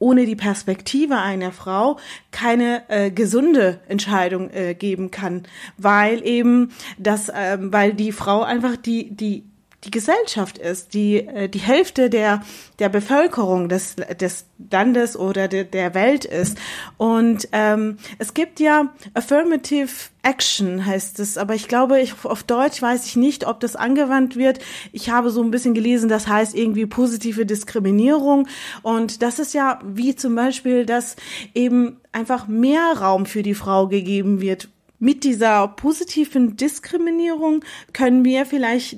ohne 0.00 0.26
die 0.26 0.36
Perspektive 0.36 1.18
einer 1.18 1.52
Frau 1.52 1.98
keine 2.30 2.88
äh, 2.88 3.10
gesunde 3.10 3.80
Entscheidung 3.88 4.50
äh, 4.50 4.74
geben 4.74 5.10
kann, 5.10 5.42
weil 5.76 6.24
eben 6.24 6.70
das, 6.98 7.32
ähm, 7.34 7.72
weil 7.72 7.94
die 7.94 8.12
Frau 8.12 8.42
einfach 8.42 8.76
die 8.76 9.10
die 9.10 9.44
die 9.84 9.90
Gesellschaft 9.90 10.58
ist, 10.58 10.92
die, 10.94 11.18
äh, 11.18 11.48
die 11.48 11.60
Hälfte 11.60 12.10
der, 12.10 12.42
der 12.78 12.88
Bevölkerung 12.88 13.68
des, 13.68 13.94
des 14.20 14.46
Landes 14.70 15.16
oder 15.16 15.46
de, 15.46 15.64
der 15.64 15.94
Welt 15.94 16.24
ist. 16.24 16.58
Und 16.96 17.48
ähm, 17.52 17.98
es 18.18 18.34
gibt 18.34 18.58
ja 18.58 18.92
Affirmative 19.14 19.88
Action 20.22 20.84
heißt 20.84 21.20
es, 21.20 21.38
aber 21.38 21.54
ich 21.54 21.68
glaube, 21.68 22.00
ich, 22.00 22.12
auf 22.24 22.42
Deutsch 22.42 22.82
weiß 22.82 23.06
ich 23.06 23.16
nicht, 23.16 23.46
ob 23.46 23.60
das 23.60 23.76
angewandt 23.76 24.36
wird. 24.36 24.58
Ich 24.92 25.10
habe 25.10 25.30
so 25.30 25.42
ein 25.42 25.50
bisschen 25.50 25.74
gelesen, 25.74 26.08
das 26.08 26.26
heißt 26.26 26.54
irgendwie 26.54 26.86
positive 26.86 27.46
Diskriminierung. 27.46 28.48
Und 28.82 29.22
das 29.22 29.38
ist 29.38 29.54
ja 29.54 29.78
wie 29.84 30.16
zum 30.16 30.34
Beispiel, 30.34 30.84
dass 30.84 31.16
eben 31.54 32.00
einfach 32.12 32.48
mehr 32.48 32.94
Raum 32.98 33.26
für 33.26 33.42
die 33.42 33.54
Frau 33.54 33.86
gegeben 33.86 34.40
wird, 34.40 34.68
mit 34.98 35.22
dieser 35.22 35.68
positiven 35.68 36.56
Diskriminierung 36.56 37.64
können 37.92 38.24
wir 38.24 38.46
vielleicht 38.46 38.96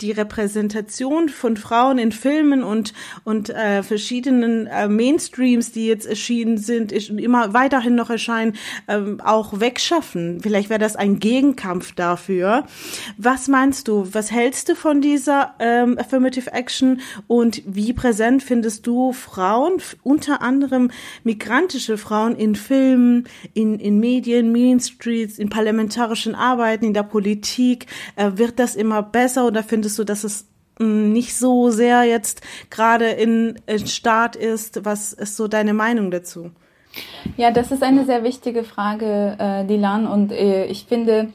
die 0.00 0.12
Repräsentation 0.12 1.28
von 1.28 1.56
Frauen 1.56 1.98
in 1.98 2.12
Filmen 2.12 2.62
und 2.62 2.94
und 3.24 3.50
äh, 3.50 3.82
verschiedenen 3.82 4.66
äh, 4.66 4.88
Mainstreams, 4.88 5.72
die 5.72 5.86
jetzt 5.86 6.06
erschienen 6.06 6.56
sind, 6.56 6.92
und 7.10 7.18
immer 7.18 7.52
weiterhin 7.52 7.94
noch 7.94 8.08
erscheinen, 8.08 8.54
ähm, 8.88 9.20
auch 9.20 9.60
wegschaffen. 9.60 10.40
Vielleicht 10.40 10.70
wäre 10.70 10.80
das 10.80 10.96
ein 10.96 11.18
Gegenkampf 11.18 11.92
dafür. 11.92 12.66
Was 13.18 13.48
meinst 13.48 13.88
du? 13.88 14.08
Was 14.12 14.30
hältst 14.30 14.70
du 14.70 14.74
von 14.74 15.02
dieser 15.02 15.54
ähm, 15.58 15.98
Affirmative 15.98 16.50
Action 16.52 17.00
und 17.26 17.62
wie 17.66 17.92
präsent 17.92 18.42
findest 18.42 18.86
du 18.86 19.12
Frauen, 19.12 19.82
unter 20.02 20.40
anderem 20.40 20.90
migrantische 21.24 21.98
Frauen 21.98 22.36
in 22.36 22.54
Filmen, 22.54 23.28
in 23.52 23.78
in 23.78 24.00
Medien, 24.00 24.52
Mainstreams 24.52 25.41
in 25.42 25.50
parlamentarischen 25.50 26.34
Arbeiten, 26.34 26.86
in 26.86 26.94
der 26.94 27.02
Politik, 27.02 27.86
äh, 28.16 28.30
wird 28.34 28.58
das 28.58 28.74
immer 28.74 29.02
besser 29.02 29.46
oder 29.46 29.62
findest 29.62 29.98
du, 29.98 30.04
dass 30.04 30.24
es 30.24 30.46
mm, 30.78 31.12
nicht 31.12 31.36
so 31.36 31.70
sehr 31.70 32.04
jetzt 32.04 32.40
gerade 32.70 33.06
in, 33.10 33.56
in 33.66 33.86
Staat 33.86 34.36
ist? 34.36 34.84
Was 34.84 35.12
ist 35.12 35.36
so 35.36 35.48
deine 35.48 35.74
Meinung 35.74 36.10
dazu? 36.10 36.50
Ja, 37.36 37.50
das 37.50 37.70
ist 37.72 37.82
eine 37.82 38.04
sehr 38.04 38.22
wichtige 38.22 38.64
Frage, 38.64 39.36
äh, 39.38 39.64
Dilan. 39.64 40.06
Und 40.06 40.32
äh, 40.32 40.66
ich 40.66 40.84
finde, 40.84 41.28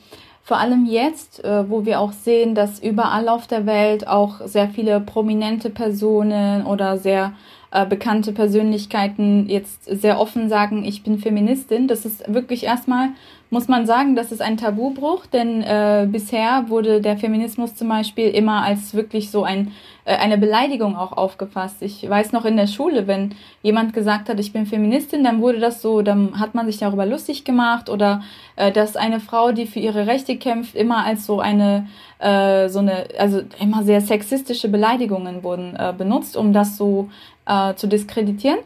vor 0.43 0.60
allem 0.60 0.86
jetzt, 0.86 1.43
äh, 1.43 1.70
wo 1.70 1.86
wir 1.86 1.99
auch 1.99 2.14
sehen, 2.14 2.55
dass 2.55 2.80
überall 2.80 3.28
auf 3.28 3.47
der 3.47 3.66
Welt 3.66 4.08
auch 4.08 4.39
sehr 4.45 4.70
viele 4.70 5.01
prominente 5.01 5.70
Personen 5.70 6.66
oder 6.66 6.97
sehr 6.97 7.34
äh, 7.70 7.86
bekannte 7.86 8.32
Persönlichkeiten 8.32 9.49
jetzt 9.49 9.84
sehr 9.84 10.20
offen 10.22 10.47
sagen, 10.47 10.86
ich 10.86 11.03
bin 11.03 11.20
Feministin. 11.20 11.89
Das 11.89 12.05
ist 12.05 12.34
wirklich 12.34 12.64
erstmal 12.64 13.10
muss 13.50 13.68
man 13.68 13.86
sagen, 13.86 14.16
das 14.16 14.32
ist 14.32 14.41
ein 14.41 14.58
Tabubruch, 14.58 15.26
denn 15.26 15.62
äh, 15.62 16.08
bisher 16.10 16.66
wurde 16.68 17.00
der 17.00 17.18
Feminismus 17.18 17.76
zum 17.76 17.88
Beispiel 17.88 18.28
immer 18.28 18.64
als 18.64 18.93
wirklich 18.93 19.32
so 19.32 19.43
ein, 19.43 19.72
äh, 20.04 20.16
eine 20.16 20.38
Beleidigung 20.38 20.98
auch 20.98 21.14
aufgefasst. 21.14 21.82
Ich 21.82 22.08
weiß 22.08 22.34
noch 22.34 22.43
in 22.43 22.58
der 22.58 22.68
Schule, 22.68 23.08
wenn 23.08 23.36
jemand 23.64 23.93
gesagt 23.93 24.28
hat, 24.28 24.39
ich 24.39 24.52
bin 24.52 24.66
Feministin, 24.66 25.24
dann 25.24 25.41
wurde 25.41 25.60
das 25.60 25.82
so, 25.82 26.02
dann 26.02 26.38
hat 26.39 26.56
man 26.56 26.66
sich 26.66 26.78
darüber 26.78 27.06
lustig 27.06 27.45
gemacht 27.45 27.89
oder 27.89 28.22
äh, 28.58 28.72
dass 28.72 28.98
eine 28.98 29.22
Frau, 29.22 29.54
die 29.54 29.66
für 29.66 29.80
ihre 29.80 30.08
Rechte 30.08 30.36
kämpft, 30.36 30.76
immer 30.76 31.06
als 31.06 31.26
so 31.26 31.39
eine, 31.39 31.88
äh, 32.20 32.68
so 32.68 32.80
eine, 32.80 33.06
also 33.18 33.41
immer 33.62 33.84
sehr 33.84 34.02
sexistische 34.02 34.68
Beleidigungen 34.68 35.43
wurden 35.43 35.74
äh, 35.78 35.93
benutzt, 35.98 36.36
um 36.36 36.52
das 36.52 36.76
so 36.76 37.10
äh, 37.45 37.76
zu 37.76 37.88
diskreditieren. 37.88 38.60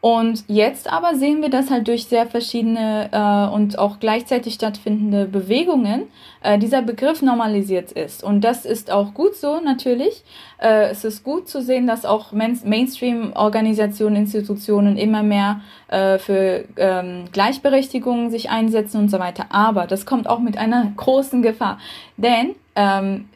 Und 0.00 0.44
jetzt 0.46 0.90
aber 0.92 1.16
sehen 1.16 1.42
wir, 1.42 1.50
dass 1.50 1.70
halt 1.70 1.88
durch 1.88 2.06
sehr 2.06 2.26
verschiedene 2.26 3.08
äh, 3.10 3.52
und 3.52 3.80
auch 3.80 3.98
gleichzeitig 3.98 4.54
stattfindende 4.54 5.24
Bewegungen 5.26 6.04
äh, 6.40 6.56
dieser 6.56 6.82
Begriff 6.82 7.20
normalisiert 7.20 7.90
ist. 7.90 8.22
Und 8.22 8.42
das 8.42 8.64
ist 8.64 8.92
auch 8.92 9.12
gut 9.12 9.34
so 9.34 9.58
natürlich. 9.60 10.22
Äh, 10.58 10.90
es 10.90 11.04
ist 11.04 11.24
gut 11.24 11.48
zu 11.48 11.60
sehen, 11.60 11.88
dass 11.88 12.04
auch 12.04 12.30
Main 12.30 12.60
Mainstream-Organisationen, 12.64 14.14
Institutionen 14.14 14.96
immer 14.96 15.24
mehr 15.24 15.62
äh, 15.88 16.18
für 16.18 16.64
ähm, 16.76 17.24
Gleichberechtigung 17.32 18.30
sich 18.30 18.50
einsetzen 18.50 19.00
und 19.00 19.08
so 19.10 19.18
weiter. 19.18 19.46
Aber 19.50 19.88
das 19.88 20.06
kommt 20.06 20.28
auch 20.28 20.38
mit 20.38 20.56
einer 20.58 20.92
großen 20.96 21.42
Gefahr. 21.42 21.80
Denn 22.16 22.54
ähm, 22.76 23.28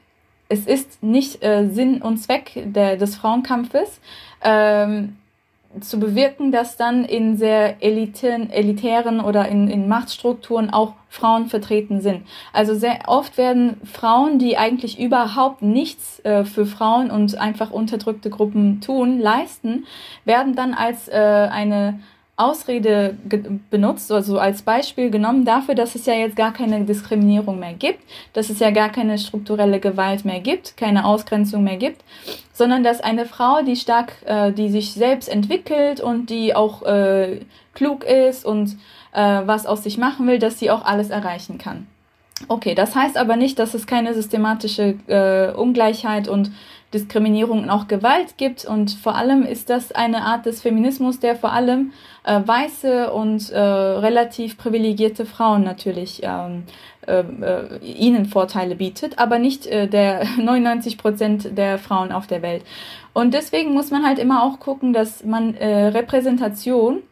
es 0.48 0.66
ist 0.66 1.02
nicht 1.02 1.42
äh, 1.42 1.66
Sinn 1.70 2.02
und 2.02 2.18
Zweck 2.18 2.52
der, 2.66 2.96
des 2.96 3.16
Frauenkampfes, 3.16 4.00
ähm, 4.44 5.16
zu 5.80 5.98
bewirken, 5.98 6.52
dass 6.52 6.76
dann 6.76 7.04
in 7.04 7.36
sehr 7.36 7.82
eliten, 7.82 8.50
elitären 8.50 9.20
oder 9.20 9.48
in, 9.48 9.68
in 9.68 9.88
Machtstrukturen 9.88 10.70
auch 10.70 10.94
Frauen 11.08 11.46
vertreten 11.46 12.00
sind. 12.00 12.22
Also 12.52 12.74
sehr 12.74 13.00
oft 13.06 13.36
werden 13.38 13.80
Frauen, 13.84 14.38
die 14.38 14.56
eigentlich 14.56 14.98
überhaupt 14.98 15.62
nichts 15.62 16.20
äh, 16.24 16.44
für 16.44 16.66
Frauen 16.66 17.10
und 17.10 17.38
einfach 17.38 17.70
unterdrückte 17.70 18.30
Gruppen 18.30 18.80
tun, 18.80 19.18
leisten, 19.18 19.86
werden 20.24 20.54
dann 20.54 20.74
als 20.74 21.08
äh, 21.08 21.12
eine 21.12 22.00
Ausrede 22.37 23.16
benutzt, 23.70 24.11
also 24.11 24.39
als 24.39 24.62
Beispiel 24.62 25.11
genommen 25.11 25.45
dafür, 25.45 25.74
dass 25.74 25.95
es 25.95 26.07
ja 26.07 26.14
jetzt 26.14 26.35
gar 26.35 26.53
keine 26.53 26.85
Diskriminierung 26.85 27.59
mehr 27.59 27.74
gibt, 27.74 28.01
dass 28.33 28.49
es 28.49 28.59
ja 28.59 28.70
gar 28.70 28.89
keine 28.89 29.18
strukturelle 29.18 29.80
Gewalt 29.80 30.24
mehr 30.24 30.41
gibt, 30.41 30.76
keine 30.78 31.05
Ausgrenzung 31.05 31.62
mehr 31.62 31.76
gibt, 31.76 32.03
sondern 32.55 32.83
dass 32.83 33.03
eine 33.03 33.26
Frau, 33.26 33.62
die 33.62 33.76
stark, 33.76 34.14
äh, 34.24 34.51
die 34.51 34.70
sich 34.70 34.95
selbst 34.95 35.28
entwickelt 35.28 36.01
und 36.01 36.30
die 36.30 36.55
auch 36.55 36.83
äh, 36.85 37.41
klug 37.74 38.05
ist 38.05 38.47
und 38.47 38.78
äh, 39.12 39.43
was 39.45 39.66
aus 39.66 39.83
sich 39.83 39.99
machen 39.99 40.26
will, 40.26 40.39
dass 40.39 40.59
sie 40.59 40.70
auch 40.70 40.85
alles 40.87 41.11
erreichen 41.11 41.59
kann. 41.59 41.87
Okay, 42.49 42.74
das 42.74 42.97
heißt 42.97 43.18
aber 43.18 43.37
nicht, 43.37 43.59
dass 43.59 43.74
es 43.74 43.87
keine 43.87 44.14
systematische 44.14 44.97
äh, 45.07 45.53
Ungleichheit 45.53 46.28
und 46.28 46.51
Diskriminierung 46.93 47.62
und 47.62 47.70
auch 47.70 47.89
Gewalt 47.89 48.37
gibt. 48.37 48.64
Und 48.64 48.93
vor 48.93 49.14
allem 49.14 49.45
ist 49.45 49.70
das 49.70 49.93
eine 49.93 50.22
Art 50.22 50.47
des 50.47 50.61
Feminismus, 50.61 51.20
der 51.20 51.37
vor 51.37 51.53
allem 51.53 51.93
äh, 52.24 52.40
weiße 52.44 53.12
und 53.12 53.50
äh, 53.50 53.58
relativ 53.58 54.56
privilegierte 54.56 55.26
Frauen 55.26 55.64
natürlich 55.64 56.20
ähm, 56.22 56.64
äh, 57.06 57.20
äh, 57.20 57.78
ihnen 57.84 58.26
Vorteile 58.26 58.76
bietet, 58.76 59.18
aber 59.18 59.40
nicht 59.40 59.66
äh, 59.66 59.88
der 59.88 60.24
99 60.38 60.98
Prozent 60.98 61.58
der 61.58 61.78
Frauen 61.78 62.12
auf 62.12 62.28
der 62.28 62.42
Welt. 62.42 62.62
Und 63.12 63.34
deswegen 63.34 63.74
muss 63.74 63.90
man 63.90 64.06
halt 64.06 64.20
immer 64.20 64.44
auch 64.44 64.60
gucken, 64.60 64.92
dass 64.92 65.24
man 65.24 65.54
äh, 65.54 65.88
Repräsentation, 65.88 67.02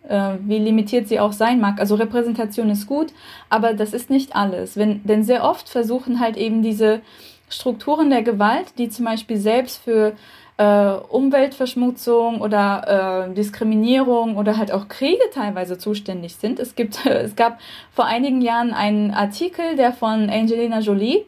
wie 0.40 0.58
limitiert 0.58 1.08
sie 1.08 1.20
auch 1.20 1.32
sein 1.32 1.60
mag, 1.60 1.78
also 1.78 1.94
Repräsentation 1.94 2.70
ist 2.70 2.86
gut, 2.86 3.12
aber 3.48 3.74
das 3.74 3.92
ist 3.92 4.10
nicht 4.10 4.34
alles. 4.34 4.76
Wenn, 4.76 5.04
denn 5.04 5.22
sehr 5.24 5.44
oft 5.44 5.68
versuchen 5.68 6.20
halt 6.20 6.36
eben 6.36 6.62
diese 6.62 7.00
Strukturen 7.48 8.10
der 8.10 8.22
Gewalt, 8.22 8.78
die 8.78 8.88
zum 8.88 9.04
Beispiel 9.04 9.36
selbst 9.36 9.82
für 9.84 10.14
äh, 10.60 10.92
Umweltverschmutzung 11.08 12.42
oder 12.42 13.28
äh, 13.30 13.34
Diskriminierung 13.34 14.36
oder 14.36 14.58
halt 14.58 14.72
auch 14.72 14.88
Kriege 14.88 15.22
teilweise 15.32 15.78
zuständig 15.78 16.36
sind. 16.36 16.60
Es 16.60 16.74
gibt, 16.74 17.06
es 17.06 17.34
gab 17.34 17.60
vor 17.92 18.04
einigen 18.04 18.42
Jahren 18.42 18.74
einen 18.74 19.10
Artikel, 19.10 19.76
der 19.76 19.94
von 19.94 20.28
Angelina 20.28 20.80
Jolie 20.80 21.24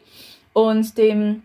und 0.53 0.99
dem 0.99 1.41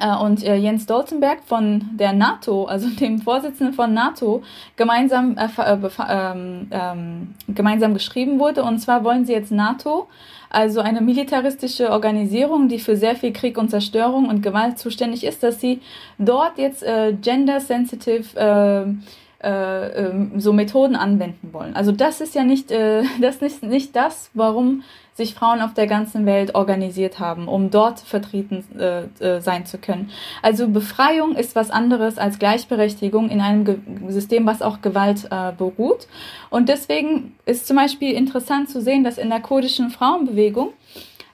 äh, 0.00 0.16
und 0.16 0.42
äh, 0.42 0.56
Jens 0.56 0.84
Stoltenberg 0.84 1.44
von 1.44 1.90
der 1.92 2.12
NATO, 2.12 2.64
also 2.64 2.88
dem 3.00 3.20
Vorsitzenden 3.20 3.74
von 3.74 3.94
NATO, 3.94 4.42
gemeinsam, 4.74 5.36
äh, 5.38 5.46
äh 5.56 5.78
ähm, 6.08 6.66
ähm, 6.72 7.34
gemeinsam 7.46 7.94
geschrieben 7.94 8.40
wurde. 8.40 8.64
Und 8.64 8.80
zwar 8.80 9.04
wollen 9.04 9.24
sie 9.24 9.34
jetzt 9.34 9.52
NATO 9.52 10.08
also 10.50 10.80
eine 10.80 11.00
militaristische 11.00 11.90
Organisation, 11.90 12.68
die 12.68 12.80
für 12.80 12.96
sehr 12.96 13.14
viel 13.14 13.32
Krieg 13.32 13.56
und 13.56 13.70
Zerstörung 13.70 14.28
und 14.28 14.42
Gewalt 14.42 14.78
zuständig 14.78 15.24
ist, 15.24 15.42
dass 15.42 15.60
sie 15.60 15.80
dort 16.18 16.58
jetzt 16.58 16.82
äh, 16.82 17.14
gender-sensitive 17.14 18.36
äh, 18.36 19.46
äh, 19.46 20.06
ähm, 20.06 20.32
so 20.36 20.52
Methoden 20.52 20.96
anwenden 20.96 21.52
wollen. 21.52 21.74
Also 21.74 21.92
das 21.92 22.20
ist 22.20 22.34
ja 22.34 22.44
nicht, 22.44 22.70
äh, 22.70 23.04
das 23.20 23.36
ist 23.36 23.62
nicht 23.62 23.96
das, 23.96 24.30
warum 24.34 24.82
sich 25.20 25.34
Frauen 25.34 25.60
auf 25.60 25.74
der 25.74 25.86
ganzen 25.86 26.24
Welt 26.24 26.54
organisiert 26.54 27.18
haben, 27.18 27.46
um 27.46 27.70
dort 27.70 28.00
vertreten 28.00 28.64
äh, 28.78 29.02
äh, 29.22 29.40
sein 29.42 29.66
zu 29.66 29.76
können. 29.76 30.10
Also 30.40 30.66
Befreiung 30.68 31.36
ist 31.36 31.54
was 31.54 31.70
anderes 31.70 32.16
als 32.16 32.38
Gleichberechtigung 32.38 33.28
in 33.28 33.42
einem 33.42 33.66
Ge 33.66 33.76
System, 34.08 34.46
was 34.46 34.62
auch 34.62 34.80
Gewalt 34.80 35.28
äh, 35.30 35.52
beruht. 35.52 36.06
Und 36.48 36.70
deswegen 36.70 37.34
ist 37.44 37.66
zum 37.66 37.76
Beispiel 37.76 38.12
interessant 38.12 38.70
zu 38.70 38.80
sehen, 38.80 39.04
dass 39.04 39.18
in 39.18 39.28
der 39.28 39.40
kurdischen 39.40 39.90
Frauenbewegung 39.90 40.72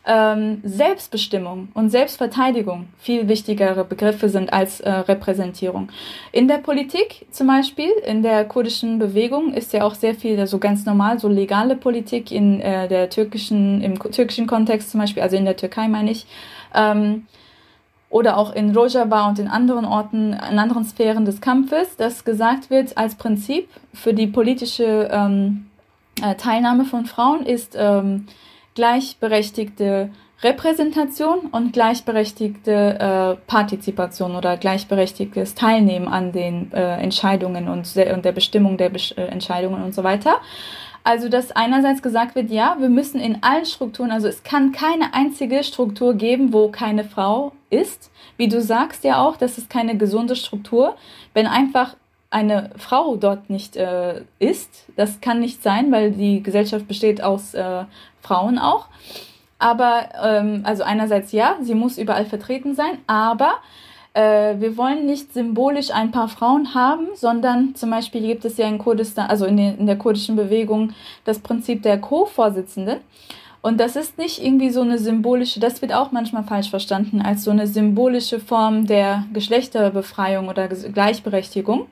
ähm, 0.06 0.60
Selbstbestimmung 0.62 1.68
und 1.74 1.90
Selbstverteidigung 1.90 2.86
viel 2.98 3.28
wichtigere 3.28 3.84
Begriffe 3.84 4.28
sind 4.28 4.52
als 4.52 4.80
äh, 4.80 4.90
Repräsentierung. 4.90 5.88
In 6.30 6.46
der 6.46 6.58
Politik 6.58 7.26
zum 7.32 7.48
Beispiel, 7.48 7.90
in 8.06 8.22
der 8.22 8.44
kurdischen 8.44 9.00
Bewegung 9.00 9.52
ist 9.52 9.72
ja 9.72 9.82
auch 9.82 9.94
sehr 9.94 10.14
viel, 10.14 10.38
also 10.38 10.58
ganz 10.58 10.86
normal, 10.86 11.18
so 11.18 11.28
legale 11.28 11.74
Politik 11.74 12.30
in 12.30 12.60
äh, 12.60 12.86
der 12.86 13.10
türkischen, 13.10 13.82
im 13.82 13.98
türkischen 13.98 14.46
Kontext 14.46 14.90
zum 14.90 15.00
Beispiel, 15.00 15.22
also 15.22 15.36
in 15.36 15.44
der 15.44 15.56
Türkei 15.56 15.88
meine 15.88 16.12
ich, 16.12 16.26
ähm, 16.72 17.26
oder 18.08 18.36
auch 18.38 18.54
in 18.54 18.74
Rojava 18.74 19.28
und 19.28 19.40
in 19.40 19.48
anderen 19.48 19.84
Orten, 19.84 20.32
in 20.32 20.58
anderen 20.58 20.84
Sphären 20.84 21.24
des 21.24 21.40
Kampfes, 21.40 21.96
dass 21.96 22.24
gesagt 22.24 22.70
wird, 22.70 22.96
als 22.96 23.16
Prinzip 23.16 23.68
für 23.92 24.14
die 24.14 24.28
politische 24.28 25.08
ähm, 25.10 25.66
äh, 26.22 26.36
Teilnahme 26.36 26.84
von 26.84 27.06
Frauen 27.06 27.44
ist 27.44 27.76
ähm, 27.76 28.28
gleichberechtigte 28.76 30.10
Repräsentation 30.42 31.46
und 31.50 31.72
gleichberechtigte 31.72 32.70
äh, 32.70 33.46
Partizipation 33.46 34.36
oder 34.36 34.58
gleichberechtigtes 34.58 35.54
Teilnehmen 35.54 36.08
an 36.08 36.30
den 36.30 36.70
äh, 36.72 36.98
Entscheidungen 36.98 37.68
und, 37.68 37.96
und, 37.96 38.24
der 38.24 38.32
Bestimmung 38.32 38.76
der 38.76 38.90
Besch 38.90 39.12
äh, 39.16 39.22
Entscheidungen 39.22 39.82
und 39.82 39.94
so 39.94 40.04
weiter. 40.04 40.36
Also, 41.04 41.28
dass 41.28 41.52
einerseits 41.52 42.02
gesagt 42.02 42.34
wird, 42.34 42.50
ja, 42.50 42.76
wir 42.78 42.88
müssen 42.88 43.20
in 43.20 43.42
allen 43.42 43.64
Strukturen, 43.64 44.10
also 44.10 44.28
es 44.28 44.42
kann 44.42 44.72
keine 44.72 45.14
einzige 45.14 45.64
Struktur 45.64 46.14
geben, 46.14 46.52
wo 46.52 46.68
keine 46.68 47.04
Frau 47.04 47.52
ist. 47.70 48.10
Wie 48.36 48.48
du 48.48 48.60
sagst 48.60 49.04
ja 49.04 49.24
auch, 49.24 49.36
das 49.36 49.56
ist 49.56 49.70
keine 49.70 49.96
gesunde 49.96 50.36
Struktur. 50.36 50.96
Wenn 51.32 51.46
einfach 51.46 51.96
eine 52.30 52.70
Frau 52.76 53.16
dort 53.16 53.50
nicht 53.50 53.76
äh, 53.76 54.22
ist. 54.38 54.84
Das 54.96 55.20
kann 55.20 55.40
nicht 55.40 55.62
sein, 55.62 55.92
weil 55.92 56.12
die 56.12 56.42
Gesellschaft 56.42 56.88
besteht 56.88 57.22
aus 57.22 57.54
äh, 57.54 57.84
Frauen 58.20 58.58
auch. 58.58 58.86
Aber, 59.58 60.08
ähm, 60.22 60.60
also 60.64 60.82
einerseits 60.82 61.32
ja, 61.32 61.56
sie 61.60 61.74
muss 61.74 61.98
überall 61.98 62.26
vertreten 62.26 62.74
sein, 62.74 62.98
aber 63.06 63.54
äh, 64.12 64.60
wir 64.60 64.76
wollen 64.76 65.06
nicht 65.06 65.32
symbolisch 65.32 65.90
ein 65.90 66.10
paar 66.10 66.28
Frauen 66.28 66.74
haben, 66.74 67.08
sondern 67.14 67.74
zum 67.74 67.90
Beispiel 67.90 68.22
gibt 68.22 68.44
es 68.44 68.56
ja 68.56 68.66
in 68.66 68.78
Kurdistan, 68.78 69.28
also 69.28 69.46
in, 69.46 69.56
den, 69.56 69.78
in 69.78 69.86
der 69.86 69.96
kurdischen 69.96 70.36
Bewegung, 70.36 70.92
das 71.24 71.38
Prinzip 71.38 71.82
der 71.82 72.00
Co-Vorsitzenden. 72.00 73.00
Und 73.62 73.78
das 73.80 73.96
ist 73.96 74.18
nicht 74.18 74.42
irgendwie 74.42 74.70
so 74.70 74.82
eine 74.82 74.98
symbolische, 74.98 75.60
das 75.60 75.82
wird 75.82 75.92
auch 75.92 76.12
manchmal 76.12 76.44
falsch 76.44 76.70
verstanden, 76.70 77.20
als 77.20 77.44
so 77.44 77.50
eine 77.50 77.66
symbolische 77.66 78.38
Form 78.38 78.86
der 78.86 79.24
Geschlechterbefreiung 79.32 80.48
oder 80.48 80.68
Gleichberechtigung. 80.68 81.86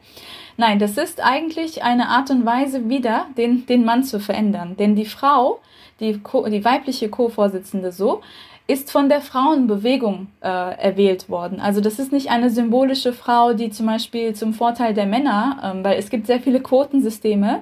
Nein, 0.56 0.78
das 0.78 0.96
ist 0.96 1.20
eigentlich 1.20 1.82
eine 1.82 2.08
Art 2.08 2.30
und 2.30 2.46
Weise 2.46 2.88
wieder, 2.88 3.26
den, 3.36 3.66
den 3.66 3.84
Mann 3.84 4.04
zu 4.04 4.20
verändern. 4.20 4.76
Denn 4.76 4.94
die 4.94 5.04
Frau, 5.04 5.60
die, 6.00 6.20
die 6.48 6.64
weibliche 6.64 7.08
Co-Vorsitzende 7.08 7.90
so, 7.90 8.20
ist 8.66 8.90
von 8.90 9.10
der 9.10 9.20
Frauenbewegung 9.20 10.28
äh, 10.40 10.46
erwählt 10.48 11.28
worden. 11.28 11.60
Also 11.60 11.82
das 11.82 11.98
ist 11.98 12.12
nicht 12.12 12.30
eine 12.30 12.48
symbolische 12.48 13.12
Frau, 13.12 13.52
die 13.52 13.68
zum 13.68 13.84
Beispiel 13.84 14.34
zum 14.34 14.54
Vorteil 14.54 14.94
der 14.94 15.04
Männer, 15.04 15.58
ähm, 15.62 15.84
weil 15.84 15.98
es 15.98 16.08
gibt 16.08 16.26
sehr 16.26 16.40
viele 16.40 16.60
Quotensysteme 16.60 17.60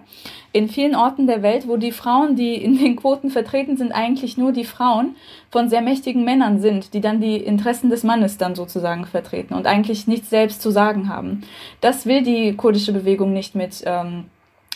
in 0.52 0.68
vielen 0.68 0.94
Orten 0.94 1.26
der 1.26 1.42
Welt, 1.42 1.66
wo 1.66 1.76
die 1.76 1.90
Frauen, 1.90 2.36
die 2.36 2.54
in 2.54 2.78
den 2.78 2.94
Quoten 2.94 3.30
vertreten 3.30 3.76
sind, 3.76 3.90
eigentlich 3.90 4.36
nur 4.36 4.52
die 4.52 4.64
Frauen 4.64 5.16
von 5.50 5.68
sehr 5.68 5.82
mächtigen 5.82 6.24
Männern 6.24 6.60
sind, 6.60 6.94
die 6.94 7.00
dann 7.00 7.20
die 7.20 7.36
Interessen 7.36 7.90
des 7.90 8.04
Mannes 8.04 8.38
dann 8.38 8.54
sozusagen 8.54 9.04
vertreten 9.04 9.54
und 9.54 9.66
eigentlich 9.66 10.06
nichts 10.06 10.30
selbst 10.30 10.62
zu 10.62 10.70
sagen 10.70 11.08
haben. 11.08 11.42
Das 11.80 12.06
will 12.06 12.22
die 12.22 12.54
kurdische 12.54 12.92
Bewegung 12.92 13.32
nicht 13.32 13.56
mit, 13.56 13.82
ähm, 13.86 14.26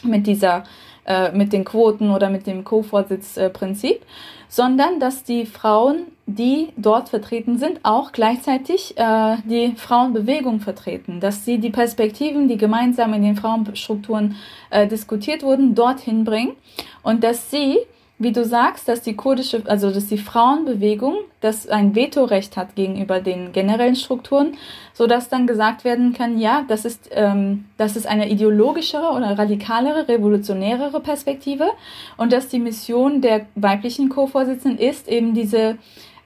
mit 0.02 0.26
dieser, 0.26 0.64
äh, 1.06 1.30
mit 1.30 1.52
den 1.52 1.64
Quoten 1.64 2.10
oder 2.10 2.30
mit 2.30 2.48
dem 2.48 2.64
Co-Vorsitzprinzip. 2.64 4.00
Sondern 4.48 5.00
dass 5.00 5.24
die 5.24 5.46
Frauen, 5.46 6.06
die 6.26 6.68
dort 6.76 7.08
vertreten 7.08 7.58
sind, 7.58 7.80
auch 7.82 8.12
gleichzeitig 8.12 8.96
äh, 8.96 9.36
die 9.44 9.74
Frauenbewegung 9.76 10.60
vertreten, 10.60 11.20
dass 11.20 11.44
sie 11.44 11.58
die 11.58 11.70
Perspektiven, 11.70 12.48
die 12.48 12.56
gemeinsam 12.56 13.14
in 13.14 13.22
den 13.22 13.36
Frauenstrukturen 13.36 14.36
äh, 14.70 14.86
diskutiert 14.86 15.42
wurden, 15.42 15.74
dorthin 15.74 16.24
bringen. 16.24 16.52
Und 17.02 17.22
dass 17.22 17.50
sie 17.50 17.78
wie 18.18 18.32
du 18.32 18.44
sagst, 18.44 18.88
dass 18.88 19.02
die 19.02 19.14
kurdische, 19.14 19.62
also 19.66 19.90
dass 19.90 20.06
die 20.06 20.16
Frauenbewegung 20.16 21.16
das 21.40 21.68
ein 21.68 21.94
Vetorecht 21.94 22.56
hat 22.56 22.74
gegenüber 22.74 23.20
den 23.20 23.52
generellen 23.52 23.96
Strukturen, 23.96 24.56
so 24.94 25.06
dass 25.06 25.28
dann 25.28 25.46
gesagt 25.46 25.84
werden 25.84 26.14
kann, 26.14 26.38
ja, 26.38 26.64
das 26.66 26.86
ist, 26.86 27.10
ähm, 27.12 27.66
das 27.76 27.94
ist 27.94 28.06
eine 28.06 28.30
ideologischere 28.30 29.10
oder 29.10 29.38
radikalere, 29.38 30.08
revolutionärere 30.08 31.00
Perspektive 31.00 31.70
und 32.16 32.32
dass 32.32 32.48
die 32.48 32.58
Mission 32.58 33.20
der 33.20 33.46
weiblichen 33.54 34.08
Co-Vorsitzenden 34.08 34.78
ist, 34.78 35.08
eben 35.08 35.34
diese 35.34 35.76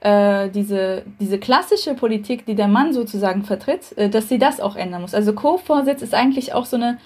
äh, 0.01 0.49
diese, 0.49 1.03
diese 1.19 1.37
klassische 1.37 1.93
Politik, 1.93 2.47
die 2.47 2.55
der 2.55 2.67
Mann 2.67 2.91
sozusagen 2.91 3.43
vertritt, 3.43 3.95
äh, 3.97 4.09
dass 4.09 4.29
sie 4.29 4.39
das 4.39 4.59
auch 4.59 4.75
ändern 4.75 5.01
muss. 5.01 5.13
Also 5.13 5.33
Co-Vorsitz 5.33 6.01
ist 6.01 6.15
eigentlich 6.15 6.53
auch 6.53 6.65
so 6.65 6.75
eine 6.75 6.97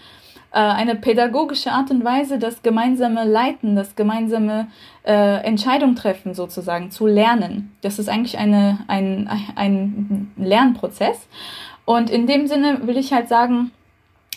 eine 0.60 0.95
pädagogische 0.95 1.72
Art 1.72 1.91
und 1.91 2.03
Weise, 2.06 2.39
das 2.39 2.64
gemeinsame 2.64 3.26
Leiten, 3.26 3.76
das 3.76 3.95
gemeinsame 3.95 4.68
äh, 5.03 5.43
Entscheidung 5.43 5.95
treffen 5.95 6.34
sozusagen 6.34 6.91
zu 6.91 7.08
lernen. 7.08 7.76
Das 7.82 7.99
ist 7.99 8.08
eigentlich 8.08 8.38
eine, 8.38 8.80
ein, 8.88 9.30
ein 9.56 10.32
Lernprozess. 10.38 11.28
Und 11.86 12.10
in 12.10 12.26
dem 12.26 12.47
Sinne 12.47 12.88
will 12.88 12.97
ich 12.97 13.14
halt 13.14 13.28
sagen, 13.28 13.72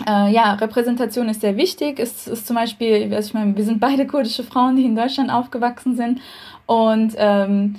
äh, 0.06 0.30
ja, 0.30 0.54
Repräsentation 0.54 1.28
ist 1.28 1.40
sehr 1.40 1.56
wichtig. 1.56 1.98
Es 1.98 2.26
ist 2.26 2.46
zum 2.46 2.56
Beispiel, 2.56 3.12
also 3.14 3.28
ich 3.28 3.34
meine, 3.34 3.56
wir 3.56 3.64
sind 3.64 3.80
beide 3.80 4.06
kurdische 4.06 4.44
Frauen, 4.44 4.76
die 4.76 4.84
in 4.84 4.96
Deutschland 4.96 5.30
aufgewachsen 5.30 5.96
sind. 5.96 6.20
Und 6.66 7.14
ähm, 7.16 7.76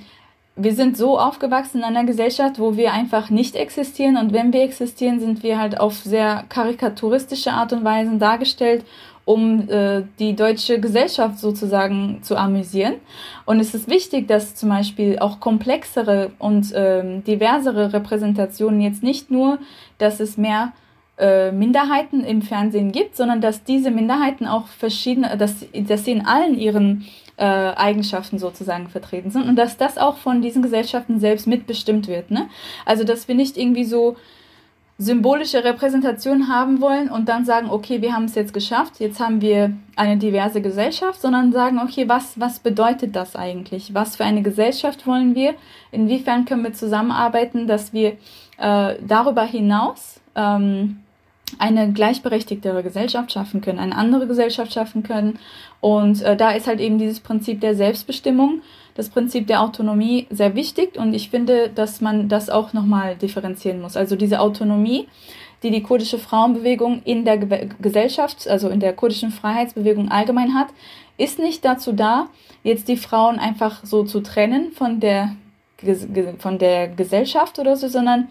wir 0.62 0.74
sind 0.74 0.98
so 0.98 1.18
aufgewachsen 1.18 1.80
in 1.80 1.84
einer 1.86 2.04
Gesellschaft, 2.04 2.60
wo 2.60 2.76
wir 2.76 2.92
einfach 2.92 3.30
nicht 3.30 3.56
existieren 3.56 4.18
und 4.18 4.34
wenn 4.34 4.52
wir 4.52 4.62
existieren, 4.62 5.20
sind 5.20 5.42
wir 5.42 5.58
halt 5.58 5.80
auf 5.80 5.96
sehr 5.96 6.44
karikaturistische 6.50 7.52
Art 7.52 7.72
und 7.72 7.86
Weise 7.86 8.18
dargestellt, 8.18 8.84
um 9.24 9.70
äh, 9.70 10.04
die 10.20 10.36
deutsche 10.36 10.80
Gesellschaft 10.80 11.40
sozusagen 11.40 12.20
zu 12.24 12.36
amüsieren. 12.36 12.96
Und 13.46 13.60
es 13.60 13.74
ist 13.74 13.90
wichtig, 13.90 14.28
dass 14.28 14.56
zum 14.56 14.70
Beispiel 14.70 15.20
auch 15.20 15.40
komplexere 15.40 16.32
und 16.40 16.74
ähm, 16.76 17.24
diversere 17.24 17.94
Repräsentationen 17.94 18.82
jetzt 18.82 19.02
nicht 19.02 19.32
nur, 19.32 19.60
dass 19.98 20.20
es 20.20 20.38
mehr 20.38 20.74
äh, 21.18 21.52
Minderheiten 21.52 22.24
im 22.24 22.42
Fernsehen 22.42 22.92
gibt, 22.92 23.16
sondern 23.16 23.40
dass 23.40 23.64
diese 23.64 23.92
Minderheiten 23.92 24.48
auch 24.48 24.68
verschiedene, 24.68 25.38
dass, 25.38 25.66
dass 25.74 26.06
sie 26.06 26.12
in 26.12 26.26
allen 26.26 26.58
ihren 26.58 27.06
äh, 27.40 27.44
Eigenschaften 27.44 28.38
sozusagen 28.38 28.90
vertreten 28.90 29.32
sind 29.32 29.48
und 29.48 29.56
dass 29.56 29.78
das 29.78 29.98
auch 29.98 30.18
von 30.18 30.42
diesen 30.42 30.62
Gesellschaften 30.62 31.20
selbst 31.20 31.48
mitbestimmt 31.48 32.08
wird. 32.08 32.32
Ne? 32.32 32.50
Also 32.86 33.06
dass 33.06 33.28
wir 33.30 33.36
nicht 33.36 33.58
irgendwie 33.58 33.86
so 33.86 34.18
symbolische 34.98 35.64
Repräsentation 35.64 36.50
haben 36.50 36.82
wollen 36.82 37.10
und 37.10 37.30
dann 37.30 37.46
sagen, 37.46 37.70
okay, 37.70 38.02
wir 38.02 38.14
haben 38.14 38.26
es 38.26 38.36
jetzt 38.36 38.54
geschafft, 38.54 39.00
jetzt 39.00 39.22
haben 39.22 39.40
wir 39.40 39.72
eine 39.96 40.18
diverse 40.18 40.62
Gesellschaft, 40.62 41.22
sondern 41.22 41.54
sagen, 41.54 41.80
okay, 41.80 42.10
was, 42.10 42.38
was 42.38 42.60
bedeutet 42.60 43.16
das 43.16 43.38
eigentlich? 43.38 43.94
Was 43.94 44.18
für 44.18 44.26
eine 44.26 44.42
Gesellschaft 44.42 45.08
wollen 45.08 45.36
wir? 45.36 45.56
Inwiefern 45.94 46.44
können 46.44 46.66
wir 46.66 46.74
zusammenarbeiten, 46.74 47.66
dass 47.66 47.94
wir 47.94 48.18
äh, 48.58 48.96
darüber 49.08 49.44
hinaus 49.44 50.20
ähm, 50.36 51.00
eine 51.58 51.92
gleichberechtigtere 51.92 52.84
Gesellschaft 52.84 53.32
schaffen 53.32 53.62
können, 53.62 53.80
eine 53.80 53.96
andere 53.96 54.28
Gesellschaft 54.28 54.74
schaffen 54.74 55.04
können. 55.04 55.40
Und 55.82 56.22
äh, 56.22 56.36
da 56.36 56.52
ist 56.52 56.68
halt 56.68 56.80
eben 56.80 57.00
dieses 57.00 57.20
Prinzip 57.20 57.62
der 57.62 57.76
Selbstbestimmung, 57.76 58.62
das 58.96 59.10
Prinzip 59.10 59.48
der 59.48 59.62
Autonomie 59.62 60.28
sehr 60.30 60.56
wichtig. 60.56 60.98
Und 60.98 61.14
ich 61.14 61.30
finde, 61.30 61.70
dass 61.70 62.02
man 62.02 62.30
das 62.30 62.50
auch 62.50 62.74
nochmal 62.74 63.16
differenzieren 63.16 63.82
muss. 63.82 63.98
Also 63.98 64.16
diese 64.16 64.40
Autonomie, 64.40 65.08
die 65.64 65.72
die 65.72 65.84
kurdische 65.84 66.20
Frauenbewegung 66.20 67.02
in 67.04 67.26
der 67.26 67.38
Ge 67.38 67.70
Gesellschaft, 67.82 68.48
also 68.48 68.70
in 68.70 68.80
der 68.80 68.94
kurdischen 68.94 69.32
Freiheitsbewegung 69.32 70.10
allgemein 70.10 70.54
hat, 70.54 70.68
ist 71.18 71.40
nicht 71.40 71.66
dazu 71.66 71.92
da, 71.92 72.28
jetzt 72.64 72.88
die 72.88 72.98
Frauen 72.98 73.40
einfach 73.40 73.84
so 73.84 74.04
zu 74.04 74.22
trennen 74.22 74.72
von 74.72 75.00
der, 75.00 75.36
von 76.40 76.58
der 76.58 76.88
Gesellschaft 76.88 77.60
oder 77.60 77.76
so, 77.76 77.88
sondern 77.88 78.30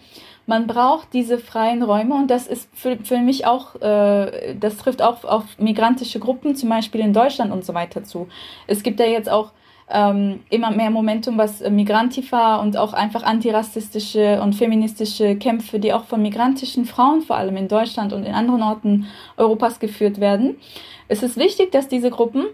man 0.49 0.65
braucht 0.65 1.13
diese 1.13 1.37
freien 1.37 1.83
Räume 1.83 2.15
und 2.15 2.31
das 2.31 2.47
ist 2.47 2.69
für, 2.73 2.97
für 3.03 3.19
mich 3.19 3.45
auch, 3.45 3.75
äh, 3.81 4.55
das 4.59 4.77
trifft 4.77 5.01
auch 5.01 5.23
auf 5.23 5.43
migrantische 5.59 6.19
Gruppen, 6.19 6.55
zum 6.55 6.69
Beispiel 6.69 7.01
in 7.01 7.13
Deutschland 7.13 7.51
und 7.51 7.63
so 7.63 7.75
weiter 7.75 8.03
zu. 8.03 8.27
Es 8.65 8.81
gibt 8.81 8.99
ja 8.99 9.05
jetzt 9.05 9.29
auch 9.29 9.51
ähm, 9.91 10.41
immer 10.49 10.71
mehr 10.71 10.89
Momentum, 10.89 11.37
was 11.37 11.61
Migrantifa 11.61 12.57
und 12.57 12.77
auch 12.77 12.93
einfach 12.93 13.23
antirassistische 13.23 14.41
und 14.41 14.53
feministische 14.53 15.35
Kämpfe, 15.35 15.79
die 15.79 15.93
auch 15.93 16.05
von 16.05 16.21
migrantischen 16.21 16.85
Frauen 16.85 17.21
vor 17.21 17.37
allem 17.37 17.57
in 17.57 17.67
Deutschland 17.67 18.13
und 18.13 18.23
in 18.23 18.33
anderen 18.33 18.63
Orten 18.63 19.07
Europas 19.37 19.79
geführt 19.79 20.19
werden. 20.19 20.57
Es 21.07 21.23
ist 21.23 21.37
wichtig, 21.37 21.71
dass 21.71 21.87
diese 21.87 22.11
Gruppen 22.11 22.45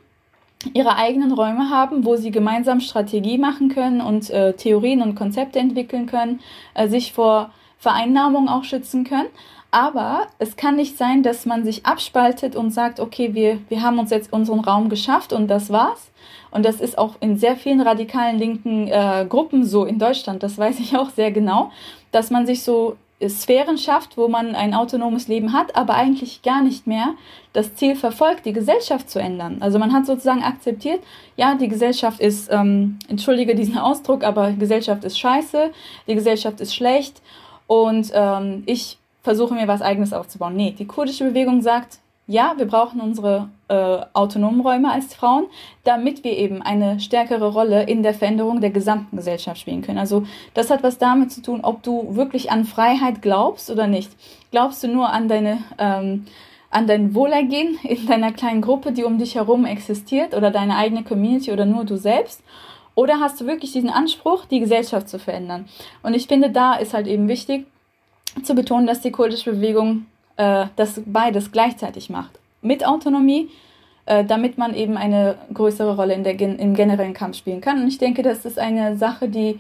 ihre 0.74 0.96
eigenen 0.96 1.32
Räume 1.32 1.70
haben, 1.70 2.06
wo 2.06 2.16
sie 2.16 2.32
gemeinsam 2.32 2.80
Strategie 2.80 3.38
machen 3.38 3.70
können 3.70 4.02
und 4.02 4.30
äh, 4.30 4.54
Theorien 4.54 5.02
und 5.02 5.16
Konzepte 5.16 5.60
entwickeln 5.60 6.06
können, 6.06 6.40
äh, 6.74 6.88
sich 6.88 7.14
vor 7.14 7.52
Vereinnahmung 7.78 8.48
auch 8.50 8.64
schützen 8.64 9.04
können. 9.04 9.30
Aber 9.72 10.28
es 10.40 10.56
kann 10.56 10.78
nicht 10.78 10.98
sein, 10.98 11.22
dass 11.22 11.46
man 11.46 11.66
sich 11.66 11.86
abspaltet 11.86 12.56
und 12.56 12.72
sagt, 12.72 13.00
okay, 13.00 13.34
wir, 13.34 13.60
wir 13.68 13.82
haben 13.82 14.00
uns 14.00 14.10
jetzt 14.10 14.32
unseren 14.32 14.62
Raum 14.62 14.88
geschafft 14.88 15.34
und 15.34 15.48
das 15.48 15.70
war's. 15.70 16.12
Und 16.50 16.66
das 16.66 16.80
ist 16.80 16.98
auch 16.98 17.16
in 17.20 17.38
sehr 17.38 17.58
vielen 17.58 17.82
radikalen 17.82 18.40
linken 18.40 18.88
äh, 18.88 19.26
Gruppen 19.28 19.66
so 19.66 19.84
in 19.84 20.00
Deutschland, 20.00 20.42
das 20.44 20.58
weiß 20.58 20.80
ich 20.80 20.96
auch 20.96 21.10
sehr 21.10 21.32
genau, 21.32 21.72
dass 22.12 22.32
man 22.32 22.46
sich 22.46 22.64
so 22.64 22.96
Sphären 23.28 23.78
schafft, 23.78 24.18
wo 24.18 24.28
man 24.28 24.56
ein 24.56 24.74
autonomes 24.74 25.28
Leben 25.28 25.54
hat, 25.54 25.76
aber 25.76 25.96
eigentlich 25.96 26.42
gar 26.42 26.62
nicht 26.62 26.86
mehr 26.86 27.14
das 27.54 27.74
Ziel 27.76 27.96
verfolgt, 27.96 28.46
die 28.46 28.52
Gesellschaft 28.52 29.10
zu 29.10 29.20
ändern. 29.20 29.58
Also 29.62 29.80
man 29.80 29.94
hat 29.94 30.06
sozusagen 30.06 30.44
akzeptiert, 30.44 31.02
ja, 31.38 31.56
die 31.56 31.70
Gesellschaft 31.70 32.20
ist, 32.20 32.50
ähm, 32.52 33.00
entschuldige 33.08 33.56
diesen 33.56 33.78
Ausdruck, 33.78 34.24
aber 34.24 34.52
Gesellschaft 34.52 35.06
ist 35.06 35.18
scheiße, 35.18 35.72
die 36.08 36.16
Gesellschaft 36.16 36.60
ist 36.60 36.76
schlecht 36.76 37.22
und 37.68 38.12
ähm, 38.14 38.64
ich 38.66 38.98
versuche 39.24 39.54
mir 39.54 39.68
was 39.68 39.82
eigenes 39.82 40.12
aufzubauen. 40.12 40.56
Nee, 40.56 40.76
die 40.78 40.86
kurdische 40.86 41.24
Bewegung 41.24 41.62
sagt, 41.62 42.00
ja, 42.28 42.54
wir 42.58 42.66
brauchen 42.66 43.00
unsere 43.00 43.50
äh, 43.68 43.98
autonomen 44.14 44.62
Räume 44.62 44.92
als 44.92 45.14
Frauen, 45.14 45.46
damit 45.84 46.24
wir 46.24 46.38
eben 46.38 46.62
eine 46.62 47.00
stärkere 47.00 47.52
Rolle 47.52 47.84
in 47.84 48.04
der 48.04 48.14
Veränderung 48.14 48.62
der 48.62 48.70
gesamten 48.70 49.18
Gesellschaft 49.18 49.60
spielen 49.60 49.82
können. 49.82 49.98
Also 49.98 50.26
das 50.54 50.70
hat 50.70 50.84
was 50.84 50.98
damit 50.98 51.32
zu 51.32 51.42
tun, 51.42 51.62
ob 51.64 51.84
du 51.84 52.16
wirklich 52.16 52.52
an 52.52 52.66
Freiheit 52.66 53.22
glaubst 53.22 53.70
oder 53.70 53.88
nicht. 53.88 54.12
Glaubst 54.52 54.84
du 54.84 54.88
nur 54.88 55.10
an 55.10 55.28
deine 55.28 55.60
ähm, 55.78 56.26
an 56.70 56.88
dein 56.88 57.16
Wohlergehen 57.16 57.80
in 57.84 58.06
deiner 58.06 58.32
kleinen 58.34 58.62
Gruppe, 58.62 58.92
die 58.92 59.04
um 59.04 59.18
dich 59.18 59.36
herum 59.36 59.66
existiert 59.66 60.36
oder 60.36 60.52
deine 60.52 60.76
eigene 60.76 61.04
Community 61.04 61.52
oder 61.52 61.66
nur 61.66 61.86
du 61.86 61.96
selbst? 61.96 62.44
Oder 62.96 63.20
hast 63.20 63.42
du 63.42 63.46
wirklich 63.46 63.74
diesen 63.74 63.90
Anspruch, 63.90 64.46
die 64.46 64.60
Gesellschaft 64.60 65.10
zu 65.10 65.20
verändern? 65.20 65.66
Und 66.02 66.14
ich 66.14 66.28
finde, 66.28 66.50
da 66.50 66.76
ist 66.76 66.94
halt 66.94 67.08
eben 67.08 67.28
wichtig 67.28 67.66
zu 68.44 68.56
betonen, 68.56 68.88
dass 68.88 69.02
die 69.02 69.12
kurdische 69.12 69.52
Bewegung 69.52 70.06
äh, 70.38 70.68
das 70.76 71.02
beides 71.06 71.52
gleichzeitig 71.52 72.10
macht. 72.10 72.40
Mit 72.66 72.86
Autonomie, 72.86 73.50
äh, 74.06 74.26
damit 74.26 74.58
man 74.58 74.74
eben 74.74 74.98
eine 74.98 75.36
größere 75.54 75.96
Rolle 75.96 76.14
in 76.14 76.24
der, 76.24 76.40
im 76.40 76.76
generellen 76.76 77.14
Kampf 77.14 77.38
spielen 77.38 77.62
kann. 77.62 77.82
Und 77.82 77.88
ich 77.88 77.98
denke, 77.98 78.22
das 78.22 78.46
ist 78.46 78.60
eine 78.60 78.98
Sache, 78.98 79.30
die 79.30 79.60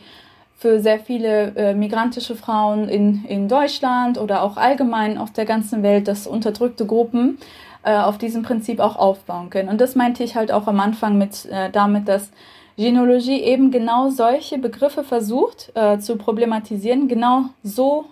für 0.57 0.79
sehr 0.79 0.99
viele 0.99 1.55
äh, 1.55 1.73
migrantische 1.73 2.35
Frauen 2.35 2.87
in, 2.87 3.25
in 3.25 3.47
Deutschland 3.47 4.17
oder 4.17 4.41
auch 4.41 4.57
allgemein 4.57 5.17
auf 5.17 5.31
der 5.31 5.45
ganzen 5.45 5.83
Welt, 5.83 6.07
dass 6.07 6.27
unterdrückte 6.27 6.85
Gruppen 6.85 7.37
äh, 7.83 7.97
auf 7.97 8.17
diesem 8.17 8.43
Prinzip 8.43 8.79
auch 8.79 8.95
aufbauen 8.95 9.49
können. 9.49 9.69
Und 9.69 9.81
das 9.81 9.95
meinte 9.95 10.23
ich 10.23 10.35
halt 10.35 10.51
auch 10.51 10.67
am 10.67 10.79
Anfang 10.79 11.17
mit 11.17 11.45
äh, 11.45 11.69
damit, 11.69 12.07
dass 12.07 12.31
Genealogie 12.77 13.41
eben 13.41 13.71
genau 13.71 14.09
solche 14.09 14.57
Begriffe 14.57 15.03
versucht 15.03 15.71
äh, 15.75 15.99
zu 15.99 16.17
problematisieren, 16.17 17.07
genau 17.07 17.45
so 17.63 18.05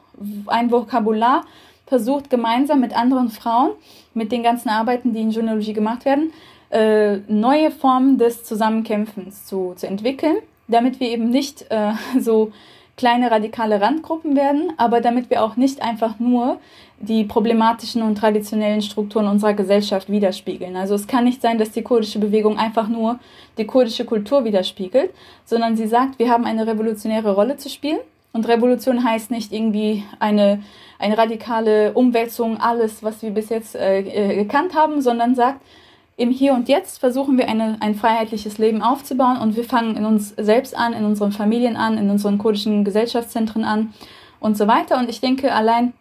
ein 0.48 0.72
Vokabular 0.72 1.44
versucht 1.86 2.30
gemeinsam 2.30 2.80
mit 2.80 2.96
anderen 2.96 3.30
Frauen, 3.30 3.72
mit 4.14 4.32
den 4.32 4.44
ganzen 4.44 4.70
Arbeiten, 4.70 5.14
die 5.14 5.22
in 5.22 5.32
Genealogie 5.32 5.74
gemacht 5.74 6.06
werden, 6.06 6.32
äh, 6.70 7.18
neue 7.28 7.72
Formen 7.72 8.18
des 8.18 8.44
Zusammenkämpfens 8.44 9.46
zu, 9.46 9.74
zu 9.76 9.88
entwickeln, 9.88 10.38
damit 10.68 11.00
wir 11.00 11.10
eben 11.10 11.30
nicht 11.30 11.66
äh, 11.70 11.94
so 12.20 12.52
kleine 12.96 13.32
radikale 13.32 13.82
Randgruppen 13.82 14.36
werden, 14.36 14.74
aber 14.78 15.02
damit 15.02 15.30
wir 15.30 15.44
auch 15.44 15.56
nicht 15.56 15.82
einfach 15.82 16.20
nur 16.20 16.60
die 17.00 17.24
problematischen 17.24 18.04
und 18.04 18.18
traditionellen 18.18 18.82
Strukturen 18.82 19.28
unserer 19.28 19.54
Gesellschaft 19.54 20.10
widerspiegeln. 20.10 20.76
Also 20.76 20.94
es 20.94 21.08
kann 21.08 21.24
nicht 21.24 21.42
sein, 21.42 21.58
dass 21.58 21.72
die 21.72 21.82
kurdische 21.82 22.20
Bewegung 22.20 22.58
einfach 22.58 22.88
nur 22.88 23.20
die 23.58 23.66
kurdische 23.66 24.06
Kultur 24.06 24.46
widerspiegelt, 24.46 25.12
sondern 25.44 25.76
sie 25.76 25.88
sagt, 25.88 26.20
wir 26.20 26.30
haben 26.30 26.46
eine 26.46 26.68
revolutionäre 26.68 27.34
Rolle 27.34 27.58
zu 27.58 27.70
spielen. 27.70 28.00
Und 28.34 28.48
Revolution 28.48 29.04
heißt 29.04 29.32
nicht 29.32 29.54
irgendwie 29.54 30.04
eine, 30.20 30.64
eine 31.00 31.18
radikale 31.18 31.94
Umwälzung, 31.94 32.60
alles, 32.60 33.04
was 33.04 33.22
wir 33.22 33.30
bis 33.30 33.50
jetzt 33.50 33.76
äh, 33.76 34.00
äh 34.00 34.36
gekannt 34.36 34.74
haben, 34.76 35.02
sondern 35.02 35.36
sagt, 35.36 35.62
im 36.18 36.30
Hier 36.30 36.54
und 36.54 36.68
Jetzt 36.68 37.00
versuchen 37.00 37.38
wir 37.38 37.48
eine, 37.48 37.78
ein 37.80 37.96
freiheitliches 37.96 38.58
Leben 38.58 38.82
aufzubauen 38.82 39.38
und 39.38 39.56
wir 39.56 39.64
fangen 39.64 39.96
in 39.96 40.06
uns 40.06 40.30
selbst 40.30 40.78
an, 40.78 40.94
in 40.94 41.06
unseren 41.06 41.32
Familien 41.32 41.76
an, 41.76 41.98
in 41.98 42.10
unseren 42.10 42.38
kurdischen 42.38 42.84
Gesellschaftszentren 42.84 43.64
an 43.64 43.94
und 44.40 44.58
so 44.58 44.68
weiter. 44.68 45.00
Und 45.00 45.10
ich 45.10 45.22
denke, 45.22 45.54
allein 45.54 45.94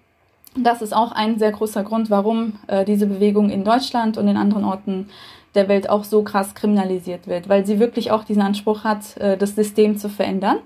das 0.56 0.82
ist 0.82 0.94
auch 0.94 1.12
ein 1.12 1.38
sehr 1.38 1.52
großer 1.52 1.82
Grund, 1.82 2.10
warum 2.10 2.58
äh, 2.66 2.84
diese 2.84 3.06
Bewegung 3.06 3.48
in 3.48 3.64
Deutschland 3.64 4.18
und 4.18 4.28
in 4.28 4.36
anderen 4.36 4.64
Orten 4.64 5.08
der 5.54 5.68
Welt 5.68 5.88
auch 5.88 6.04
so 6.04 6.22
krass 6.22 6.54
kriminalisiert 6.54 7.26
wird, 7.26 7.48
weil 7.48 7.64
sie 7.64 7.78
wirklich 7.78 8.10
auch 8.10 8.24
diesen 8.24 8.42
Anspruch 8.42 8.84
hat, 8.84 9.16
äh, 9.16 9.36
das 9.38 9.54
System 9.54 9.96
zu 9.96 10.08
verändern. 10.10 10.58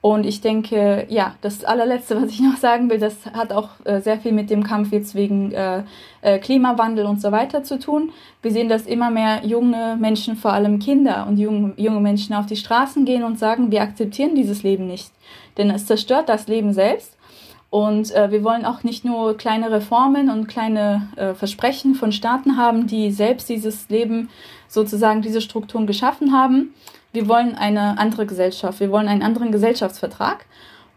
Und 0.00 0.26
ich 0.26 0.40
denke, 0.40 1.06
ja, 1.08 1.34
das 1.40 1.64
allerletzte, 1.64 2.22
was 2.22 2.30
ich 2.30 2.40
noch 2.40 2.56
sagen 2.56 2.88
will, 2.88 2.98
das 2.98 3.26
hat 3.32 3.52
auch 3.52 3.70
äh, 3.84 4.00
sehr 4.00 4.18
viel 4.18 4.32
mit 4.32 4.48
dem 4.48 4.62
Kampf 4.62 4.92
jetzt 4.92 5.16
wegen 5.16 5.50
äh, 5.52 5.82
äh, 6.20 6.38
Klimawandel 6.38 7.04
und 7.04 7.20
so 7.20 7.32
weiter 7.32 7.64
zu 7.64 7.80
tun. 7.80 8.12
Wir 8.40 8.52
sehen, 8.52 8.68
dass 8.68 8.86
immer 8.86 9.10
mehr 9.10 9.44
junge 9.44 9.96
Menschen, 9.98 10.36
vor 10.36 10.52
allem 10.52 10.78
Kinder 10.78 11.26
und 11.28 11.38
junge, 11.38 11.72
junge 11.76 12.00
Menschen 12.00 12.34
auf 12.34 12.46
die 12.46 12.56
Straßen 12.56 13.04
gehen 13.04 13.24
und 13.24 13.40
sagen, 13.40 13.72
wir 13.72 13.82
akzeptieren 13.82 14.36
dieses 14.36 14.62
Leben 14.62 14.86
nicht. 14.86 15.10
Denn 15.56 15.68
es 15.70 15.86
zerstört 15.86 16.28
das 16.28 16.46
Leben 16.46 16.72
selbst. 16.72 17.16
Und 17.70 18.14
äh, 18.14 18.30
wir 18.30 18.44
wollen 18.44 18.64
auch 18.64 18.84
nicht 18.84 19.04
nur 19.04 19.36
kleine 19.36 19.70
Reformen 19.70 20.30
und 20.30 20.46
kleine 20.46 21.08
äh, 21.16 21.34
Versprechen 21.34 21.94
von 21.96 22.12
Staaten 22.12 22.56
haben, 22.56 22.86
die 22.86 23.10
selbst 23.10 23.48
dieses 23.48 23.90
Leben 23.90 24.30
sozusagen 24.68 25.22
diese 25.22 25.40
Strukturen 25.40 25.86
geschaffen 25.86 26.32
haben, 26.32 26.72
wir 27.12 27.28
wollen 27.28 27.54
eine 27.54 27.98
andere 27.98 28.26
Gesellschaft, 28.26 28.80
wir 28.80 28.90
wollen 28.90 29.08
einen 29.08 29.22
anderen 29.22 29.52
Gesellschaftsvertrag. 29.52 30.46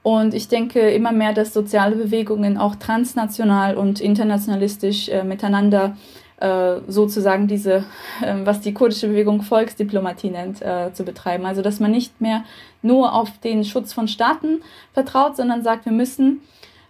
Und 0.03 0.33
ich 0.33 0.47
denke 0.47 0.79
immer 0.89 1.11
mehr, 1.11 1.33
dass 1.33 1.53
soziale 1.53 1.95
Bewegungen 1.95 2.57
auch 2.57 2.75
transnational 2.75 3.77
und 3.77 4.01
internationalistisch 4.01 5.09
äh, 5.09 5.23
miteinander 5.23 5.95
äh, 6.41 6.81
sozusagen 6.87 7.47
diese, 7.47 7.85
äh, 8.21 8.35
was 8.43 8.61
die 8.61 8.73
kurdische 8.73 9.09
Bewegung 9.09 9.43
Volksdiplomatie 9.43 10.31
nennt, 10.31 10.59
äh, 10.63 10.91
zu 10.91 11.03
betreiben. 11.03 11.45
Also 11.45 11.61
dass 11.61 11.79
man 11.79 11.91
nicht 11.91 12.19
mehr 12.19 12.43
nur 12.81 13.13
auf 13.13 13.29
den 13.43 13.63
Schutz 13.63 13.93
von 13.93 14.07
Staaten 14.07 14.63
vertraut, 14.91 15.37
sondern 15.37 15.61
sagt, 15.61 15.85
wir 15.85 15.93
müssen 15.93 16.41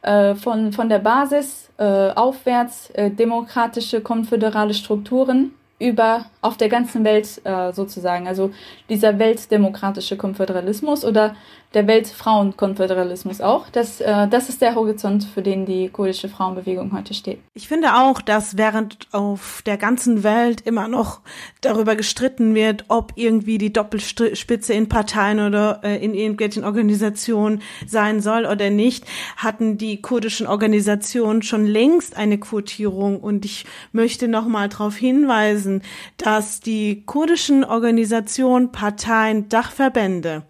von, 0.03 0.74
von 0.74 0.89
der 0.89 0.97
Basis 0.97 1.69
aufwärts 1.78 2.91
demokratische 2.97 4.01
konföderale 4.01 4.74
Strukturen 4.74 5.51
über 5.82 6.25
auf 6.41 6.57
der 6.57 6.69
ganzen 6.69 7.03
Welt 7.03 7.41
äh, 7.43 7.73
sozusagen, 7.73 8.27
also 8.27 8.51
dieser 8.89 9.17
weltdemokratische 9.19 10.15
Konföderalismus 10.15 11.03
oder 11.03 11.36
der 11.74 11.88
Weltfrauenkonföderalismus 11.88 13.39
auch. 13.39 13.69
Das, 13.69 14.01
äh, 14.01 14.28
das 14.28 14.49
ist 14.49 14.61
der 14.61 14.76
Horizont, 14.76 15.24
für 15.24 15.41
den 15.41 15.65
die 15.65 15.89
kurdische 15.89 16.28
Frauenbewegung 16.28 16.91
heute 16.91 17.13
steht. 17.13 17.39
Ich 17.53 17.67
finde 17.67 17.95
auch, 17.95 18.22
dass 18.22 18.57
während 18.57 19.07
auf 19.13 19.61
der 19.65 19.78
ganzen 19.78 20.24
Welt 20.24 20.61
immer 20.61 20.89
noch 20.89 21.22
darüber 21.61 21.95
gestritten 21.95 22.55
wird, 22.55 22.86
ob 22.89 23.13
irgendwie 23.15 23.57
die 23.57 23.72
Doppelspitze 23.72 24.74
in 24.74 24.89
Parteien 24.89 25.39
oder 25.39 25.80
äh, 25.84 26.03
in 26.03 26.13
irgendwelchen 26.13 26.65
Organisationen 26.65 27.61
sein 27.88 28.22
soll 28.22 28.45
oder 28.45 28.69
nicht, 28.69 29.05
hatten 29.38 29.78
die 29.78 30.01
kurdischen 30.01 30.47
Organisationen 30.47 31.41
schon 31.41 31.65
längst 31.65 32.17
eine 32.17 32.38
Quotierung. 32.38 33.22
Und 33.22 33.45
ich 33.45 33.65
möchte 33.93 34.28
noch 34.28 34.47
mal 34.47 34.67
darauf 34.67 34.97
hinweisen, 34.97 35.84
dass 36.17 36.59
die 36.59 37.03
kurdischen 37.05 37.63
Organisationen, 37.63 38.74
Parteien, 38.74 39.47
Dachverbände 39.47 40.43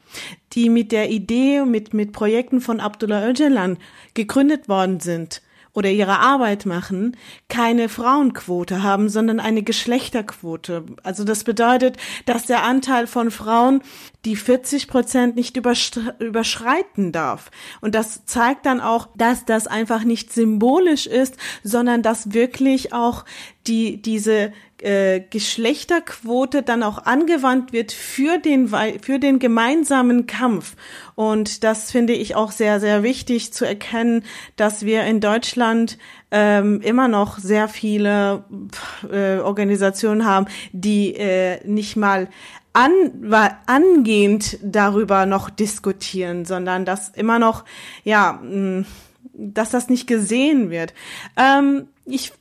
die 0.53 0.69
mit 0.69 0.91
der 0.91 1.09
Idee, 1.09 1.63
mit, 1.65 1.93
mit 1.93 2.11
Projekten 2.11 2.61
von 2.61 2.79
Abdullah 2.79 3.27
Öcalan 3.27 3.77
gegründet 4.13 4.67
worden 4.69 4.99
sind 4.99 5.41
oder 5.73 5.89
ihre 5.89 6.19
Arbeit 6.19 6.65
machen, 6.65 7.15
keine 7.47 7.87
Frauenquote 7.87 8.83
haben, 8.83 9.09
sondern 9.09 9.39
eine 9.39 9.63
Geschlechterquote. 9.63 10.83
Also 11.03 11.23
das 11.23 11.43
bedeutet, 11.43 11.97
dass 12.25 12.45
der 12.45 12.63
Anteil 12.63 13.07
von 13.07 13.31
Frauen 13.31 13.81
die 14.25 14.35
40 14.35 14.87
Prozent 14.87 15.35
nicht 15.35 15.55
überschreiten 15.55 17.11
darf. 17.11 17.51
Und 17.79 17.95
das 17.95 18.25
zeigt 18.25 18.65
dann 18.65 18.81
auch, 18.81 19.07
dass 19.15 19.45
das 19.45 19.67
einfach 19.67 20.03
nicht 20.03 20.33
symbolisch 20.33 21.07
ist, 21.07 21.37
sondern 21.63 22.01
dass 22.01 22.33
wirklich 22.33 22.93
auch 22.93 23.23
die, 23.67 24.01
diese 24.01 24.51
äh, 24.81 25.21
Geschlechterquote 25.29 26.63
dann 26.63 26.83
auch 26.83 27.05
angewandt 27.05 27.73
wird 27.73 27.91
für 27.91 28.37
den, 28.37 28.67
für 28.67 29.19
den 29.19 29.39
gemeinsamen 29.39 30.27
Kampf. 30.27 30.75
Und 31.15 31.63
das 31.63 31.91
finde 31.91 32.13
ich 32.13 32.35
auch 32.35 32.51
sehr, 32.51 32.79
sehr 32.79 33.03
wichtig 33.03 33.53
zu 33.53 33.65
erkennen, 33.65 34.23
dass 34.55 34.85
wir 34.85 35.03
in 35.03 35.19
Deutschland 35.19 35.97
ähm, 36.31 36.81
immer 36.81 37.07
noch 37.07 37.37
sehr 37.37 37.67
viele 37.67 38.45
äh, 39.11 39.37
Organisationen 39.37 40.25
haben, 40.25 40.47
die 40.71 41.13
äh, 41.15 41.59
nicht 41.67 41.95
mal 41.95 42.29
an, 42.73 42.91
angehend 43.65 44.57
darüber 44.63 45.25
noch 45.25 45.49
diskutieren, 45.49 46.45
sondern 46.45 46.85
dass 46.85 47.09
immer 47.09 47.37
noch, 47.37 47.65
ja, 48.03 48.39
mh, 48.41 48.85
dass 49.33 49.71
das 49.71 49.89
nicht 49.89 50.07
gesehen 50.07 50.69
wird. 50.69 50.93
Ähm, 51.37 51.87
ich 52.05 52.33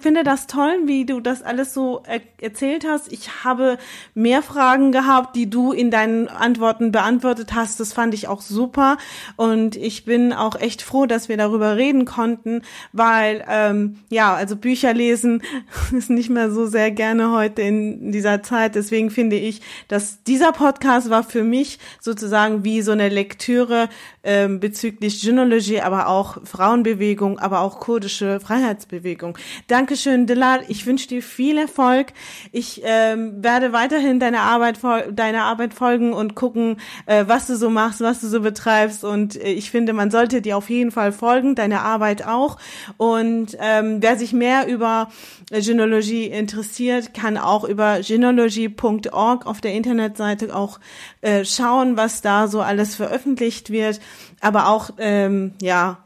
finde 0.00 0.24
das 0.24 0.46
toll, 0.46 0.82
wie 0.84 1.04
du 1.04 1.20
das 1.20 1.42
alles 1.42 1.74
so 1.74 2.02
er 2.06 2.20
erzählt 2.40 2.84
hast. 2.86 3.12
Ich 3.12 3.44
habe 3.44 3.78
mehr 4.14 4.42
Fragen 4.42 4.92
gehabt, 4.92 5.36
die 5.36 5.48
du 5.48 5.72
in 5.72 5.90
deinen 5.90 6.28
Antworten 6.28 6.92
beantwortet 6.92 7.54
hast. 7.54 7.78
Das 7.80 7.92
fand 7.92 8.14
ich 8.14 8.28
auch 8.28 8.40
super. 8.40 8.98
Und 9.36 9.76
ich 9.76 10.04
bin 10.04 10.32
auch 10.32 10.56
echt 10.60 10.82
froh, 10.82 11.06
dass 11.06 11.28
wir 11.28 11.36
darüber 11.36 11.76
reden 11.76 12.04
konnten, 12.04 12.62
weil, 12.92 13.44
ähm, 13.48 13.98
ja, 14.10 14.34
also 14.34 14.56
Bücher 14.56 14.92
lesen 14.92 15.42
ist 15.96 16.10
nicht 16.10 16.30
mehr 16.30 16.50
so 16.50 16.66
sehr 16.66 16.90
gerne 16.90 17.30
heute 17.30 17.62
in 17.62 18.12
dieser 18.12 18.42
Zeit. 18.42 18.74
Deswegen 18.74 19.10
finde 19.10 19.36
ich, 19.36 19.62
dass 19.88 20.22
dieser 20.24 20.52
Podcast 20.52 21.10
war 21.10 21.22
für 21.22 21.44
mich 21.44 21.78
sozusagen 22.00 22.64
wie 22.64 22.82
so 22.82 22.92
eine 22.92 23.08
Lektüre 23.08 23.88
ähm, 24.24 24.60
bezüglich 24.60 25.22
Gynäologie, 25.22 25.80
aber 25.80 26.08
auch 26.08 26.38
Frauenbewegung, 26.44 27.38
aber 27.38 27.60
auch 27.60 27.80
kurdische 27.80 28.40
Freiheitsbewegung. 28.40 29.38
Dankeschön, 29.72 30.26
Dilar. 30.26 30.60
Ich 30.68 30.84
wünsche 30.84 31.08
dir 31.08 31.22
viel 31.22 31.56
Erfolg. 31.56 32.08
Ich 32.52 32.82
ähm, 32.84 33.42
werde 33.42 33.72
weiterhin 33.72 34.20
deine 34.20 34.40
Arbeit, 34.40 34.80
deine 35.12 35.44
Arbeit 35.44 35.72
folgen 35.72 36.12
und 36.12 36.34
gucken, 36.34 36.76
äh, 37.06 37.24
was 37.26 37.46
du 37.46 37.56
so 37.56 37.70
machst, 37.70 38.02
was 38.02 38.20
du 38.20 38.28
so 38.28 38.42
betreibst. 38.42 39.02
Und 39.02 39.34
äh, 39.42 39.50
ich 39.50 39.70
finde, 39.70 39.94
man 39.94 40.10
sollte 40.10 40.42
dir 40.42 40.58
auf 40.58 40.68
jeden 40.68 40.90
Fall 40.90 41.10
folgen, 41.10 41.54
deine 41.54 41.80
Arbeit 41.80 42.26
auch. 42.26 42.58
Und 42.98 43.56
ähm, 43.60 44.02
wer 44.02 44.18
sich 44.18 44.34
mehr 44.34 44.68
über 44.68 45.08
äh, 45.50 45.62
Gynäologie 45.62 46.26
interessiert, 46.26 47.14
kann 47.14 47.38
auch 47.38 47.64
über 47.64 48.00
gynäologie.org 48.00 49.46
auf 49.46 49.62
der 49.62 49.72
Internetseite 49.72 50.54
auch 50.54 50.80
äh, 51.22 51.46
schauen, 51.46 51.96
was 51.96 52.20
da 52.20 52.46
so 52.46 52.60
alles 52.60 52.94
veröffentlicht 52.94 53.70
wird 53.70 54.00
aber 54.42 54.68
auch, 54.68 54.90
ähm, 54.98 55.52
ja, 55.62 55.98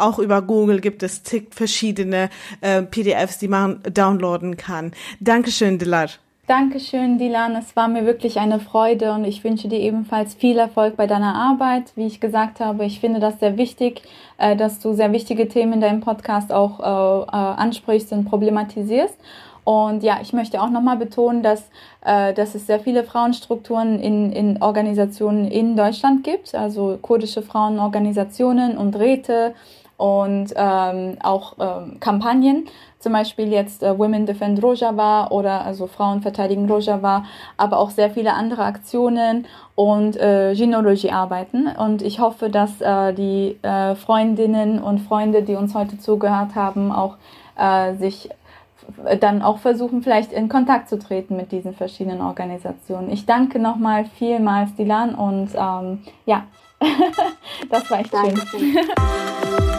auch 0.00 0.18
über 0.18 0.42
Google 0.42 0.80
gibt 0.80 1.02
es 1.02 1.22
zig 1.22 1.48
verschiedene 1.50 2.30
äh, 2.60 2.82
PDFs, 2.82 3.38
die 3.38 3.48
man 3.48 3.80
downloaden 3.82 4.56
kann. 4.56 4.92
Dankeschön, 5.20 5.78
Dilar. 5.78 6.08
Dankeschön, 6.50 7.16
Dilan. 7.16 7.54
Es 7.54 7.76
war 7.76 7.86
mir 7.86 8.06
wirklich 8.06 8.40
eine 8.40 8.58
Freude 8.58 9.12
und 9.12 9.24
ich 9.24 9.44
wünsche 9.44 9.68
dir 9.68 9.78
ebenfalls 9.78 10.34
viel 10.34 10.58
Erfolg 10.58 10.96
bei 10.96 11.06
deiner 11.06 11.36
Arbeit. 11.36 11.92
Wie 11.94 12.08
ich 12.08 12.18
gesagt 12.18 12.58
habe, 12.58 12.84
ich 12.84 12.98
finde 12.98 13.20
das 13.20 13.38
sehr 13.38 13.56
wichtig, 13.56 14.02
äh, 14.36 14.56
dass 14.56 14.80
du 14.80 14.92
sehr 14.92 15.12
wichtige 15.12 15.46
Themen 15.46 15.74
in 15.74 15.80
deinem 15.80 16.00
Podcast 16.00 16.52
auch 16.52 16.80
äh, 16.80 17.22
äh, 17.28 17.36
ansprichst 17.36 18.10
und 18.10 18.24
problematisierst. 18.24 19.14
Und 19.62 20.02
ja, 20.02 20.18
ich 20.20 20.32
möchte 20.32 20.60
auch 20.60 20.70
nochmal 20.70 20.96
betonen, 20.96 21.44
dass, 21.44 21.70
dass 22.02 22.54
es 22.56 22.66
sehr 22.66 22.80
viele 22.80 23.04
Frauenstrukturen 23.04 24.00
in, 24.00 24.32
in 24.32 24.60
Organisationen 24.62 25.46
in 25.46 25.76
Deutschland 25.76 26.24
gibt, 26.24 26.54
also 26.54 26.98
kurdische 27.00 27.42
Frauenorganisationen 27.42 28.76
und 28.76 28.96
Räte 28.96 29.54
und 30.00 30.54
ähm, 30.56 31.18
auch 31.22 31.56
ähm, 31.60 32.00
Kampagnen, 32.00 32.64
zum 33.00 33.12
Beispiel 33.12 33.52
jetzt 33.52 33.82
äh, 33.82 33.98
Women 33.98 34.24
Defend 34.24 34.62
Rojava 34.62 35.28
oder 35.28 35.62
also 35.66 35.86
Frauen 35.86 36.22
verteidigen 36.22 36.70
Rojava, 36.70 37.24
aber 37.58 37.76
auch 37.76 37.90
sehr 37.90 38.08
viele 38.08 38.32
andere 38.32 38.64
Aktionen 38.64 39.46
und 39.74 40.16
äh, 40.16 40.54
Gynäologie 40.54 41.10
arbeiten. 41.10 41.66
Und 41.66 42.00
ich 42.00 42.18
hoffe, 42.18 42.48
dass 42.48 42.80
äh, 42.80 43.12
die 43.12 43.58
äh, 43.60 43.94
Freundinnen 43.94 44.82
und 44.82 45.00
Freunde, 45.00 45.42
die 45.42 45.54
uns 45.54 45.74
heute 45.74 45.98
zugehört 45.98 46.54
haben, 46.54 46.92
auch 46.92 47.18
äh, 47.58 47.94
sich 47.96 48.30
dann 49.20 49.42
auch 49.42 49.58
versuchen, 49.58 50.02
vielleicht 50.02 50.32
in 50.32 50.48
Kontakt 50.48 50.88
zu 50.88 50.98
treten 50.98 51.36
mit 51.36 51.52
diesen 51.52 51.74
verschiedenen 51.74 52.22
Organisationen. 52.22 53.10
Ich 53.10 53.26
danke 53.26 53.58
nochmal 53.58 54.06
vielmals, 54.06 54.74
Dilan, 54.76 55.14
und 55.14 55.50
ähm, 55.54 55.98
ja, 56.24 56.44
das 57.70 57.90
war 57.90 58.00
echt 58.00 58.14
schön. 58.16 58.80